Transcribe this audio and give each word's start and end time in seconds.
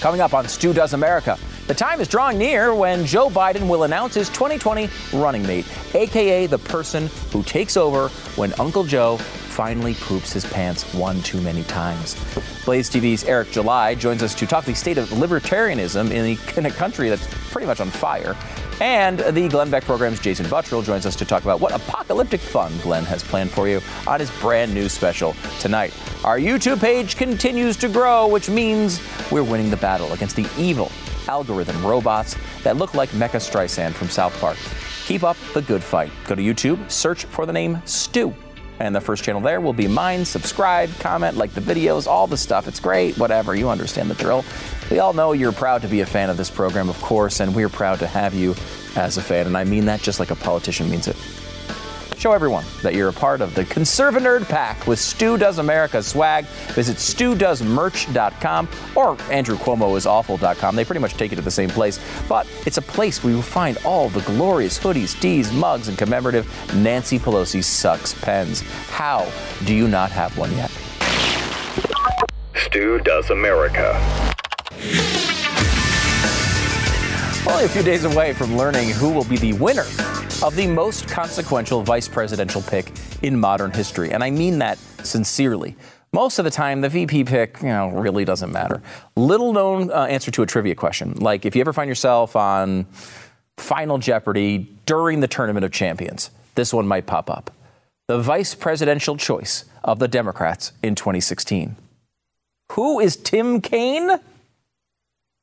Coming 0.00 0.20
up 0.20 0.34
on 0.34 0.46
Stu 0.46 0.72
Does 0.72 0.92
America, 0.92 1.38
the 1.66 1.74
time 1.74 2.00
is 2.00 2.06
drawing 2.06 2.38
near 2.38 2.74
when 2.74 3.06
Joe 3.06 3.30
Biden 3.30 3.68
will 3.68 3.84
announce 3.84 4.14
his 4.14 4.28
2020 4.28 4.88
running 5.14 5.42
mate, 5.42 5.66
aka 5.94 6.46
the 6.46 6.58
person 6.58 7.08
who 7.32 7.42
takes 7.42 7.76
over 7.76 8.08
when 8.36 8.52
Uncle 8.60 8.84
Joe 8.84 9.18
finally 9.56 9.94
poops 9.94 10.34
his 10.34 10.44
pants 10.44 10.92
one 10.92 11.22
too 11.22 11.40
many 11.40 11.64
times. 11.64 12.14
Blaze 12.66 12.90
TV's 12.90 13.24
Eric 13.24 13.50
July 13.50 13.94
joins 13.94 14.22
us 14.22 14.34
to 14.34 14.46
talk 14.46 14.66
the 14.66 14.74
state 14.74 14.98
of 14.98 15.08
libertarianism 15.08 16.10
in, 16.10 16.38
in 16.58 16.66
a 16.66 16.70
country 16.70 17.08
that's 17.08 17.26
pretty 17.50 17.66
much 17.66 17.80
on 17.80 17.88
fire. 17.88 18.36
And 18.82 19.20
the 19.20 19.48
Glenn 19.48 19.70
Beck 19.70 19.84
program's 19.84 20.20
Jason 20.20 20.44
Buttrill 20.44 20.84
joins 20.84 21.06
us 21.06 21.16
to 21.16 21.24
talk 21.24 21.42
about 21.42 21.58
what 21.58 21.72
apocalyptic 21.72 22.42
fun 22.42 22.70
Glenn 22.82 23.06
has 23.06 23.24
planned 23.24 23.50
for 23.50 23.66
you 23.66 23.80
on 24.06 24.20
his 24.20 24.30
brand 24.42 24.74
new 24.74 24.90
special 24.90 25.34
tonight. 25.58 25.94
Our 26.22 26.38
YouTube 26.38 26.78
page 26.78 27.16
continues 27.16 27.78
to 27.78 27.88
grow, 27.88 28.28
which 28.28 28.50
means 28.50 29.00
we're 29.32 29.42
winning 29.42 29.70
the 29.70 29.78
battle 29.78 30.12
against 30.12 30.36
the 30.36 30.46
evil 30.58 30.92
algorithm 31.28 31.82
robots 31.82 32.36
that 32.62 32.76
look 32.76 32.92
like 32.92 33.08
Mecha 33.10 33.40
Streisand 33.40 33.94
from 33.94 34.10
South 34.10 34.38
Park. 34.38 34.58
Keep 35.06 35.24
up 35.24 35.38
the 35.54 35.62
good 35.62 35.82
fight. 35.82 36.12
Go 36.26 36.34
to 36.34 36.42
YouTube, 36.42 36.90
search 36.90 37.24
for 37.24 37.46
the 37.46 37.52
name 37.54 37.80
Stu 37.86 38.34
and 38.80 38.94
the 38.94 39.00
first 39.00 39.24
channel 39.24 39.40
there 39.40 39.60
will 39.60 39.72
be 39.72 39.86
mine. 39.86 40.24
Subscribe, 40.24 40.90
comment, 40.98 41.36
like 41.36 41.52
the 41.52 41.60
videos, 41.60 42.06
all 42.06 42.26
the 42.26 42.36
stuff. 42.36 42.68
It's 42.68 42.80
great, 42.80 43.16
whatever. 43.18 43.54
You 43.54 43.68
understand 43.68 44.10
the 44.10 44.14
drill. 44.14 44.44
We 44.90 44.98
all 44.98 45.12
know 45.12 45.32
you're 45.32 45.52
proud 45.52 45.82
to 45.82 45.88
be 45.88 46.00
a 46.00 46.06
fan 46.06 46.30
of 46.30 46.36
this 46.36 46.50
program, 46.50 46.88
of 46.88 47.00
course, 47.00 47.40
and 47.40 47.54
we're 47.54 47.68
proud 47.68 47.98
to 48.00 48.06
have 48.06 48.34
you 48.34 48.54
as 48.96 49.16
a 49.16 49.22
fan. 49.22 49.46
And 49.46 49.56
I 49.56 49.64
mean 49.64 49.86
that 49.86 50.00
just 50.00 50.20
like 50.20 50.30
a 50.30 50.36
politician 50.36 50.90
means 50.90 51.08
it. 51.08 51.16
Show 52.18 52.32
everyone 52.32 52.64
that 52.82 52.94
you're 52.94 53.10
a 53.10 53.12
part 53.12 53.42
of 53.42 53.54
the 53.54 53.62
Conservanerd 53.64 54.48
Pack 54.48 54.86
with 54.86 54.98
Stu 54.98 55.36
Does 55.36 55.58
America 55.58 56.02
swag. 56.02 56.46
Visit 56.72 56.96
StuDoesMerch.com 56.96 58.68
or 58.94 59.16
AndrewCuomoIsAwful.com. 59.16 60.76
They 60.76 60.84
pretty 60.86 61.00
much 61.00 61.12
take 61.14 61.30
you 61.30 61.36
to 61.36 61.42
the 61.42 61.50
same 61.50 61.68
place, 61.68 62.00
but 62.26 62.46
it's 62.64 62.78
a 62.78 62.82
place 62.82 63.22
where 63.22 63.32
you 63.32 63.36
will 63.36 63.42
find 63.42 63.76
all 63.84 64.08
the 64.08 64.22
glorious 64.22 64.78
hoodies, 64.78 65.18
tees, 65.20 65.52
mugs, 65.52 65.88
and 65.88 65.98
commemorative 65.98 66.46
Nancy 66.74 67.18
Pelosi 67.18 67.62
sucks 67.62 68.14
pens. 68.14 68.62
How 68.88 69.30
do 69.66 69.74
you 69.74 69.86
not 69.86 70.10
have 70.10 70.38
one 70.38 70.52
yet? 70.52 70.70
Stu 72.54 72.98
Does 73.00 73.28
America. 73.28 73.92
Only 77.46 77.64
a 77.64 77.68
few 77.68 77.82
days 77.82 78.04
away 78.04 78.32
from 78.32 78.56
learning 78.56 78.88
who 78.88 79.10
will 79.10 79.24
be 79.24 79.36
the 79.36 79.52
winner 79.52 79.84
of 80.42 80.54
the 80.54 80.66
most 80.66 81.08
consequential 81.08 81.82
vice 81.82 82.08
presidential 82.08 82.62
pick 82.62 82.92
in 83.22 83.38
modern 83.38 83.70
history. 83.70 84.12
And 84.12 84.22
I 84.22 84.30
mean 84.30 84.58
that 84.58 84.78
sincerely. 85.02 85.76
Most 86.12 86.38
of 86.38 86.44
the 86.44 86.50
time, 86.50 86.80
the 86.80 86.88
VP 86.88 87.24
pick, 87.24 87.60
you 87.60 87.68
know, 87.68 87.88
really 87.88 88.24
doesn't 88.24 88.52
matter. 88.52 88.82
Little 89.16 89.52
known 89.52 89.90
uh, 89.90 90.04
answer 90.04 90.30
to 90.30 90.42
a 90.42 90.46
trivia 90.46 90.74
question. 90.74 91.14
Like 91.14 91.44
if 91.44 91.54
you 91.54 91.60
ever 91.60 91.72
find 91.72 91.88
yourself 91.88 92.36
on 92.36 92.86
Final 93.56 93.98
Jeopardy 93.98 94.68
during 94.86 95.20
the 95.20 95.28
Tournament 95.28 95.64
of 95.64 95.72
Champions, 95.72 96.30
this 96.54 96.72
one 96.72 96.86
might 96.86 97.06
pop 97.06 97.30
up. 97.30 97.50
The 98.08 98.18
vice 98.18 98.54
presidential 98.54 99.16
choice 99.16 99.64
of 99.82 99.98
the 99.98 100.08
Democrats 100.08 100.72
in 100.82 100.94
2016. 100.94 101.76
Who 102.72 103.00
is 103.00 103.16
Tim 103.16 103.60
Kaine? 103.60 104.20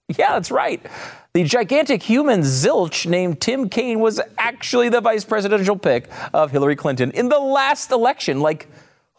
Yeah, 0.10 0.34
that's 0.34 0.52
right. 0.52 0.86
The 1.34 1.44
gigantic 1.44 2.04
human 2.04 2.42
zilch 2.42 3.08
named 3.08 3.42
Tim 3.42 3.68
Kaine 3.68 4.00
was 4.00 4.22
actually 4.38 4.90
the 4.90 5.02
vice 5.02 5.26
presidential 5.26 5.76
pick 5.76 6.08
of 6.32 6.52
Hillary 6.52 6.76
Clinton 6.76 7.10
in 7.10 7.28
the 7.28 7.40
last 7.40 7.90
election. 7.90 8.40
Like, 8.40 8.68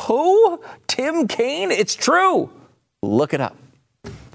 who? 0.03 0.62
Tim 0.87 1.27
Kaine? 1.27 1.73
It's 1.73 1.97
true. 1.97 2.51
Look 3.03 3.34
it 3.34 3.41
up. 3.41 3.56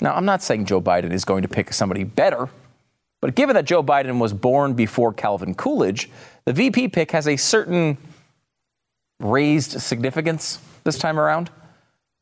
Now, 0.02 0.14
I'm 0.14 0.26
not 0.26 0.44
saying 0.44 0.66
Joe 0.66 0.82
Biden 0.82 1.14
is 1.14 1.24
going 1.24 1.42
to 1.44 1.48
pick 1.48 1.72
somebody 1.72 2.04
better, 2.04 2.50
but 3.22 3.36
given 3.36 3.56
that 3.56 3.64
Joe 3.64 3.82
Biden 3.82 4.20
was 4.20 4.34
born 4.34 4.74
before 4.74 5.14
Calvin 5.14 5.56
Coolidge, 5.56 6.10
the 6.44 6.52
VP 6.52 6.90
pick 6.90 7.12
has 7.12 7.30
a 7.30 7.38
certain 7.38 7.98
raised 9.22 9.80
significance 9.80 10.60
this 10.84 10.98
time 10.98 11.18
around. 11.18 11.50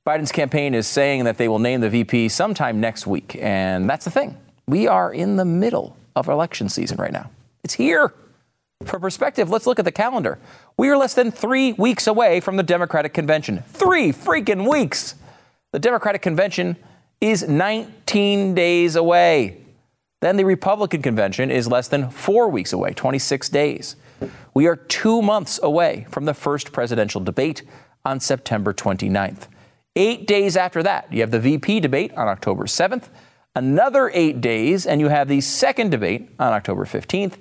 Biden's 0.08 0.32
campaign 0.32 0.76
is 0.76 0.86
saying 0.86 1.24
that 1.24 1.40
they 1.40 1.48
will 1.48 1.58
name 1.58 1.82
the 1.82 1.90
VP 1.90 2.30
sometime 2.30 2.80
next 2.80 3.08
week, 3.08 3.36
and 3.42 3.90
that's 3.90 4.06
the 4.06 4.12
thing. 4.12 4.38
We 4.68 4.86
are 4.86 5.14
in 5.14 5.38
the 5.38 5.46
middle 5.46 5.96
of 6.14 6.28
election 6.28 6.68
season 6.68 6.98
right 6.98 7.14
now. 7.14 7.32
It's 7.64 7.76
here. 7.76 8.14
For 8.84 9.00
perspective, 9.00 9.50
let's 9.50 9.66
look 9.66 9.80
at 9.80 9.86
the 9.86 9.94
calendar. 9.94 10.40
We 10.76 10.90
are 10.90 10.98
less 10.98 11.14
than 11.14 11.32
three 11.32 11.72
weeks 11.74 12.06
away 12.06 12.42
from 12.42 12.58
the 12.58 12.64
Democratic 12.64 13.14
Convention. 13.14 13.64
Three 13.70 14.12
freaking 14.12 14.70
weeks. 14.70 15.16
The 15.72 15.80
Democratic 15.80 16.22
Convention 16.22 16.76
is 17.22 17.48
19 17.48 18.56
days 18.56 18.98
away. 18.98 19.62
Then 20.20 20.36
the 20.36 20.44
Republican 20.44 21.02
Convention 21.02 21.50
is 21.50 21.68
less 21.68 21.88
than 21.88 22.10
four 22.10 22.50
weeks 22.50 22.74
away, 22.74 22.94
26 22.94 23.48
days. 23.50 23.96
We 24.54 24.68
are 24.68 24.76
two 24.76 25.22
months 25.22 25.60
away 25.64 26.08
from 26.12 26.26
the 26.26 26.34
first 26.34 26.74
presidential 26.74 27.22
debate 27.22 27.64
on 28.04 28.20
September 28.20 28.74
29th. 28.74 29.48
Eight 29.96 30.28
days 30.28 30.58
after 30.58 30.84
that, 30.84 31.12
you 31.12 31.22
have 31.22 31.32
the 31.32 31.40
VP 31.40 31.80
debate 31.80 32.14
on 32.16 32.28
October 32.28 32.66
7th 32.66 33.10
another 33.58 34.12
eight 34.14 34.40
days, 34.40 34.86
and 34.86 35.02
you 35.02 35.08
have 35.08 35.28
the 35.28 35.42
second 35.42 35.90
debate 35.90 36.30
on 36.40 36.54
October 36.54 36.86
15th. 36.86 37.34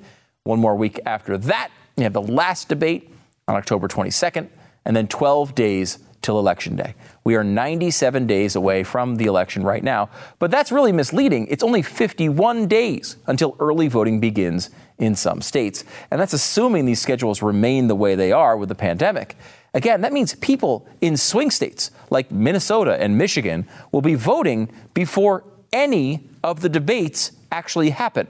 One 0.45 0.59
more 0.59 0.75
week 0.75 0.99
after 1.05 1.37
that, 1.37 1.71
you 1.97 2.05
have 2.05 2.15
the 2.15 2.23
last 2.23 2.71
debate 2.71 3.13
on 3.47 3.55
October 3.55 3.87
22nd, 3.87 4.49
and 4.87 4.97
then 4.97 5.09
12 5.09 5.55
days 5.55 5.99
till 6.23 6.39
Election 6.39 6.75
Day. 6.75 6.95
We 7.23 7.37
are 7.37 7.45
97 7.45 8.27
days 8.27 8.57
away 8.57 8.83
from 8.83 9.17
the 9.17 9.27
election 9.27 9.63
right 9.63 9.85
now, 9.85 10.09
but 10.39 10.51
that's 10.51 10.73
really 10.73 10.91
misleading. 10.91 11.49
It's 11.49 11.63
only 11.63 11.83
51 11.83 12.67
days 12.67 13.17
until 13.27 13.55
early 13.61 13.89
voting 13.89 14.19
begins 14.19 14.71
in 14.99 15.15
some 15.15 15.43
states, 15.43 15.85
and 16.11 16.19
that's 16.19 16.33
assuming 16.33 16.87
these 16.87 17.01
schedules 17.01 17.43
remain 17.43 17.89
the 17.89 17.95
way 17.95 18.15
they 18.15 18.33
are 18.33 18.57
with 18.57 18.71
the 18.71 18.75
pandemic. 18.75 19.37
Again, 19.75 20.01
that 20.01 20.15
means 20.15 20.35
people 20.37 20.89
in 21.03 21.19
swing 21.19 21.51
states 21.51 21.91
like 22.09 22.31
Minnesota 22.31 22.99
and 22.99 23.19
Michigan 23.19 23.69
will 23.93 24.01
be 24.01 24.15
voting 24.15 24.73
before 24.95 25.45
any 25.73 26.29
of 26.43 26.61
the 26.61 26.69
debates 26.69 27.33
actually 27.51 27.91
happen. 27.91 28.27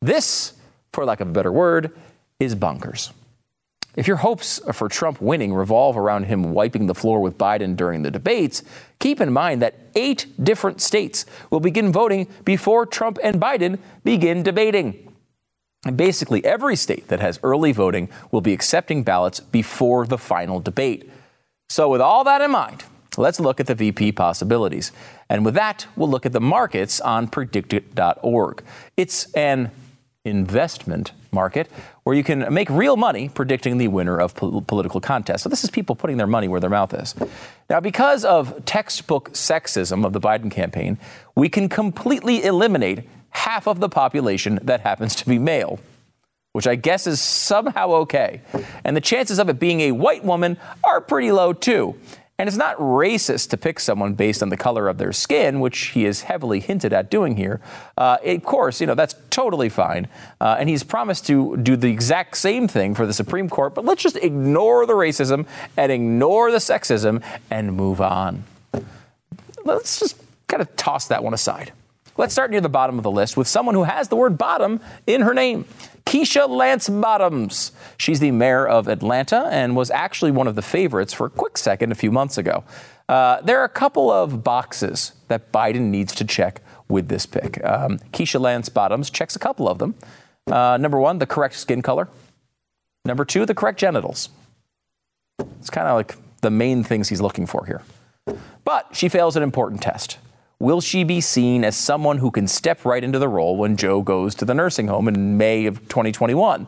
This, 0.00 0.54
for 0.92 1.04
lack 1.04 1.20
of 1.20 1.28
a 1.28 1.32
better 1.32 1.52
word, 1.52 1.92
is 2.38 2.54
bonkers. 2.54 3.12
If 3.96 4.06
your 4.06 4.18
hopes 4.18 4.60
for 4.72 4.88
Trump 4.88 5.22
winning 5.22 5.54
revolve 5.54 5.96
around 5.96 6.24
him 6.24 6.52
wiping 6.52 6.86
the 6.86 6.94
floor 6.94 7.20
with 7.20 7.38
Biden 7.38 7.76
during 7.76 8.02
the 8.02 8.10
debates, 8.10 8.62
keep 8.98 9.22
in 9.22 9.32
mind 9.32 9.62
that 9.62 9.74
eight 9.94 10.26
different 10.42 10.82
states 10.82 11.24
will 11.50 11.60
begin 11.60 11.90
voting 11.92 12.26
before 12.44 12.84
Trump 12.84 13.18
and 13.22 13.40
Biden 13.40 13.78
begin 14.04 14.42
debating. 14.42 15.14
And 15.86 15.96
basically, 15.96 16.44
every 16.44 16.76
state 16.76 17.08
that 17.08 17.20
has 17.20 17.40
early 17.42 17.72
voting 17.72 18.10
will 18.30 18.42
be 18.42 18.52
accepting 18.52 19.02
ballots 19.02 19.40
before 19.40 20.06
the 20.06 20.18
final 20.18 20.60
debate. 20.60 21.10
So, 21.70 21.88
with 21.88 22.00
all 22.00 22.24
that 22.24 22.42
in 22.42 22.50
mind, 22.50 22.84
let's 23.22 23.40
look 23.40 23.60
at 23.60 23.66
the 23.66 23.74
VP 23.74 24.12
possibilities. 24.12 24.92
And 25.28 25.44
with 25.44 25.54
that, 25.54 25.86
we'll 25.96 26.10
look 26.10 26.26
at 26.26 26.32
the 26.32 26.40
markets 26.40 27.00
on 27.00 27.28
predictit.org. 27.28 28.62
It's 28.96 29.32
an 29.32 29.70
investment 30.24 31.12
market 31.30 31.70
where 32.02 32.16
you 32.16 32.24
can 32.24 32.52
make 32.52 32.68
real 32.68 32.96
money 32.96 33.28
predicting 33.28 33.78
the 33.78 33.88
winner 33.88 34.18
of 34.18 34.34
po- 34.34 34.60
political 34.62 35.00
contests. 35.00 35.42
So 35.42 35.48
this 35.48 35.64
is 35.64 35.70
people 35.70 35.94
putting 35.94 36.16
their 36.16 36.26
money 36.26 36.48
where 36.48 36.60
their 36.60 36.70
mouth 36.70 36.92
is. 36.92 37.14
Now, 37.70 37.80
because 37.80 38.24
of 38.24 38.64
textbook 38.64 39.30
sexism 39.32 40.04
of 40.04 40.12
the 40.12 40.20
Biden 40.20 40.50
campaign, 40.50 40.98
we 41.36 41.48
can 41.48 41.68
completely 41.68 42.42
eliminate 42.44 43.08
half 43.30 43.68
of 43.68 43.80
the 43.80 43.88
population 43.88 44.58
that 44.62 44.80
happens 44.80 45.14
to 45.16 45.26
be 45.26 45.38
male. 45.38 45.78
Which 46.52 46.66
I 46.66 46.74
guess 46.74 47.06
is 47.06 47.20
somehow 47.20 47.90
okay. 48.04 48.40
And 48.82 48.96
the 48.96 49.02
chances 49.02 49.38
of 49.38 49.50
it 49.50 49.60
being 49.60 49.82
a 49.82 49.92
white 49.92 50.24
woman 50.24 50.56
are 50.82 51.02
pretty 51.02 51.30
low 51.30 51.52
too. 51.52 51.96
And 52.38 52.48
it's 52.48 52.58
not 52.58 52.76
racist 52.76 53.48
to 53.50 53.56
pick 53.56 53.80
someone 53.80 54.12
based 54.12 54.42
on 54.42 54.50
the 54.50 54.58
color 54.58 54.88
of 54.88 54.98
their 54.98 55.12
skin, 55.12 55.58
which 55.58 55.78
he 55.88 56.04
is 56.04 56.22
heavily 56.22 56.60
hinted 56.60 56.92
at 56.92 57.10
doing 57.10 57.36
here. 57.36 57.60
Uh, 57.96 58.18
of 58.22 58.42
course, 58.44 58.78
you 58.80 58.86
know, 58.86 58.94
that's 58.94 59.14
totally 59.30 59.70
fine. 59.70 60.06
Uh, 60.38 60.56
and 60.58 60.68
he's 60.68 60.82
promised 60.82 61.26
to 61.28 61.56
do 61.56 61.76
the 61.76 61.88
exact 61.88 62.36
same 62.36 62.68
thing 62.68 62.94
for 62.94 63.06
the 63.06 63.14
Supreme 63.14 63.48
Court, 63.48 63.74
but 63.74 63.86
let's 63.86 64.02
just 64.02 64.16
ignore 64.16 64.84
the 64.84 64.92
racism 64.92 65.46
and 65.78 65.90
ignore 65.90 66.50
the 66.50 66.58
sexism 66.58 67.22
and 67.50 67.72
move 67.72 68.02
on. 68.02 68.44
Let's 69.64 69.98
just 69.98 70.20
kind 70.46 70.60
of 70.60 70.76
toss 70.76 71.08
that 71.08 71.24
one 71.24 71.32
aside. 71.32 71.72
Let's 72.18 72.32
start 72.32 72.50
near 72.50 72.60
the 72.60 72.68
bottom 72.68 72.98
of 72.98 73.02
the 73.02 73.10
list 73.10 73.36
with 73.36 73.48
someone 73.48 73.74
who 73.74 73.84
has 73.84 74.08
the 74.08 74.16
word 74.16 74.36
bottom 74.36 74.80
in 75.06 75.22
her 75.22 75.34
name. 75.34 75.64
Keisha 76.06 76.48
Lance 76.48 76.88
Bottoms. 76.88 77.72
She's 77.98 78.20
the 78.20 78.30
mayor 78.30 78.66
of 78.66 78.88
Atlanta 78.88 79.48
and 79.50 79.76
was 79.76 79.90
actually 79.90 80.30
one 80.30 80.46
of 80.46 80.54
the 80.54 80.62
favorites 80.62 81.12
for 81.12 81.26
a 81.26 81.30
quick 81.30 81.58
second 81.58 81.90
a 81.92 81.96
few 81.96 82.12
months 82.12 82.38
ago. 82.38 82.64
Uh, 83.08 83.40
there 83.42 83.60
are 83.60 83.64
a 83.64 83.68
couple 83.68 84.10
of 84.10 84.42
boxes 84.42 85.12
that 85.28 85.52
Biden 85.52 85.90
needs 85.90 86.14
to 86.14 86.24
check 86.24 86.62
with 86.88 87.08
this 87.08 87.26
pick. 87.26 87.62
Um, 87.64 87.98
Keisha 88.12 88.40
Lance 88.40 88.68
Bottoms 88.68 89.10
checks 89.10 89.34
a 89.36 89.38
couple 89.38 89.68
of 89.68 89.78
them. 89.78 89.96
Uh, 90.46 90.78
number 90.80 90.98
one, 90.98 91.18
the 91.18 91.26
correct 91.26 91.56
skin 91.56 91.82
color. 91.82 92.08
Number 93.04 93.24
two, 93.24 93.44
the 93.44 93.54
correct 93.54 93.78
genitals. 93.78 94.28
It's 95.58 95.70
kind 95.70 95.88
of 95.88 95.96
like 95.96 96.16
the 96.40 96.50
main 96.50 96.84
things 96.84 97.08
he's 97.08 97.20
looking 97.20 97.46
for 97.46 97.66
here. 97.66 97.82
But 98.64 98.94
she 98.94 99.08
fails 99.08 99.36
an 99.36 99.42
important 99.42 99.82
test. 99.82 100.18
Will 100.58 100.80
she 100.80 101.04
be 101.04 101.20
seen 101.20 101.64
as 101.64 101.76
someone 101.76 102.18
who 102.18 102.30
can 102.30 102.48
step 102.48 102.84
right 102.84 103.04
into 103.04 103.18
the 103.18 103.28
role 103.28 103.56
when 103.56 103.76
Joe 103.76 104.02
goes 104.02 104.34
to 104.36 104.44
the 104.44 104.54
nursing 104.54 104.88
home 104.88 105.08
in 105.08 105.36
May 105.36 105.66
of 105.66 105.80
2021? 105.88 106.66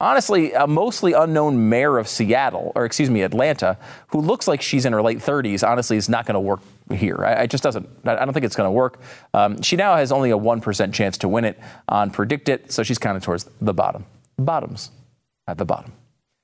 honestly, 0.00 0.52
a 0.52 0.66
mostly 0.66 1.12
unknown 1.12 1.68
mayor 1.68 1.98
of 1.98 2.06
Seattle, 2.08 2.72
or 2.74 2.84
excuse 2.84 3.10
me, 3.10 3.22
Atlanta, 3.22 3.78
who 4.08 4.20
looks 4.20 4.46
like 4.46 4.60
she's 4.60 4.84
in 4.84 4.92
her 4.92 5.02
late 5.02 5.18
30s, 5.18 5.66
honestly, 5.66 5.96
is 5.96 6.08
not 6.08 6.26
going 6.26 6.34
to 6.34 6.40
work 6.40 6.60
here. 6.92 7.24
I, 7.24 7.42
I, 7.42 7.46
just 7.46 7.62
doesn't. 7.62 7.88
I 8.04 8.16
don't 8.24 8.32
think 8.32 8.44
it's 8.44 8.56
going 8.56 8.68
to 8.68 8.72
work. 8.72 9.00
Um, 9.32 9.62
she 9.62 9.76
now 9.76 9.96
has 9.96 10.12
only 10.12 10.30
a 10.30 10.36
one 10.36 10.60
percent 10.60 10.94
chance 10.94 11.16
to 11.18 11.28
win 11.28 11.44
it 11.44 11.58
on 11.88 12.10
PredictIt, 12.10 12.70
so 12.70 12.82
she's 12.82 12.98
kind 12.98 13.16
of 13.16 13.22
towards 13.22 13.48
the 13.60 13.74
bottom. 13.74 14.04
Bottoms 14.38 14.90
at 15.46 15.58
the 15.58 15.64
bottom. 15.64 15.92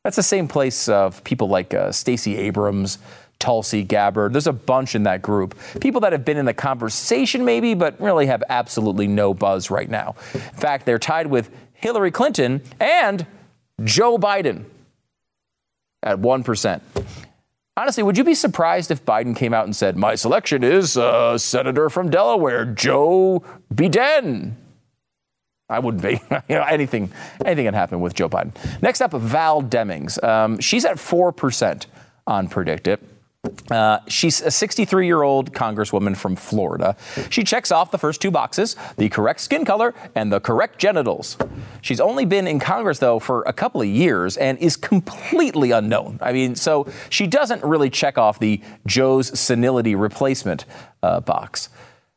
That's 0.04 0.16
the 0.16 0.22
same 0.22 0.48
place 0.48 0.88
of 0.88 1.22
people 1.24 1.48
like 1.48 1.74
uh, 1.74 1.92
Stacey 1.92 2.36
Abrams. 2.38 2.98
Tulsi 3.40 3.82
Gabbard. 3.82 4.32
There's 4.32 4.46
a 4.46 4.52
bunch 4.52 4.94
in 4.94 5.02
that 5.02 5.22
group. 5.22 5.58
People 5.81 6.00
that 6.02 6.12
have 6.12 6.25
been 6.25 6.37
in 6.37 6.44
the 6.44 6.54
conversation, 6.54 7.44
maybe, 7.44 7.75
but 7.75 8.00
really 8.00 8.26
have 8.26 8.44
absolutely 8.48 9.08
no 9.08 9.34
buzz 9.34 9.70
right 9.70 9.90
now. 9.90 10.14
In 10.34 10.40
fact, 10.40 10.87
they're 10.87 11.00
tied 11.00 11.26
with 11.26 11.50
Hillary 11.72 12.12
Clinton 12.12 12.62
and 12.78 13.26
Joe 13.82 14.19
Biden 14.19 14.64
at 16.02 16.19
1%. 16.19 16.81
Honestly, 17.76 18.02
would 18.02 18.19
you 18.19 18.25
be 18.25 18.34
surprised 18.34 18.90
if 18.90 19.04
Biden 19.04 19.34
came 19.34 19.54
out 19.54 19.64
and 19.64 19.75
said, 19.75 19.96
My 19.96 20.14
selection 20.14 20.62
is 20.62 20.96
a 20.96 21.38
senator 21.38 21.88
from 21.88 22.10
Delaware, 22.10 22.66
Joe 22.66 23.42
Biden? 23.72 24.52
I 25.69 25.78
wouldn't 25.78 26.02
be. 26.02 26.20
you 26.48 26.56
know, 26.56 26.64
anything, 26.64 27.10
anything 27.44 27.64
can 27.64 27.75
happen 27.75 28.00
with 28.00 28.12
Joe 28.12 28.28
Biden. 28.28 28.52
Next 28.82 29.00
up, 29.00 29.12
Val 29.12 29.62
Demings. 29.62 30.22
Um, 30.22 30.58
she's 30.58 30.84
at 30.84 30.96
4% 30.96 31.87
on 32.26 32.48
PredictIt. 32.48 32.98
Uh, 33.70 34.00
she's 34.06 34.42
a 34.42 34.50
63 34.50 35.06
year 35.06 35.22
old 35.22 35.52
congresswoman 35.52 36.16
from 36.16 36.37
Florida. 36.37 36.96
She 37.31 37.42
checks 37.42 37.70
off 37.70 37.90
the 37.90 37.98
first 37.98 38.20
two 38.20 38.31
boxes 38.31 38.76
the 38.96 39.08
correct 39.08 39.40
skin 39.40 39.64
color 39.64 39.94
and 40.14 40.32
the 40.32 40.40
correct 40.40 40.78
genitals. 40.78 41.38
She's 41.81 42.00
only 42.00 42.25
been 42.25 42.46
in 42.46 42.58
Congress, 42.58 42.98
though, 42.98 43.19
for 43.19 43.42
a 43.42 43.52
couple 43.52 43.81
of 43.81 43.87
years 43.87 44.37
and 44.37 44.58
is 44.58 44.76
completely 44.76 45.70
unknown. 45.70 46.19
I 46.20 46.32
mean, 46.32 46.54
so 46.54 46.87
she 47.08 47.26
doesn't 47.26 47.64
really 47.64 47.88
check 47.88 48.19
off 48.19 48.38
the 48.38 48.60
Joe's 48.87 49.38
senility 49.38 49.94
replacement 49.94 50.64
uh, 51.02 51.20
box. 51.20 51.70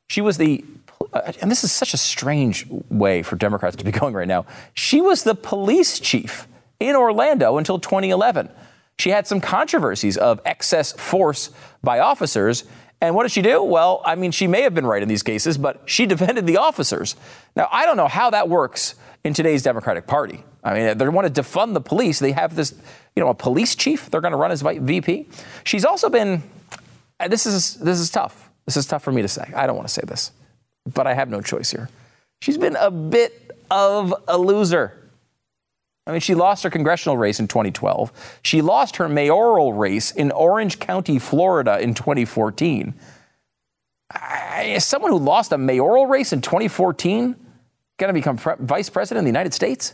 She 0.08 0.22
was 0.22 0.38
the 0.38 0.66
uh, 1.14 1.32
and 1.42 1.52
this 1.52 1.64
is 1.64 1.72
such 1.72 1.94
a 1.94 1.98
strange 1.98 2.66
way 2.90 3.22
for 3.22 3.36
Democrats 3.36 3.76
to 3.76 3.86
be 3.86 3.92
going 4.00 4.14
right 4.14 4.28
now. 4.28 4.46
She 4.74 5.00
was 5.00 5.24
the 5.24 5.36
police 5.36 6.00
chief 6.00 6.48
in 6.80 6.96
Orlando 6.96 7.58
until 7.58 7.80
2011. 7.80 8.50
She 9.00 9.10
had 9.10 9.28
some 9.28 9.42
controversies 9.42 10.18
of 10.18 10.40
excess 10.46 10.92
force 10.94 11.50
by 11.84 12.00
officers. 12.00 12.64
And 13.02 13.16
what 13.16 13.24
did 13.24 13.32
she 13.32 13.42
do? 13.42 13.62
Well, 13.62 14.02
I 14.06 14.16
mean, 14.16 14.32
she 14.32 14.48
may 14.48 14.62
have 14.62 14.74
been 14.74 14.86
right 14.86 15.02
in 15.02 15.10
these 15.10 15.24
cases, 15.24 15.58
but 15.58 15.82
she 15.86 16.06
defended 16.14 16.48
the 16.48 16.58
officers. 16.58 17.16
Now, 17.56 17.68
I 17.72 17.86
don't 17.86 17.98
know 17.98 18.08
how 18.08 18.30
that 18.30 18.50
works 18.50 18.96
in 19.24 19.34
today's 19.34 19.64
Democratic 19.64 20.08
Party. 20.08 20.44
I 20.64 20.74
mean, 20.74 20.98
they 20.98 21.08
want 21.10 21.34
to 21.34 21.42
defund 21.42 21.74
the 21.74 21.82
police. 21.82 22.20
They 22.20 22.32
have 22.32 22.56
this, 22.56 22.74
you 23.16 23.24
know, 23.24 23.30
a 23.30 23.34
police 23.34 23.76
chief 23.76 24.10
they're 24.10 24.22
going 24.22 24.32
to 24.32 24.38
run 24.38 24.52
as 24.52 24.62
VP. 24.62 25.28
She's 25.66 25.84
also 25.84 26.10
been, 26.10 26.44
this 27.28 27.46
is, 27.46 27.76
this 27.76 28.00
is 28.00 28.10
tough. 28.10 28.50
This 28.66 28.78
is 28.78 28.86
tough 28.86 29.04
for 29.04 29.12
me 29.12 29.22
to 29.22 29.28
say. 29.28 29.52
I 29.56 29.68
don't 29.68 29.76
want 29.76 29.88
to 29.88 29.94
say 29.94 30.04
this, 30.06 30.32
but 30.94 31.06
I 31.06 31.14
have 31.14 31.30
no 31.30 31.42
choice 31.42 31.72
here. 31.72 31.90
She's 32.42 32.58
been 32.58 32.78
a 32.78 32.90
bit 32.90 33.52
of 33.70 34.14
a 34.28 34.38
loser. 34.38 35.03
I 36.06 36.12
mean, 36.12 36.22
she 36.22 36.36
lost 36.36 36.64
her 36.64 36.70
congressional 36.70 37.18
race 37.18 37.40
in 37.40 37.48
2012. 37.48 38.40
She 38.44 38.62
lost 38.62 38.98
her 38.98 39.08
mayoral 39.08 39.74
race 39.74 40.12
in 40.12 40.32
Orange 40.32 40.80
County, 40.80 41.18
Florida 41.18 41.80
in 41.80 41.94
2014. 41.94 42.94
I, 44.12 44.78
someone 44.80 45.12
who 45.12 45.18
lost 45.18 45.52
a 45.54 45.58
mayoral 45.58 46.08
race 46.08 46.34
in 46.34 46.42
2014 46.42 47.36
going 47.98 48.08
to 48.10 48.14
become 48.14 48.38
pre- 48.38 48.56
vice 48.60 48.90
president 48.90 49.20
of 49.20 49.26
the 49.26 49.30
United 49.30 49.54
States? 49.54 49.94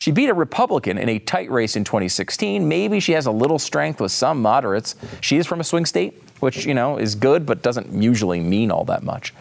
She 0.00 0.10
beat 0.10 0.28
a 0.28 0.34
Republican 0.34 0.98
in 0.98 1.08
a 1.08 1.18
tight 1.18 1.50
race 1.50 1.76
in 1.76 1.84
2016. 1.84 2.68
Maybe 2.68 3.00
she 3.00 3.12
has 3.12 3.26
a 3.26 3.30
little 3.30 3.58
strength 3.58 4.00
with 4.00 4.12
some 4.12 4.42
moderates. 4.42 4.94
She 5.20 5.36
is 5.36 5.46
from 5.46 5.60
a 5.60 5.64
swing 5.64 5.86
state, 5.86 6.22
which, 6.40 6.66
you 6.66 6.74
know, 6.74 6.98
is 6.98 7.14
good, 7.14 7.46
but 7.46 7.62
doesn't 7.62 8.02
usually 8.02 8.40
mean 8.40 8.70
all 8.70 8.84
that 8.86 9.02
much. 9.02 9.32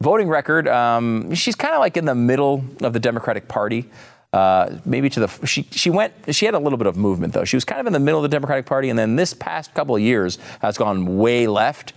Voting 0.00 0.28
record, 0.28 0.68
um, 0.68 1.34
she's 1.34 1.56
kind 1.56 1.74
of 1.74 1.80
like 1.80 1.96
in 1.96 2.04
the 2.04 2.14
middle 2.14 2.64
of 2.82 2.92
the 2.92 3.00
Democratic 3.00 3.48
Party. 3.48 3.90
Uh, 4.34 4.80
maybe 4.84 5.08
to 5.08 5.20
the 5.20 5.46
she 5.46 5.62
she 5.70 5.90
went 5.90 6.12
she 6.34 6.44
had 6.44 6.54
a 6.54 6.58
little 6.58 6.76
bit 6.76 6.88
of 6.88 6.96
movement 6.96 7.32
though 7.32 7.44
she 7.44 7.56
was 7.56 7.64
kind 7.64 7.80
of 7.80 7.86
in 7.86 7.92
the 7.92 8.00
middle 8.00 8.18
of 8.18 8.24
the 8.24 8.34
Democratic 8.34 8.66
Party 8.66 8.90
and 8.90 8.98
then 8.98 9.14
this 9.14 9.32
past 9.32 9.72
couple 9.74 9.94
of 9.94 10.02
years 10.02 10.38
has 10.60 10.76
gone 10.76 11.18
way 11.18 11.46
left. 11.46 11.92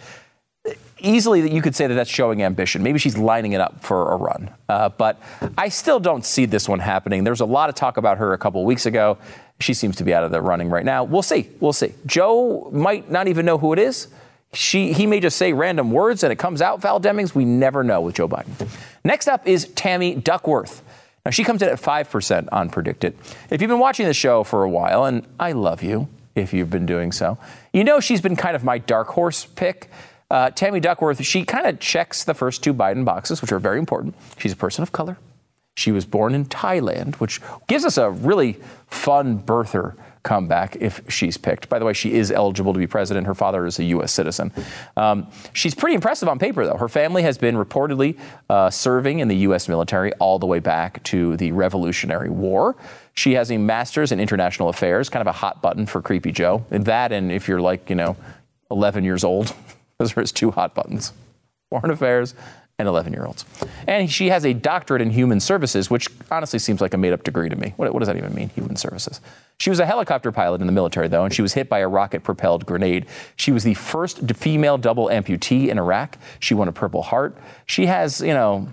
Easily, 1.00 1.42
that 1.42 1.52
you 1.52 1.62
could 1.64 1.76
say 1.76 1.88
that 1.88 1.94
that's 1.94 2.10
showing 2.10 2.44
ambition. 2.44 2.84
Maybe 2.84 3.00
she's 3.00 3.18
lining 3.18 3.54
it 3.54 3.62
up 3.62 3.84
for 3.84 4.12
a 4.14 4.18
run, 4.18 4.52
uh, 4.68 4.90
but 4.90 5.20
I 5.58 5.70
still 5.70 6.00
don't 6.00 6.26
see 6.26 6.46
this 6.46 6.68
one 6.70 6.80
happening. 6.80 7.24
There 7.24 7.32
was 7.32 7.40
a 7.40 7.46
lot 7.46 7.70
of 7.70 7.76
talk 7.76 7.98
about 7.98 8.18
her 8.18 8.34
a 8.34 8.38
couple 8.38 8.62
of 8.62 8.68
weeks 8.68 8.86
ago. 8.86 9.18
She 9.60 9.74
seems 9.74 9.96
to 9.98 10.04
be 10.04 10.14
out 10.14 10.24
of 10.24 10.32
the 10.32 10.42
running 10.42 10.70
right 10.70 10.86
now. 10.86 11.04
We'll 11.04 11.24
see. 11.24 11.50
We'll 11.60 11.74
see. 11.74 11.94
Joe 12.06 12.70
might 12.72 13.10
not 13.10 13.28
even 13.28 13.46
know 13.46 13.58
who 13.58 13.74
it 13.74 13.80
is. 13.80 14.08
She, 14.54 14.94
he 14.94 15.06
may 15.06 15.20
just 15.20 15.38
say 15.38 15.54
random 15.54 15.92
words 15.92 16.24
and 16.24 16.32
it 16.32 16.38
comes 16.38 16.62
out 16.62 16.82
Val 16.82 17.00
Demings. 17.00 17.36
We 17.36 17.46
never 17.46 17.84
know 17.84 18.02
with 18.02 18.16
Joe 18.16 18.28
Biden. 18.28 18.68
Next 19.04 19.28
up 19.28 19.48
is 19.48 19.68
Tammy 19.76 20.16
Duckworth. 20.16 20.82
Now, 21.28 21.32
she 21.32 21.44
comes 21.44 21.62
in 21.62 21.68
at 21.68 21.78
5% 21.78 22.48
on 22.54 22.70
PredictIt. 22.70 23.14
If 23.50 23.60
you've 23.60 23.68
been 23.68 23.80
watching 23.80 24.06
the 24.06 24.14
show 24.14 24.46
for 24.46 24.64
a 24.64 24.70
while, 24.70 25.04
and 25.04 25.28
I 25.38 25.52
love 25.52 25.84
you 25.84 26.08
if 26.36 26.54
you've 26.54 26.70
been 26.70 26.86
doing 26.86 27.12
so, 27.12 27.38
you 27.74 27.84
know 27.84 28.00
she's 28.00 28.22
been 28.22 28.38
kind 28.38 28.56
of 28.56 28.64
my 28.64 28.78
dark 28.78 29.10
horse 29.10 29.44
pick. 29.44 29.90
Uh, 30.32 30.52
Tammy 30.52 30.80
Duckworth, 30.80 31.22
she 31.26 31.44
kind 31.44 31.68
of 31.68 31.82
checks 31.82 32.24
the 32.24 32.34
first 32.34 32.64
two 32.64 32.74
Biden 32.74 33.04
boxes, 33.04 33.42
which 33.42 33.52
are 33.52 33.60
very 33.60 33.78
important. 33.78 34.16
She's 34.38 34.54
a 34.54 34.56
person 34.56 34.84
of 34.84 34.94
color. 34.94 35.18
She 35.76 35.92
was 35.92 36.06
born 36.06 36.34
in 36.34 36.46
Thailand, 36.46 37.16
which 37.16 37.42
gives 37.68 37.84
us 37.84 37.98
a 37.98 38.10
really 38.10 38.58
fun 38.88 39.38
birther 39.38 39.96
comeback 40.28 40.76
if 40.82 41.02
she's 41.08 41.38
picked. 41.38 41.70
By 41.70 41.80
the 41.80 41.86
way, 41.86 41.94
she 41.94 42.14
is 42.14 42.32
eligible 42.32 42.74
to 42.74 42.80
be 42.80 42.86
president. 42.86 43.26
Her 43.26 43.34
father 43.34 43.66
is 43.66 43.80
a 43.80 43.86
U.S. 43.86 44.12
citizen. 44.12 44.52
Um, 44.98 45.32
she's 45.54 45.74
pretty 45.74 45.96
impressive 45.96 46.28
on 46.28 46.38
paper, 46.38 46.66
though. 46.66 46.76
Her 46.76 46.90
family 46.90 47.24
has 47.24 47.38
been 47.38 47.56
reportedly 47.56 48.20
uh, 48.50 48.70
serving 48.70 49.20
in 49.20 49.30
the 49.30 49.38
U.S. 49.38 49.70
military 49.70 50.12
all 50.16 50.38
the 50.38 50.46
way 50.46 50.60
back 50.60 51.02
to 51.06 51.38
the 51.38 51.54
Revolutionary 51.54 52.30
War. 52.30 52.76
She 53.14 53.34
has 53.34 53.50
a 53.52 53.58
master's 53.58 54.12
in 54.12 54.20
international 54.20 54.68
affairs, 54.68 55.08
kind 55.08 55.22
of 55.22 55.28
a 55.28 55.38
hot 55.38 55.62
button 55.62 55.86
for 55.86 56.02
Creepy 56.02 56.34
Joe. 56.34 56.66
And 56.72 56.86
that, 56.86 57.14
and 57.14 57.32
if 57.32 57.48
you're 57.48 57.62
like, 57.62 57.90
you 57.90 57.96
know, 57.96 58.18
11 58.70 59.06
years 59.06 59.24
old, 59.24 59.56
those 59.98 60.16
are 60.18 60.22
his 60.22 60.34
two 60.34 60.52
hot 60.52 60.76
buttons 60.76 61.14
foreign 61.70 61.92
affairs 61.92 62.34
and 62.80 62.88
11 62.88 63.12
year 63.12 63.26
olds. 63.26 63.44
And 63.88 64.12
she 64.12 64.30
has 64.30 64.46
a 64.46 64.54
doctorate 64.54 65.02
in 65.02 65.10
human 65.10 65.40
services, 65.40 65.90
which 65.90 66.08
honestly 66.30 66.60
seems 66.60 66.80
like 66.80 66.94
a 66.94 66.98
made 66.98 67.12
up 67.12 67.24
degree 67.24 67.50
to 67.50 67.56
me. 67.56 67.74
What, 67.76 67.92
what, 67.92 68.00
does 68.00 68.08
that 68.08 68.18
even 68.18 68.36
mean, 68.36 68.50
human 68.50 68.76
services? 68.76 69.20
She 69.58 69.72
was 69.72 69.80
a 69.80 69.86
helicopter 69.88 70.32
pilot 70.32 70.62
in 70.62 70.68
the 70.68 70.74
military, 70.74 71.08
though, 71.08 71.24
and 71.24 71.34
she 71.34 71.42
was 71.42 71.54
hit 71.54 71.70
by 71.70 71.80
a 71.80 71.88
rocket 71.88 72.24
propelled 72.24 72.68
grenade. 72.68 73.08
She 73.36 73.52
was 73.52 73.64
the 73.64 73.74
first 73.74 74.32
female 74.36 74.78
double 74.78 75.08
amputee 75.08 75.70
in 75.70 75.80
Iraq. 75.80 76.20
She 76.40 76.54
won 76.54 76.68
a 76.68 76.72
Purple 76.72 77.02
Heart. 77.02 77.36
She 77.66 77.88
has, 77.88 78.22
you 78.22 78.36
know, 78.36 78.70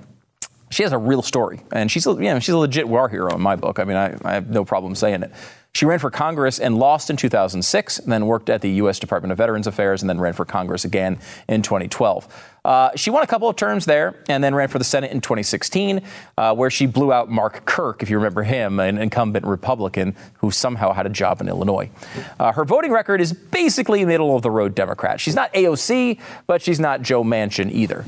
she 0.70 0.82
has 0.82 0.92
a 0.92 0.98
real 0.98 1.22
story, 1.22 1.60
and 1.72 1.90
she's, 1.90 2.04
you 2.04 2.14
know, 2.14 2.40
she's 2.40 2.54
a 2.54 2.58
legit 2.58 2.86
war 2.86 3.08
hero 3.08 3.34
in 3.34 3.40
my 3.40 3.56
book. 3.56 3.78
I 3.78 3.84
mean, 3.84 3.96
I, 3.96 4.18
I 4.22 4.34
have 4.34 4.50
no 4.50 4.66
problem 4.66 4.94
saying 4.94 5.22
it. 5.22 5.32
She 5.74 5.86
ran 5.86 5.98
for 5.98 6.08
Congress 6.08 6.60
and 6.60 6.78
lost 6.78 7.10
in 7.10 7.16
2006, 7.16 7.98
and 7.98 8.12
then 8.12 8.26
worked 8.26 8.48
at 8.48 8.60
the 8.60 8.70
U.S. 8.74 9.00
Department 9.00 9.32
of 9.32 9.38
Veterans 9.38 9.66
Affairs, 9.66 10.02
and 10.02 10.08
then 10.08 10.20
ran 10.20 10.32
for 10.32 10.44
Congress 10.44 10.84
again 10.84 11.18
in 11.48 11.62
2012. 11.62 12.28
Uh, 12.64 12.90
she 12.94 13.10
won 13.10 13.24
a 13.24 13.26
couple 13.26 13.48
of 13.48 13.56
terms 13.56 13.84
there, 13.84 14.22
and 14.28 14.42
then 14.42 14.54
ran 14.54 14.68
for 14.68 14.78
the 14.78 14.84
Senate 14.84 15.10
in 15.10 15.20
2016, 15.20 16.00
uh, 16.38 16.54
where 16.54 16.70
she 16.70 16.86
blew 16.86 17.12
out 17.12 17.28
Mark 17.28 17.64
Kirk, 17.64 18.04
if 18.04 18.08
you 18.08 18.16
remember 18.16 18.44
him, 18.44 18.78
an 18.78 18.98
incumbent 18.98 19.44
Republican 19.44 20.14
who 20.34 20.52
somehow 20.52 20.92
had 20.92 21.06
a 21.06 21.08
job 21.08 21.40
in 21.40 21.48
Illinois. 21.48 21.90
Uh, 22.38 22.52
her 22.52 22.64
voting 22.64 22.92
record 22.92 23.20
is 23.20 23.32
basically 23.32 24.04
middle 24.04 24.36
of 24.36 24.42
the 24.42 24.52
road 24.52 24.76
Democrat. 24.76 25.20
She's 25.20 25.34
not 25.34 25.52
AOC, 25.54 26.20
but 26.46 26.62
she's 26.62 26.78
not 26.78 27.02
Joe 27.02 27.24
Manchin 27.24 27.72
either. 27.72 28.04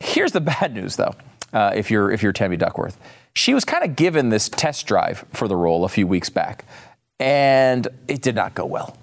Here's 0.00 0.32
the 0.32 0.40
bad 0.60 0.74
news, 0.74 0.96
though. 0.96 1.14
Uh, 1.52 1.70
if 1.74 1.88
you're 1.88 2.10
if 2.10 2.22
you're 2.22 2.32
Tammy 2.32 2.56
Duckworth, 2.56 2.98
she 3.32 3.54
was 3.54 3.64
kind 3.64 3.84
of 3.84 3.94
given 3.94 4.30
this 4.30 4.48
test 4.48 4.86
drive 4.86 5.24
for 5.32 5.46
the 5.46 5.54
role 5.54 5.84
a 5.84 5.88
few 5.88 6.06
weeks 6.06 6.28
back 6.28 6.64
and 7.18 7.88
it 8.08 8.22
did 8.22 8.34
not 8.34 8.54
go 8.54 8.66
well. 8.66 8.96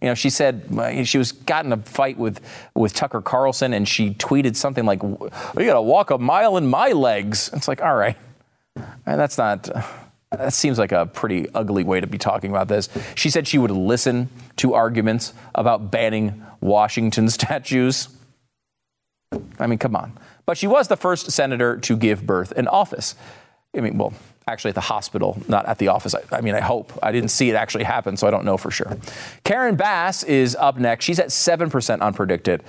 You 0.00 0.08
know, 0.08 0.14
she 0.14 0.30
said 0.30 0.68
uh, 0.76 1.02
she 1.04 1.18
was 1.18 1.32
got 1.32 1.64
in 1.64 1.72
a 1.72 1.76
fight 1.78 2.16
with 2.16 2.40
with 2.74 2.94
Tucker 2.94 3.20
Carlson, 3.20 3.72
and 3.72 3.88
she 3.88 4.14
tweeted 4.14 4.54
something 4.54 4.84
like, 4.84 5.02
"You 5.02 5.18
got 5.64 5.74
to 5.74 5.82
walk 5.82 6.10
a 6.10 6.18
mile 6.18 6.56
in 6.56 6.68
my 6.68 6.92
legs." 6.92 7.50
It's 7.52 7.66
like, 7.66 7.82
all 7.82 7.96
right, 7.96 8.16
that's 9.04 9.38
not. 9.38 9.68
That 10.30 10.52
seems 10.52 10.78
like 10.78 10.92
a 10.92 11.06
pretty 11.06 11.48
ugly 11.54 11.84
way 11.84 12.00
to 12.00 12.06
be 12.06 12.18
talking 12.18 12.50
about 12.50 12.68
this. 12.68 12.90
She 13.14 13.30
said 13.30 13.48
she 13.48 13.56
would 13.56 13.70
listen 13.70 14.28
to 14.56 14.74
arguments 14.74 15.32
about 15.54 15.90
banning 15.90 16.44
Washington 16.60 17.28
statues. 17.30 18.08
I 19.58 19.66
mean, 19.66 19.78
come 19.78 19.96
on. 19.96 20.12
But 20.46 20.58
she 20.58 20.66
was 20.66 20.88
the 20.88 20.96
first 20.96 21.30
senator 21.30 21.78
to 21.78 21.96
give 21.96 22.26
birth 22.26 22.52
in 22.52 22.68
office. 22.68 23.14
I 23.76 23.80
mean, 23.80 23.98
well, 23.98 24.12
actually 24.46 24.70
at 24.70 24.74
the 24.74 24.80
hospital, 24.80 25.40
not 25.46 25.66
at 25.66 25.78
the 25.78 25.88
office. 25.88 26.14
I, 26.14 26.22
I, 26.32 26.40
mean, 26.40 26.54
I 26.54 26.60
hope. 26.60 26.98
I 27.02 27.12
didn't 27.12 27.30
see 27.30 27.50
it 27.50 27.54
actually 27.54 27.84
happen, 27.84 28.16
so 28.16 28.26
I 28.26 28.30
don't 28.30 28.44
know 28.44 28.56
for 28.56 28.70
sure. 28.70 28.96
Karen 29.44 29.76
Bass 29.76 30.22
is 30.22 30.56
up 30.56 30.78
next. 30.78 31.04
She's 31.04 31.18
at 31.20 31.28
7% 31.28 32.00
on 32.00 32.14
PredictIt. 32.14 32.60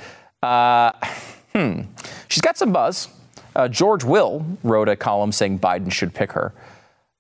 Uh, 0.44 0.92
hmm, 1.56 1.82
she's 2.28 2.42
got 2.42 2.58
some 2.58 2.72
buzz. 2.74 3.08
Uh, 3.56 3.68
George 3.68 4.04
Will 4.04 4.46
wrote 4.64 4.90
a 4.90 4.96
column 4.96 5.32
saying 5.32 5.60
Biden 5.60 5.92
should 5.92 6.14
pick 6.14 6.34
her. 6.34 6.54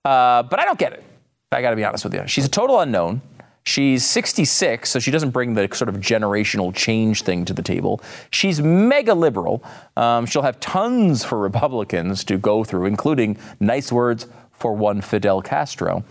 Uh, 0.05 0.43
but 0.43 0.59
I 0.59 0.65
don't 0.65 0.79
get 0.79 0.93
it. 0.93 1.03
I 1.51 1.61
got 1.61 1.71
to 1.71 1.75
be 1.75 1.83
honest 1.83 2.03
with 2.03 2.13
you. 2.13 2.23
She's 2.27 2.45
a 2.45 2.49
total 2.49 2.79
unknown. 2.79 3.21
She's 3.69 4.03
66, 4.03 4.89
so 4.89 4.97
she 4.97 5.11
doesn't 5.11 5.29
bring 5.29 5.53
the 5.53 5.69
sort 5.71 5.89
of 5.89 5.97
generational 5.97 6.73
change 6.73 7.21
thing 7.21 7.45
to 7.45 7.53
the 7.53 7.61
table. 7.61 8.01
She's 8.31 8.59
mega 8.59 9.13
liberal. 9.13 9.63
Um, 9.95 10.25
she'll 10.25 10.41
have 10.41 10.59
tons 10.59 11.23
for 11.23 11.37
Republicans 11.37 12.23
to 12.23 12.39
go 12.39 12.63
through, 12.63 12.87
including 12.87 13.37
nice 13.59 13.91
words 13.91 14.25
for 14.53 14.73
one 14.73 15.01
Fidel 15.01 15.43
Castro. 15.43 16.03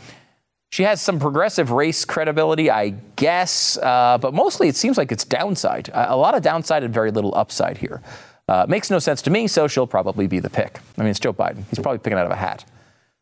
She 0.70 0.84
has 0.84 1.00
some 1.00 1.18
progressive 1.18 1.72
race 1.72 2.04
credibility, 2.04 2.70
I 2.70 2.90
guess, 3.16 3.76
uh, 3.78 4.18
but 4.18 4.34
mostly 4.34 4.68
it 4.68 4.76
seems 4.76 4.96
like 4.96 5.10
it's 5.10 5.24
downside. 5.24 5.90
A 5.92 6.16
lot 6.16 6.36
of 6.36 6.44
downside 6.44 6.84
and 6.84 6.94
very 6.94 7.10
little 7.10 7.34
upside 7.34 7.78
here. 7.78 8.00
Uh, 8.46 8.66
makes 8.68 8.88
no 8.88 9.00
sense 9.00 9.20
to 9.22 9.30
me, 9.30 9.48
so 9.48 9.66
she'll 9.66 9.88
probably 9.88 10.28
be 10.28 10.38
the 10.38 10.48
pick. 10.48 10.78
I 10.96 11.00
mean, 11.00 11.10
it's 11.10 11.18
Joe 11.18 11.32
Biden. 11.32 11.64
He's 11.70 11.80
probably 11.80 11.98
picking 11.98 12.20
out 12.20 12.26
of 12.26 12.30
a 12.30 12.36
hat. 12.36 12.64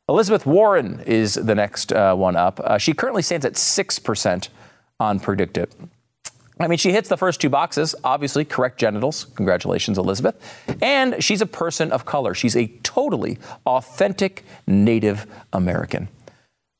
Elizabeth 0.08 0.46
Warren 0.46 1.00
is 1.04 1.34
the 1.34 1.54
next 1.56 1.92
uh, 1.92 2.14
one 2.14 2.36
up. 2.36 2.60
Uh, 2.60 2.78
she 2.78 2.92
currently 2.92 3.22
stands 3.22 3.44
at 3.44 3.54
6% 3.54 4.48
on 5.00 5.18
PredictIt. 5.18 5.70
I 6.60 6.68
mean, 6.68 6.78
she 6.78 6.92
hits 6.92 7.08
the 7.08 7.16
first 7.16 7.40
two 7.40 7.50
boxes, 7.50 7.94
obviously, 8.04 8.44
correct 8.44 8.78
genitals. 8.78 9.26
Congratulations, 9.34 9.98
Elizabeth. 9.98 10.36
And 10.80 11.22
she's 11.22 11.42
a 11.42 11.46
person 11.46 11.90
of 11.90 12.04
color. 12.04 12.34
She's 12.34 12.56
a 12.56 12.68
totally 12.84 13.38
authentic 13.66 14.44
Native 14.66 15.26
American. 15.52 16.08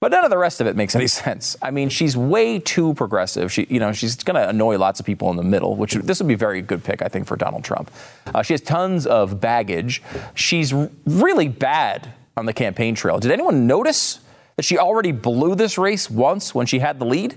But 0.01 0.13
none 0.13 0.25
of 0.25 0.31
the 0.31 0.39
rest 0.39 0.61
of 0.61 0.69
it 0.69 0.77
makes 0.77 0.95
any 0.95 1.07
sense. 1.09 1.57
I 1.61 1.73
mean, 1.73 1.89
she's 1.89 2.17
way 2.17 2.61
too 2.61 2.95
progressive. 2.95 3.51
She, 3.53 3.67
you 3.69 3.81
know, 3.81 3.93
she's 3.93 4.15
going 4.15 4.37
to 4.37 4.49
annoy 4.49 4.79
lots 4.79 5.01
of 5.01 5.05
people 5.05 5.31
in 5.31 5.37
the 5.37 5.43
middle, 5.43 5.75
which 5.75 5.95
this 5.95 6.21
would 6.21 6.29
be 6.29 6.35
a 6.35 6.39
very 6.39 6.63
good 6.63 6.85
pick, 6.85 7.03
I 7.03 7.09
think, 7.09 7.27
for 7.27 7.37
Donald 7.37 7.65
Trump. 7.65 7.91
Uh, 8.33 8.43
she 8.43 8.53
has 8.53 8.61
tons 8.61 9.05
of 9.05 9.41
baggage. 9.41 10.01
She's 10.35 10.73
really 11.05 11.49
bad 11.49 12.13
on 12.37 12.47
the 12.47 12.53
campaign 12.53 12.95
trail. 12.95 13.19
Did 13.19 13.31
anyone 13.31 13.67
notice 13.67 14.21
that 14.57 14.65
she 14.65 14.79
already 14.79 15.13
blew 15.13 15.55
this 15.55 15.79
race 15.79 16.11
once 16.11 16.55
when 16.55 16.67
she 16.67 16.79
had 16.79 16.99
the 16.99 17.07
lead? 17.07 17.37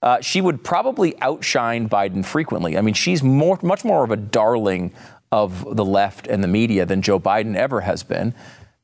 Uh, 0.00 0.20
she 0.20 0.40
would 0.40 0.62
probably 0.62 1.20
outshine 1.20 1.88
Biden 1.88 2.24
frequently. 2.24 2.78
I 2.78 2.82
mean, 2.82 2.94
she's 2.94 3.22
more, 3.22 3.58
much 3.62 3.84
more 3.84 4.04
of 4.04 4.10
a 4.10 4.16
darling 4.16 4.92
of 5.32 5.76
the 5.76 5.84
left 5.84 6.26
and 6.26 6.42
the 6.42 6.48
media 6.48 6.86
than 6.86 7.02
Joe 7.02 7.18
Biden 7.18 7.56
ever 7.56 7.80
has 7.80 8.02
been. 8.02 8.34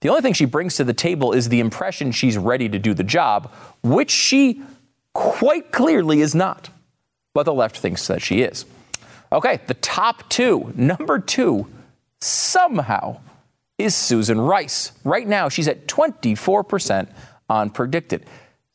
The 0.01 0.09
only 0.09 0.23
thing 0.23 0.35
she 0.35 0.45
brings 0.45 0.77
to 0.77 0.85
the 0.85 0.93
table 0.93 1.33
is 1.33 1.49
the 1.49 1.61
impression 1.61 2.13
she's 2.13 2.37
ready 2.37 2.69
to 2.69 2.79
do 2.79 2.93
the 2.93 3.05
job, 3.05 3.51
which 3.83 4.11
she 4.11 4.63
quite 5.15 5.73
clearly 5.73 6.21
is 6.21 6.35
not. 6.35 6.69
But 7.33 7.45
the 7.45 7.55
left 7.55 7.79
thinks 7.79 8.07
that 8.09 8.21
she 8.21 8.43
is. 8.43 8.67
Okay, 9.33 9.61
the 9.67 9.75
top 9.75 10.29
two. 10.29 10.73
Number 10.77 11.19
two, 11.19 11.67
somehow 12.21 13.21
is 13.79 13.95
Susan 13.95 14.41
Rice. 14.41 14.93
Right 15.05 15.27
now, 15.27 15.49
she's 15.49 15.69
at 15.69 15.87
24% 15.87 17.09
on 17.49 17.71
PredictIt. 17.71 18.23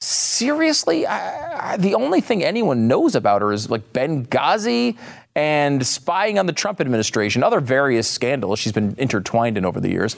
Seriously, 0.01 1.05
I, 1.05 1.73
I, 1.73 1.77
the 1.77 1.95
only 1.95 2.21
thing 2.21 2.43
anyone 2.43 2.87
knows 2.87 3.15
about 3.15 3.41
her 3.41 3.51
is 3.51 3.69
like 3.69 3.91
Benghazi 3.93 4.97
and 5.35 5.85
spying 5.85 6.39
on 6.39 6.45
the 6.45 6.53
Trump 6.53 6.81
administration, 6.81 7.43
other 7.43 7.59
various 7.59 8.09
scandals 8.09 8.59
she's 8.59 8.71
been 8.71 8.95
intertwined 8.97 9.57
in 9.57 9.65
over 9.65 9.79
the 9.79 9.89
years. 9.89 10.15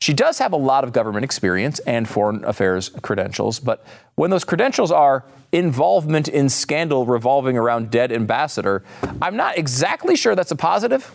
She 0.00 0.12
does 0.12 0.38
have 0.38 0.52
a 0.52 0.56
lot 0.56 0.84
of 0.84 0.92
government 0.92 1.24
experience 1.24 1.78
and 1.80 2.08
foreign 2.08 2.44
affairs 2.44 2.90
credentials, 3.02 3.58
but 3.58 3.86
when 4.16 4.30
those 4.30 4.44
credentials 4.44 4.90
are 4.90 5.24
involvement 5.52 6.28
in 6.28 6.48
scandal 6.48 7.06
revolving 7.06 7.56
around 7.56 7.90
dead 7.90 8.12
ambassador, 8.12 8.82
I'm 9.22 9.36
not 9.36 9.56
exactly 9.56 10.16
sure 10.16 10.34
that's 10.34 10.50
a 10.50 10.56
positive. 10.56 11.12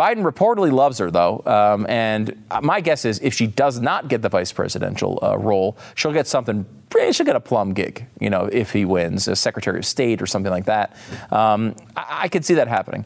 Biden 0.00 0.22
reportedly 0.22 0.72
loves 0.72 0.96
her, 0.96 1.10
though. 1.10 1.42
Um, 1.44 1.84
and 1.86 2.42
my 2.62 2.80
guess 2.80 3.04
is 3.04 3.18
if 3.18 3.34
she 3.34 3.46
does 3.46 3.80
not 3.80 4.08
get 4.08 4.22
the 4.22 4.30
vice 4.30 4.50
presidential 4.50 5.18
uh, 5.22 5.36
role, 5.36 5.76
she'll 5.94 6.14
get 6.14 6.26
something, 6.26 6.64
she'll 7.12 7.26
get 7.26 7.36
a 7.36 7.40
plum 7.40 7.74
gig, 7.74 8.06
you 8.18 8.30
know, 8.30 8.48
if 8.50 8.72
he 8.72 8.86
wins, 8.86 9.28
as 9.28 9.38
Secretary 9.38 9.78
of 9.78 9.84
State 9.84 10.22
or 10.22 10.26
something 10.26 10.50
like 10.50 10.64
that. 10.64 10.96
Um, 11.30 11.76
I, 11.94 12.20
I 12.22 12.28
could 12.28 12.46
see 12.46 12.54
that 12.54 12.66
happening. 12.66 13.04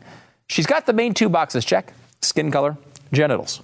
She's 0.48 0.66
got 0.66 0.86
the 0.86 0.92
main 0.92 1.14
two 1.14 1.28
boxes 1.28 1.64
check 1.64 1.92
skin 2.22 2.52
color, 2.52 2.76
genitals. 3.12 3.60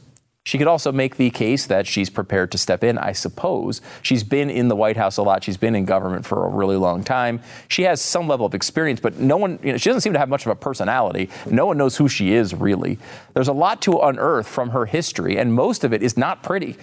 She 0.50 0.58
could 0.58 0.66
also 0.66 0.90
make 0.90 1.14
the 1.14 1.30
case 1.30 1.66
that 1.66 1.86
she's 1.86 2.10
prepared 2.10 2.50
to 2.50 2.58
step 2.58 2.82
in, 2.82 2.98
I 2.98 3.12
suppose. 3.12 3.80
She's 4.02 4.24
been 4.24 4.50
in 4.50 4.66
the 4.66 4.74
White 4.74 4.96
House 4.96 5.16
a 5.16 5.22
lot. 5.22 5.44
She's 5.44 5.56
been 5.56 5.76
in 5.76 5.84
government 5.84 6.26
for 6.26 6.44
a 6.44 6.48
really 6.48 6.74
long 6.74 7.04
time. 7.04 7.40
She 7.68 7.84
has 7.84 8.00
some 8.00 8.26
level 8.26 8.46
of 8.46 8.52
experience, 8.52 8.98
but 8.98 9.16
no 9.16 9.36
one, 9.36 9.60
you 9.62 9.70
know, 9.70 9.78
she 9.78 9.88
doesn't 9.88 10.00
seem 10.00 10.12
to 10.12 10.18
have 10.18 10.28
much 10.28 10.46
of 10.46 10.50
a 10.50 10.56
personality. 10.56 11.30
No 11.48 11.66
one 11.66 11.78
knows 11.78 11.96
who 11.98 12.08
she 12.08 12.32
is, 12.32 12.52
really. 12.52 12.98
There's 13.32 13.46
a 13.46 13.52
lot 13.52 13.80
to 13.82 14.00
unearth 14.00 14.48
from 14.48 14.70
her 14.70 14.86
history, 14.86 15.38
and 15.38 15.54
most 15.54 15.84
of 15.84 15.92
it 15.92 16.02
is 16.02 16.16
not 16.16 16.42
pretty. 16.42 16.76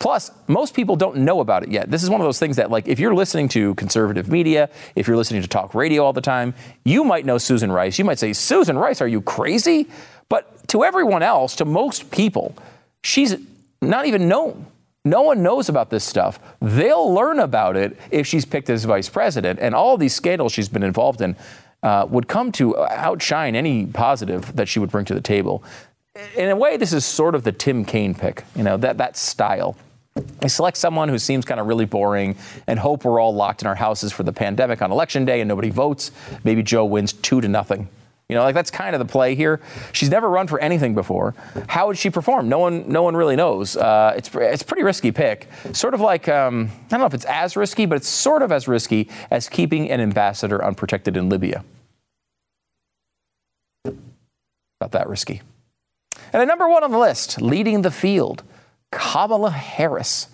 Plus, 0.00 0.32
most 0.48 0.74
people 0.74 0.96
don't 0.96 1.18
know 1.18 1.38
about 1.38 1.62
it 1.62 1.70
yet. 1.70 1.92
This 1.92 2.02
is 2.02 2.10
one 2.10 2.20
of 2.20 2.24
those 2.24 2.40
things 2.40 2.56
that, 2.56 2.72
like, 2.72 2.88
if 2.88 2.98
you're 2.98 3.14
listening 3.14 3.48
to 3.50 3.76
conservative 3.76 4.28
media, 4.32 4.68
if 4.96 5.06
you're 5.06 5.16
listening 5.16 5.42
to 5.42 5.48
talk 5.48 5.76
radio 5.76 6.04
all 6.04 6.12
the 6.12 6.20
time, 6.20 6.54
you 6.84 7.04
might 7.04 7.24
know 7.24 7.38
Susan 7.38 7.70
Rice. 7.70 8.00
You 8.00 8.04
might 8.04 8.18
say, 8.18 8.32
Susan 8.32 8.76
Rice, 8.76 9.00
are 9.00 9.06
you 9.06 9.20
crazy? 9.20 9.88
But 10.28 10.66
to 10.70 10.82
everyone 10.82 11.22
else, 11.22 11.54
to 11.54 11.64
most 11.64 12.10
people, 12.10 12.56
She's 13.02 13.36
not 13.80 14.06
even 14.06 14.28
known. 14.28 14.66
No 15.04 15.22
one 15.22 15.42
knows 15.42 15.68
about 15.68 15.90
this 15.90 16.04
stuff. 16.04 16.38
They'll 16.60 17.12
learn 17.12 17.40
about 17.40 17.76
it 17.76 17.98
if 18.10 18.26
she's 18.26 18.44
picked 18.44 18.70
as 18.70 18.84
vice 18.84 19.08
president. 19.08 19.58
And 19.60 19.74
all 19.74 19.96
these 19.96 20.14
scandals 20.14 20.52
she's 20.52 20.68
been 20.68 20.84
involved 20.84 21.20
in 21.20 21.36
uh, 21.82 22.06
would 22.08 22.28
come 22.28 22.52
to 22.52 22.78
outshine 22.78 23.56
any 23.56 23.86
positive 23.86 24.54
that 24.54 24.68
she 24.68 24.78
would 24.78 24.90
bring 24.90 25.04
to 25.06 25.14
the 25.14 25.20
table. 25.20 25.64
In 26.36 26.50
a 26.50 26.56
way, 26.56 26.76
this 26.76 26.92
is 26.92 27.04
sort 27.04 27.34
of 27.34 27.42
the 27.42 27.52
Tim 27.52 27.84
Kaine 27.84 28.14
pick, 28.14 28.44
you 28.54 28.62
know, 28.62 28.76
that, 28.76 28.98
that 28.98 29.16
style. 29.16 29.76
I 30.42 30.46
select 30.46 30.76
someone 30.76 31.08
who 31.08 31.18
seems 31.18 31.44
kind 31.44 31.58
of 31.58 31.66
really 31.66 31.86
boring 31.86 32.36
and 32.66 32.78
hope 32.78 33.04
we're 33.04 33.18
all 33.18 33.34
locked 33.34 33.62
in 33.62 33.66
our 33.66 33.74
houses 33.74 34.12
for 34.12 34.22
the 34.22 34.32
pandemic 34.32 34.82
on 34.82 34.92
election 34.92 35.24
day 35.24 35.40
and 35.40 35.48
nobody 35.48 35.70
votes. 35.70 36.12
Maybe 36.44 36.62
Joe 36.62 36.84
wins 36.84 37.12
two 37.14 37.40
to 37.40 37.48
nothing. 37.48 37.88
You 38.32 38.38
know, 38.38 38.44
like 38.44 38.54
that's 38.54 38.70
kind 38.70 38.94
of 38.94 38.98
the 38.98 39.04
play 39.04 39.34
here. 39.34 39.60
She's 39.92 40.08
never 40.08 40.30
run 40.30 40.46
for 40.46 40.58
anything 40.58 40.94
before. 40.94 41.34
How 41.68 41.86
would 41.86 41.98
she 41.98 42.08
perform? 42.08 42.48
No 42.48 42.58
one, 42.58 42.88
no 42.88 43.02
one 43.02 43.14
really 43.14 43.36
knows. 43.36 43.76
Uh, 43.76 44.14
it's 44.16 44.30
it's 44.34 44.62
a 44.62 44.64
pretty 44.64 44.82
risky 44.82 45.12
pick. 45.12 45.48
Sort 45.74 45.92
of 45.92 46.00
like 46.00 46.30
um, 46.30 46.70
I 46.86 46.88
don't 46.88 47.00
know 47.00 47.04
if 47.04 47.12
it's 47.12 47.26
as 47.26 47.58
risky, 47.58 47.84
but 47.84 47.96
it's 47.96 48.08
sort 48.08 48.40
of 48.40 48.50
as 48.50 48.66
risky 48.66 49.10
as 49.30 49.50
keeping 49.50 49.90
an 49.90 50.00
ambassador 50.00 50.64
unprotected 50.64 51.14
in 51.14 51.28
Libya. 51.28 51.62
About 53.84 54.92
that 54.92 55.10
risky. 55.10 55.42
And 56.32 56.40
at 56.40 56.48
number 56.48 56.66
one 56.66 56.82
on 56.82 56.90
the 56.90 56.98
list, 56.98 57.42
leading 57.42 57.82
the 57.82 57.90
field, 57.90 58.44
Kamala 58.90 59.50
Harris. 59.50 60.28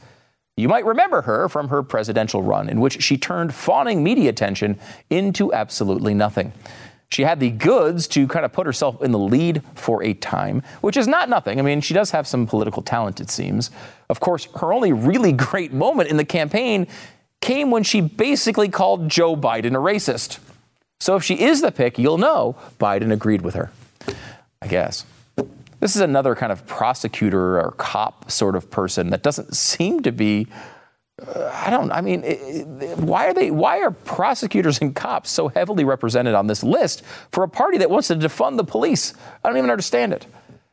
You 0.57 0.69
might 0.69 0.85
remember 0.85 1.23
her 1.23 1.49
from 1.49 1.69
her 1.69 1.83
presidential 1.83 2.45
run, 2.45 2.69
in 2.69 2.79
which 2.79 3.03
she 3.03 3.19
turned 3.19 3.53
fawning 3.53 4.05
media 4.05 4.31
attention 4.31 4.79
into 5.11 5.53
absolutely 5.53 6.15
nothing. 6.15 6.53
She 7.11 7.23
had 7.23 7.41
the 7.41 7.51
goods 7.51 8.07
to 8.09 8.29
kind 8.29 8.45
of 8.45 8.53
put 8.53 8.67
herself 8.67 9.03
in 9.03 9.13
the 9.13 9.19
lead 9.19 9.63
for 9.75 10.03
a 10.03 10.13
time, 10.15 10.63
which 10.83 10.97
is 10.97 11.09
not 11.09 11.29
nothing. 11.29 11.59
I 11.59 11.63
mean, 11.63 11.81
she 11.81 11.95
does 11.95 12.11
have 12.11 12.27
some 12.27 12.47
political 12.47 12.83
talent, 12.83 13.21
it 13.21 13.31
seems. 13.31 13.71
Of 14.11 14.21
course, 14.21 14.47
her 14.57 14.73
only 14.73 14.93
really 14.93 15.33
great 15.49 15.73
moment 15.73 16.11
in 16.11 16.17
the 16.17 16.25
campaign 16.25 16.87
came 17.41 17.71
when 17.71 17.83
she 17.83 18.01
basically 18.01 18.69
called 18.69 19.09
Joe 19.09 19.37
Biden 19.37 19.71
a 19.71 19.79
racist. 19.79 20.39
So 21.01 21.17
if 21.17 21.23
she 21.23 21.41
is 21.41 21.61
the 21.61 21.71
pick, 21.71 21.99
you'll 21.99 22.19
know 22.19 22.57
Biden 22.79 23.13
agreed 23.13 23.43
with 23.43 23.55
her. 23.55 23.71
I 24.61 24.67
guess. 24.67 25.07
This 25.81 25.95
is 25.95 26.03
another 26.03 26.35
kind 26.35 26.51
of 26.51 26.67
prosecutor 26.67 27.61
or 27.61 27.73
cop 27.73 28.31
sort 28.31 28.57
of 28.57 28.71
person 28.71 29.11
that 29.11 29.23
doesn't 29.23 29.55
seem 29.57 30.03
to 30.03 30.13
be 30.13 30.49
Uh, 31.27 31.51
I 31.53 31.71
don't. 31.71 31.91
I 31.91 32.01
mean, 32.01 32.23
why 32.97 33.27
are 33.27 33.35
they? 33.35 33.51
Why 33.51 33.81
are 33.81 33.91
prosecutors 33.91 34.81
and 34.81 34.95
cops 34.95 35.31
so 35.31 35.49
heavily 35.49 35.85
represented 35.85 36.35
on 36.35 36.47
this 36.47 36.63
list 36.63 37.05
for 37.33 37.43
a 37.43 37.49
party 37.49 37.79
that 37.79 37.91
wants 37.91 38.09
to 38.09 38.17
defund 38.17 38.57
the 38.57 38.65
police? 38.65 39.15
I 39.43 39.49
don't 39.49 39.59
even 39.59 39.71
understand 39.71 40.13
it. 40.13 40.27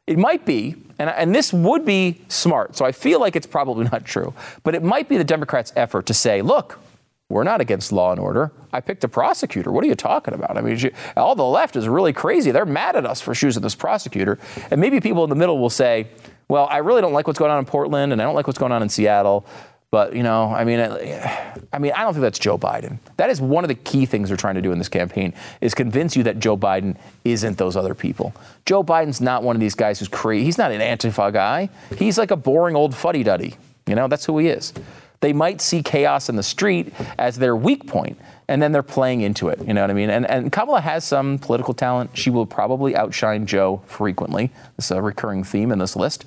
It 0.08 0.20
might 0.20 0.46
be, 0.46 0.76
and, 1.00 1.10
and 1.10 1.34
this 1.34 1.52
would 1.52 1.84
be 1.84 2.22
smart. 2.28 2.76
So 2.76 2.86
I 2.86 2.92
feel 2.92 3.20
like 3.20 3.36
it's 3.36 3.48
probably 3.48 3.86
not 3.92 4.06
true, 4.06 4.34
but 4.64 4.76
it 4.76 4.84
might 4.84 5.10
be 5.10 5.18
the 5.18 5.24
Democrats' 5.24 5.74
effort 5.76 6.06
to 6.08 6.14
say, 6.14 6.42
look, 6.44 6.80
we're 7.28 7.44
not 7.44 7.60
against 7.60 7.92
law 7.92 8.12
and 8.12 8.20
order. 8.20 8.52
I 8.72 8.82
picked 8.82 9.04
a 9.04 9.08
prosecutor. 9.08 9.72
What 9.72 9.84
are 9.84 9.88
you 9.88 9.96
talking 9.96 10.36
about? 10.36 10.58
I 10.58 10.62
mean, 10.62 10.92
all 11.18 11.34
the 11.34 11.44
left 11.44 11.76
is 11.76 11.88
really 11.88 12.14
crazy. 12.14 12.52
They're 12.52 12.68
mad 12.68 12.96
at 12.96 13.06
us 13.06 13.20
for 13.20 13.34
choosing 13.34 13.64
this 13.64 13.74
prosecutor. 13.74 14.38
And 14.70 14.80
maybe 14.80 15.00
people 15.00 15.24
in 15.24 15.32
the 15.32 15.36
middle 15.36 15.58
will 15.58 15.72
say, 15.72 16.08
well, 16.48 16.68
I 16.70 16.78
really 16.78 17.02
don't 17.02 17.14
like 17.14 17.26
what's 17.26 17.40
going 17.40 17.50
on 17.50 17.58
in 17.58 17.66
Portland, 17.66 18.14
and 18.14 18.22
I 18.22 18.26
don't 18.26 18.36
like 18.36 18.46
what's 18.46 18.60
going 18.60 18.72
on 18.72 18.84
in 18.84 18.90
Seattle. 18.90 19.48
But 19.92 20.16
you 20.16 20.24
know, 20.24 20.54
I 20.54 20.66
mean, 20.66 20.80
I 20.80 21.80
mean, 21.80 21.94
I 21.94 22.02
don't 22.02 22.14
think 22.14 22.22
that's 22.22 22.40
Joe 22.40 22.58
Biden. 22.58 23.00
That 23.18 23.30
is 23.30 23.40
one 23.40 23.64
of 23.64 23.70
the 23.70 23.76
key 23.76 24.06
things 24.06 24.28
they're 24.28 24.38
trying 24.38 24.56
to 24.56 24.62
do 24.62 24.72
in 24.72 24.78
this 24.78 24.90
campaign 24.90 25.34
is 25.62 25.74
convince 25.74 26.16
you 26.18 26.24
that 26.24 26.40
Joe 26.40 26.58
Biden 26.58 26.98
isn't 27.24 27.58
those 27.58 27.78
other 27.78 27.94
people. 27.94 28.34
Joe 28.66 28.84
Biden's 28.84 29.22
not 29.22 29.44
one 29.44 29.56
of 29.56 29.60
these 29.60 29.76
guys 29.76 30.00
who's 30.00 30.10
crazy. 30.10 30.44
He's 30.44 30.58
not 30.58 30.72
an 30.72 30.82
Antifa 30.82 31.32
guy. 31.32 31.70
He's 31.98 32.18
like 32.18 32.32
a 32.32 32.36
boring 32.36 32.76
old 32.76 32.94
fuddy-duddy. 32.94 33.56
You 33.88 33.96
know, 33.96 34.08
that's 34.08 34.26
who 34.26 34.38
he 34.40 34.48
is. 34.48 34.74
They 35.22 35.32
might 35.32 35.62
see 35.62 35.82
chaos 35.82 36.28
in 36.28 36.36
the 36.36 36.44
street 36.44 36.94
as 37.18 37.38
their 37.38 37.56
weak 37.56 37.88
point, 37.88 38.20
and 38.48 38.62
then 38.62 38.72
they're 38.74 38.84
playing 38.84 39.22
into 39.22 39.48
it. 39.48 39.66
You 39.66 39.74
know 39.74 39.82
what 39.82 39.90
I 39.90 39.94
mean? 39.94 40.10
And, 40.10 40.30
and 40.30 40.52
Kamala 40.52 40.82
has 40.82 41.06
some 41.06 41.40
political 41.40 41.74
talent. 41.74 42.18
She 42.18 42.30
will 42.30 42.46
probably 42.46 42.96
outshine 42.96 43.46
Joe 43.46 43.82
frequently. 43.86 44.52
This 44.76 44.86
is 44.86 44.92
a 44.92 45.02
recurring 45.02 45.44
theme 45.44 45.72
in 45.72 45.80
this 45.80 45.96
list. 45.96 46.26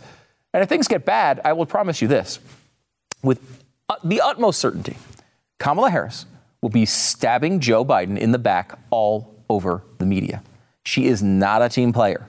And 0.54 0.62
if 0.62 0.68
things 0.68 0.88
get 0.88 1.04
bad, 1.04 1.40
I 1.44 1.52
will 1.52 1.66
promise 1.66 2.00
you 2.00 2.08
this 2.08 2.38
with 3.22 3.64
uh, 3.88 3.96
the 4.04 4.20
utmost 4.20 4.58
certainty 4.58 4.96
Kamala 5.58 5.90
Harris 5.90 6.26
will 6.62 6.68
be 6.68 6.84
stabbing 6.84 7.60
Joe 7.60 7.84
Biden 7.84 8.18
in 8.18 8.32
the 8.32 8.38
back 8.38 8.78
all 8.90 9.34
over 9.48 9.82
the 9.98 10.06
media. 10.06 10.42
She 10.84 11.06
is 11.06 11.22
not 11.22 11.62
a 11.62 11.68
team 11.68 11.92
player. 11.92 12.28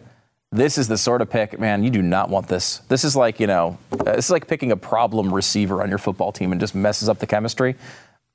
This 0.51 0.77
is 0.79 0.87
the 0.87 0.97
sort 0.97 1.21
of 1.21 1.29
pick, 1.29 1.59
man, 1.59 1.83
you 1.83 1.91
do 1.91 2.01
not 2.01 2.29
want 2.29 2.47
this. 2.47 2.79
This 2.89 3.03
is 3.03 3.15
like, 3.15 3.39
you 3.39 3.45
know, 3.45 3.77
uh, 3.91 4.15
this 4.15 4.25
is 4.25 4.31
like 4.31 4.47
picking 4.47 4.71
a 4.71 4.77
problem 4.77 5.33
receiver 5.33 5.83
on 5.83 5.89
your 5.89 5.99
football 5.99 6.31
team 6.31 6.51
and 6.51 6.59
just 6.59 6.73
messes 6.73 7.07
up 7.07 7.19
the 7.19 7.27
chemistry. 7.27 7.75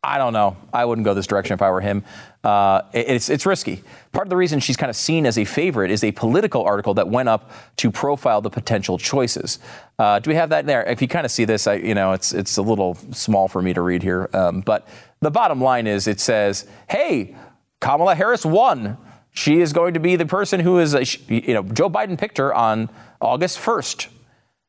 I 0.04 0.18
don't 0.18 0.32
know. 0.34 0.56
I 0.72 0.84
wouldn't 0.84 1.04
go 1.04 1.14
this 1.14 1.26
direction 1.26 1.54
if 1.54 1.62
I 1.62 1.70
were 1.70 1.80
him. 1.80 2.04
Uh, 2.42 2.82
it's, 2.92 3.30
it's 3.30 3.46
risky. 3.46 3.82
Part 4.12 4.26
of 4.26 4.30
the 4.30 4.36
reason 4.36 4.60
she's 4.60 4.76
kind 4.76 4.90
of 4.90 4.96
seen 4.96 5.24
as 5.24 5.38
a 5.38 5.46
favorite 5.46 5.90
is 5.90 6.04
a 6.04 6.12
Politico 6.12 6.62
article 6.62 6.92
that 6.94 7.08
went 7.08 7.30
up 7.30 7.50
to 7.76 7.90
profile 7.90 8.42
the 8.42 8.50
potential 8.50 8.98
choices. 8.98 9.58
Uh, 9.98 10.18
do 10.18 10.28
we 10.28 10.36
have 10.36 10.50
that 10.50 10.66
there? 10.66 10.84
If 10.84 11.00
you 11.00 11.08
kind 11.08 11.24
of 11.24 11.30
see 11.30 11.46
this, 11.46 11.66
I, 11.66 11.74
you 11.76 11.94
know, 11.94 12.12
it's, 12.12 12.34
it's 12.34 12.58
a 12.58 12.62
little 12.62 12.96
small 13.12 13.48
for 13.48 13.62
me 13.62 13.72
to 13.72 13.80
read 13.80 14.02
here. 14.02 14.28
Um, 14.34 14.60
but 14.60 14.86
the 15.20 15.30
bottom 15.30 15.60
line 15.60 15.86
is 15.86 16.06
it 16.06 16.20
says, 16.20 16.66
hey, 16.90 17.34
Kamala 17.80 18.14
Harris 18.14 18.44
won. 18.44 18.98
She 19.32 19.60
is 19.60 19.72
going 19.72 19.94
to 19.94 20.00
be 20.00 20.16
the 20.16 20.26
person 20.26 20.60
who 20.60 20.78
is, 20.78 20.94
uh, 20.94 21.04
you 21.28 21.54
know, 21.54 21.62
Joe 21.62 21.88
Biden 21.88 22.18
picked 22.18 22.36
her 22.38 22.54
on 22.54 22.90
August 23.20 23.58
1st. 23.58 24.08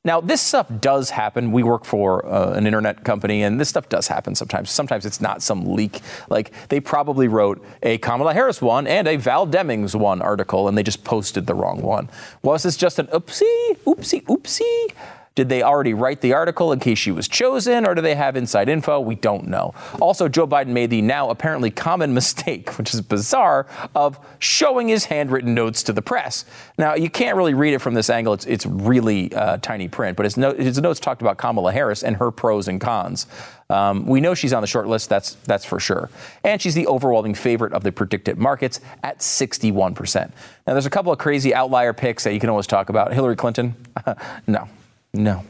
Now, 0.06 0.22
this 0.22 0.40
stuff 0.40 0.68
does 0.80 1.10
happen. 1.10 1.52
We 1.52 1.64
work 1.64 1.84
for 1.84 2.26
uh, 2.26 2.54
an 2.54 2.68
internet 2.68 3.04
company, 3.04 3.42
and 3.42 3.60
this 3.60 3.70
stuff 3.70 3.90
does 3.90 4.08
happen 4.08 4.36
sometimes. 4.36 4.70
Sometimes 4.70 5.06
it's 5.06 5.20
not 5.20 5.42
some 5.42 5.66
leak. 5.74 6.00
Like, 6.30 6.54
they 6.70 6.80
probably 6.80 7.28
wrote 7.28 7.66
a 7.82 7.98
Kamala 7.98 8.34
Harris 8.34 8.62
one 8.62 8.86
and 8.86 9.08
a 9.08 9.18
Val 9.18 9.48
Demings 9.48 9.96
one 9.96 10.22
article, 10.22 10.68
and 10.68 10.78
they 10.78 10.84
just 10.84 11.04
posted 11.04 11.48
the 11.48 11.56
wrong 11.56 11.82
one. 11.82 12.08
Was 12.44 12.64
this 12.64 12.78
just 12.78 13.00
an 13.00 13.08
oopsie, 13.08 13.78
oopsie, 13.86 14.24
oopsie? 14.26 14.94
Did 15.36 15.50
they 15.50 15.62
already 15.62 15.94
write 15.94 16.22
the 16.22 16.32
article 16.32 16.72
in 16.72 16.80
case 16.80 16.98
she 16.98 17.12
was 17.12 17.28
chosen, 17.28 17.86
or 17.86 17.94
do 17.94 18.02
they 18.02 18.16
have 18.16 18.38
inside 18.38 18.70
info? 18.70 19.02
We 19.02 19.16
don't 19.16 19.48
know. 19.48 19.74
Also, 20.00 20.30
Joe 20.30 20.48
Biden 20.48 20.68
made 20.68 20.90
the 20.90 21.02
now 21.02 21.30
apparently 21.30 21.70
common 21.70 22.14
mistake, 22.14 22.78
which 22.78 22.94
is 22.94 23.02
bizarre, 23.02 23.68
of 23.94 24.18
showing 24.40 24.88
his 24.88 25.06
handwritten 25.06 25.54
notes 25.54 25.84
to 25.84 25.94
the 25.94 26.02
press. 26.02 26.46
Now, 26.78 26.96
you 26.96 27.10
can't 27.10 27.36
really 27.36 27.54
read 27.54 27.74
it 27.74 27.80
from 27.80 27.96
this 27.96 28.10
angle. 28.10 28.34
It's, 28.34 28.46
it's 28.46 28.66
really 28.66 29.34
uh, 29.34 29.58
tiny 29.58 29.90
print, 29.90 30.16
but 30.16 30.24
his, 30.24 30.38
no, 30.38 30.54
his 30.54 30.80
notes 30.80 31.02
talked 31.02 31.22
about 31.22 31.38
Kamala 31.38 31.74
Harris 31.74 32.02
and 32.02 32.16
her 32.16 32.32
pros 32.32 32.70
and 32.70 32.80
cons. 32.80 33.28
Um, 33.70 34.06
we 34.06 34.22
know 34.22 34.36
she's 34.36 34.54
on 34.54 34.62
the 34.62 34.68
short 34.68 34.88
list, 34.88 35.10
that's, 35.10 35.34
that's 35.46 35.66
for 35.66 35.80
sure. 35.80 36.10
And 36.46 36.62
she's 36.62 36.76
the 36.76 36.88
overwhelming 36.88 37.34
favorite 37.34 37.74
of 37.74 37.84
the 37.84 37.92
PredictIt 37.92 38.38
markets 38.38 38.80
at 39.04 39.20
61%. 39.20 40.32
Now, 40.66 40.74
there's 40.74 40.86
a 40.86 40.90
couple 40.90 41.12
of 41.12 41.18
crazy 41.18 41.54
outlier 41.54 41.92
picks 41.92 42.24
that 42.24 42.34
you 42.34 42.40
can 42.40 42.50
always 42.50 42.68
talk 42.68 42.90
about. 42.90 43.14
Hillary 43.14 43.36
Clinton? 43.36 43.76
no. 44.48 44.70
No. 45.16 45.44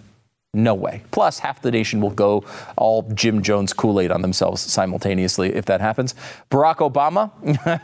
No 0.54 0.74
way. 0.74 1.02
Plus, 1.12 1.40
half 1.40 1.62
the 1.62 1.70
nation 1.70 2.00
will 2.00 2.12
go 2.12 2.46
all 2.78 3.02
Jim 3.14 3.42
Jones 3.44 3.74
Kool 3.74 4.00
Aid 4.00 4.10
on 4.10 4.22
themselves 4.22 4.62
simultaneously 4.62 5.54
if 5.54 5.66
that 5.66 5.82
happens. 5.82 6.16
Barack 6.50 6.78
Obama, 6.78 7.30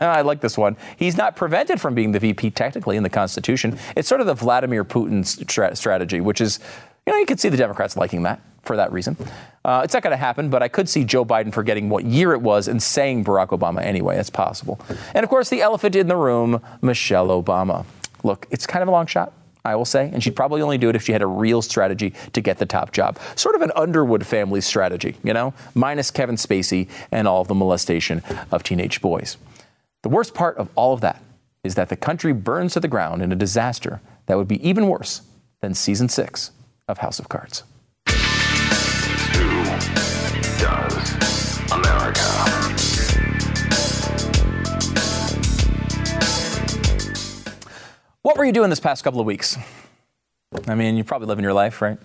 I 0.00 0.22
like 0.22 0.40
this 0.40 0.56
one. 0.56 0.78
He's 0.96 1.18
not 1.18 1.36
prevented 1.36 1.82
from 1.82 1.94
being 1.94 2.12
the 2.12 2.18
VP 2.18 2.50
technically 2.52 2.96
in 2.96 3.02
the 3.02 3.10
Constitution. 3.10 3.78
It's 3.94 4.08
sort 4.08 4.22
of 4.22 4.26
the 4.26 4.32
Vladimir 4.34 4.86
Putin 4.86 5.26
stra- 5.26 5.76
strategy, 5.76 6.22
which 6.22 6.40
is, 6.40 6.60
you 7.06 7.12
know, 7.12 7.18
you 7.18 7.26
could 7.26 7.38
see 7.38 7.50
the 7.50 7.58
Democrats 7.58 7.94
liking 7.94 8.22
that 8.22 8.40
for 8.62 8.76
that 8.76 8.90
reason. 8.90 9.18
Uh, 9.66 9.82
it's 9.84 9.92
not 9.92 10.02
going 10.02 10.12
to 10.12 10.16
happen, 10.16 10.48
but 10.48 10.62
I 10.62 10.68
could 10.68 10.88
see 10.88 11.04
Joe 11.04 11.26
Biden 11.26 11.52
forgetting 11.52 11.90
what 11.90 12.04
year 12.04 12.32
it 12.32 12.40
was 12.40 12.68
and 12.68 12.82
saying 12.82 13.24
Barack 13.26 13.48
Obama 13.48 13.82
anyway. 13.82 14.16
It's 14.16 14.30
possible. 14.30 14.80
And 15.12 15.24
of 15.24 15.28
course, 15.28 15.50
the 15.50 15.60
elephant 15.60 15.94
in 15.94 16.08
the 16.08 16.16
room, 16.16 16.62
Michelle 16.80 17.28
Obama. 17.28 17.84
Look, 18.24 18.46
it's 18.50 18.66
kind 18.66 18.82
of 18.82 18.88
a 18.88 18.92
long 18.92 19.06
shot. 19.06 19.34
I 19.64 19.76
will 19.76 19.84
say, 19.84 20.10
and 20.12 20.22
she'd 20.22 20.34
probably 20.34 20.60
only 20.60 20.78
do 20.78 20.88
it 20.88 20.96
if 20.96 21.02
she 21.04 21.12
had 21.12 21.22
a 21.22 21.26
real 21.26 21.62
strategy 21.62 22.14
to 22.32 22.40
get 22.40 22.58
the 22.58 22.66
top 22.66 22.92
job. 22.92 23.18
Sort 23.36 23.54
of 23.54 23.62
an 23.62 23.70
Underwood 23.76 24.26
family 24.26 24.60
strategy, 24.60 25.16
you 25.22 25.32
know, 25.32 25.54
minus 25.74 26.10
Kevin 26.10 26.36
Spacey 26.36 26.88
and 27.12 27.28
all 27.28 27.40
of 27.42 27.48
the 27.48 27.54
molestation 27.54 28.22
of 28.50 28.62
teenage 28.62 29.00
boys. 29.00 29.36
The 30.02 30.08
worst 30.08 30.34
part 30.34 30.56
of 30.56 30.68
all 30.74 30.92
of 30.92 31.00
that 31.02 31.22
is 31.62 31.76
that 31.76 31.88
the 31.88 31.96
country 31.96 32.32
burns 32.32 32.72
to 32.72 32.80
the 32.80 32.88
ground 32.88 33.22
in 33.22 33.30
a 33.30 33.36
disaster 33.36 34.00
that 34.26 34.36
would 34.36 34.48
be 34.48 34.66
even 34.68 34.88
worse 34.88 35.22
than 35.60 35.74
season 35.74 36.08
six 36.08 36.50
of 36.88 36.98
House 36.98 37.20
of 37.20 37.28
Cards. 37.28 37.62
Who 38.08 38.14
does 40.58 41.31
What 48.22 48.36
were 48.36 48.44
you 48.44 48.52
doing 48.52 48.70
this 48.70 48.78
past 48.78 49.02
couple 49.02 49.18
of 49.18 49.26
weeks? 49.26 49.58
I 50.68 50.76
mean, 50.76 50.94
you're 50.94 51.04
probably 51.04 51.26
living 51.26 51.42
your 51.42 51.52
life, 51.52 51.82
right? 51.82 51.98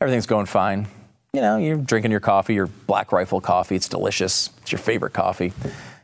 Everything's 0.00 0.26
going 0.26 0.46
fine. 0.46 0.88
You 1.32 1.40
know, 1.40 1.58
you're 1.58 1.76
drinking 1.76 2.10
your 2.10 2.20
coffee, 2.20 2.54
your 2.54 2.66
Black 2.66 3.12
Rifle 3.12 3.40
coffee. 3.40 3.76
It's 3.76 3.88
delicious. 3.88 4.50
It's 4.62 4.72
your 4.72 4.80
favorite 4.80 5.12
coffee. 5.12 5.52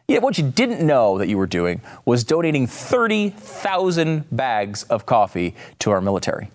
Yeah, 0.06 0.18
what 0.18 0.38
you 0.38 0.48
didn't 0.48 0.86
know 0.86 1.18
that 1.18 1.28
you 1.28 1.36
were 1.36 1.48
doing 1.48 1.80
was 2.04 2.22
donating 2.22 2.68
30,000 2.68 4.24
bags 4.30 4.84
of 4.84 5.06
coffee 5.06 5.56
to 5.80 5.90
our 5.90 6.00
military. 6.00 6.50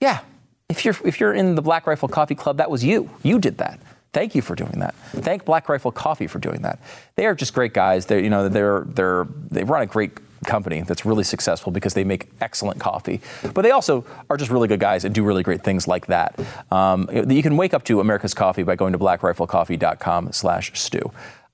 Yeah, 0.00 0.20
if 0.68 0.84
you're 0.84 0.96
if 1.04 1.20
you're 1.20 1.34
in 1.34 1.54
the 1.54 1.62
Black 1.62 1.86
Rifle 1.86 2.08
Coffee 2.08 2.34
Club, 2.34 2.56
that 2.56 2.70
was 2.70 2.82
you. 2.82 3.08
You 3.22 3.38
did 3.38 3.58
that. 3.58 3.78
Thank 4.12 4.34
you 4.34 4.42
for 4.42 4.56
doing 4.56 4.80
that. 4.80 4.94
Thank 5.12 5.44
Black 5.44 5.68
Rifle 5.68 5.92
Coffee 5.92 6.26
for 6.26 6.38
doing 6.40 6.62
that. 6.62 6.80
They 7.14 7.26
are 7.26 7.34
just 7.36 7.54
great 7.54 7.72
guys. 7.72 8.06
They're, 8.06 8.20
you 8.20 8.30
know 8.30 8.48
they're 8.48 8.80
they're 8.86 9.26
they 9.50 9.62
run 9.64 9.82
a 9.82 9.86
great 9.86 10.12
company 10.46 10.82
that's 10.82 11.04
really 11.04 11.24
successful 11.24 11.72
because 11.72 11.94
they 11.94 12.04
make 12.04 12.28
excellent 12.40 12.80
coffee. 12.80 13.20
But 13.54 13.62
they 13.62 13.70
also 13.70 14.04
are 14.28 14.36
just 14.36 14.50
really 14.50 14.68
good 14.68 14.80
guys 14.80 15.04
and 15.04 15.14
do 15.14 15.24
really 15.24 15.42
great 15.42 15.62
things 15.62 15.86
like 15.88 16.06
that. 16.06 16.38
Um, 16.70 17.08
you 17.28 17.42
can 17.42 17.56
wake 17.56 17.74
up 17.74 17.84
to 17.84 18.00
America's 18.00 18.34
Coffee 18.34 18.62
by 18.62 18.76
going 18.76 18.92
to 18.92 18.98
blackriflecoffee.com 18.98 20.32
slash 20.32 20.72
stu. 20.78 21.12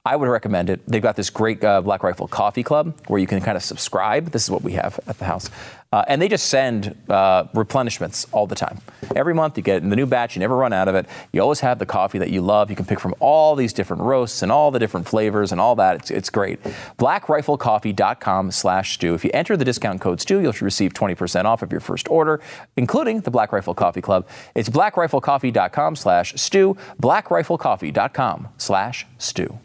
I 0.09 0.16
would 0.16 0.31
recommend 0.31 0.71
it. 0.71 0.81
They've 0.87 1.03
got 1.03 1.16
this 1.16 1.29
great 1.29 1.62
uh, 1.62 1.83
Black 1.83 2.03
Rifle 2.03 2.29
Coffee 2.29 2.62
Club 2.62 2.99
where 3.09 3.21
you 3.21 3.27
can 3.27 3.42
kind 3.42 3.59
of 3.59 3.62
subscribe. 3.62 4.31
This 4.31 4.42
is 4.42 4.51
what 4.51 4.62
we 4.62 4.73
have 4.73 4.99
at 5.07 5.18
the 5.18 5.27
house. 5.27 5.51
Uh, 5.92 6.03
and 6.09 6.21
they 6.21 6.29
just 6.29 6.47
send 6.47 6.97
uh, 7.11 7.44
replenishments 7.55 8.27
all 8.33 8.47
the 8.47 8.55
time. 8.55 8.81
Every 9.14 9.35
month 9.35 9.59
you 9.59 9.62
get 9.62 9.83
in 9.83 9.90
the 9.90 9.97
new 9.97 10.07
batch, 10.07 10.35
you 10.35 10.40
never 10.40 10.57
run 10.57 10.73
out 10.73 10.88
of 10.88 10.94
it. 10.94 11.05
You 11.31 11.42
always 11.42 11.61
have 11.61 11.79
the 11.79 11.85
coffee 11.85 12.18
that 12.18 12.31
you 12.31 12.40
love. 12.40 12.71
You 12.71 12.77
can 12.77 12.87
pick 12.87 13.01
from 13.01 13.14
all 13.21 13.55
these 13.55 13.75
different 13.75 14.03
roasts 14.03 14.42
and 14.42 14.51
all 14.51 14.71
the 14.71 14.79
different 14.79 15.07
flavors 15.07 15.53
and 15.53 15.61
all 15.61 15.77
that. 15.77 15.97
It's, 15.97 16.11
it's 16.11 16.31
great. 16.31 16.62
BlackRifleCoffee.com 16.99 18.51
slash 18.51 18.94
stu. 18.94 19.12
If 19.12 19.27
you 19.27 19.31
enter 19.35 19.59
the 19.59 19.64
discount 19.66 20.01
code 20.01 20.23
stu, 20.23 20.40
you'll 20.40 20.55
receive 20.62 20.94
20% 20.94 21.44
off 21.44 21.61
of 21.61 21.71
your 21.71 21.83
first 21.83 22.09
order, 22.09 22.40
including 22.79 23.21
the 23.21 23.31
Black 23.31 23.53
Rifle 23.53 23.75
Coffee 23.75 24.01
Club. 24.01 24.27
It's 24.55 24.71
BlackRifleCoffee.com 24.71 25.97
slash 25.97 26.33
stu, 26.37 26.79
BlackRifleCoffee.com 26.99 28.49
slash 28.57 29.07
stu. 29.18 29.59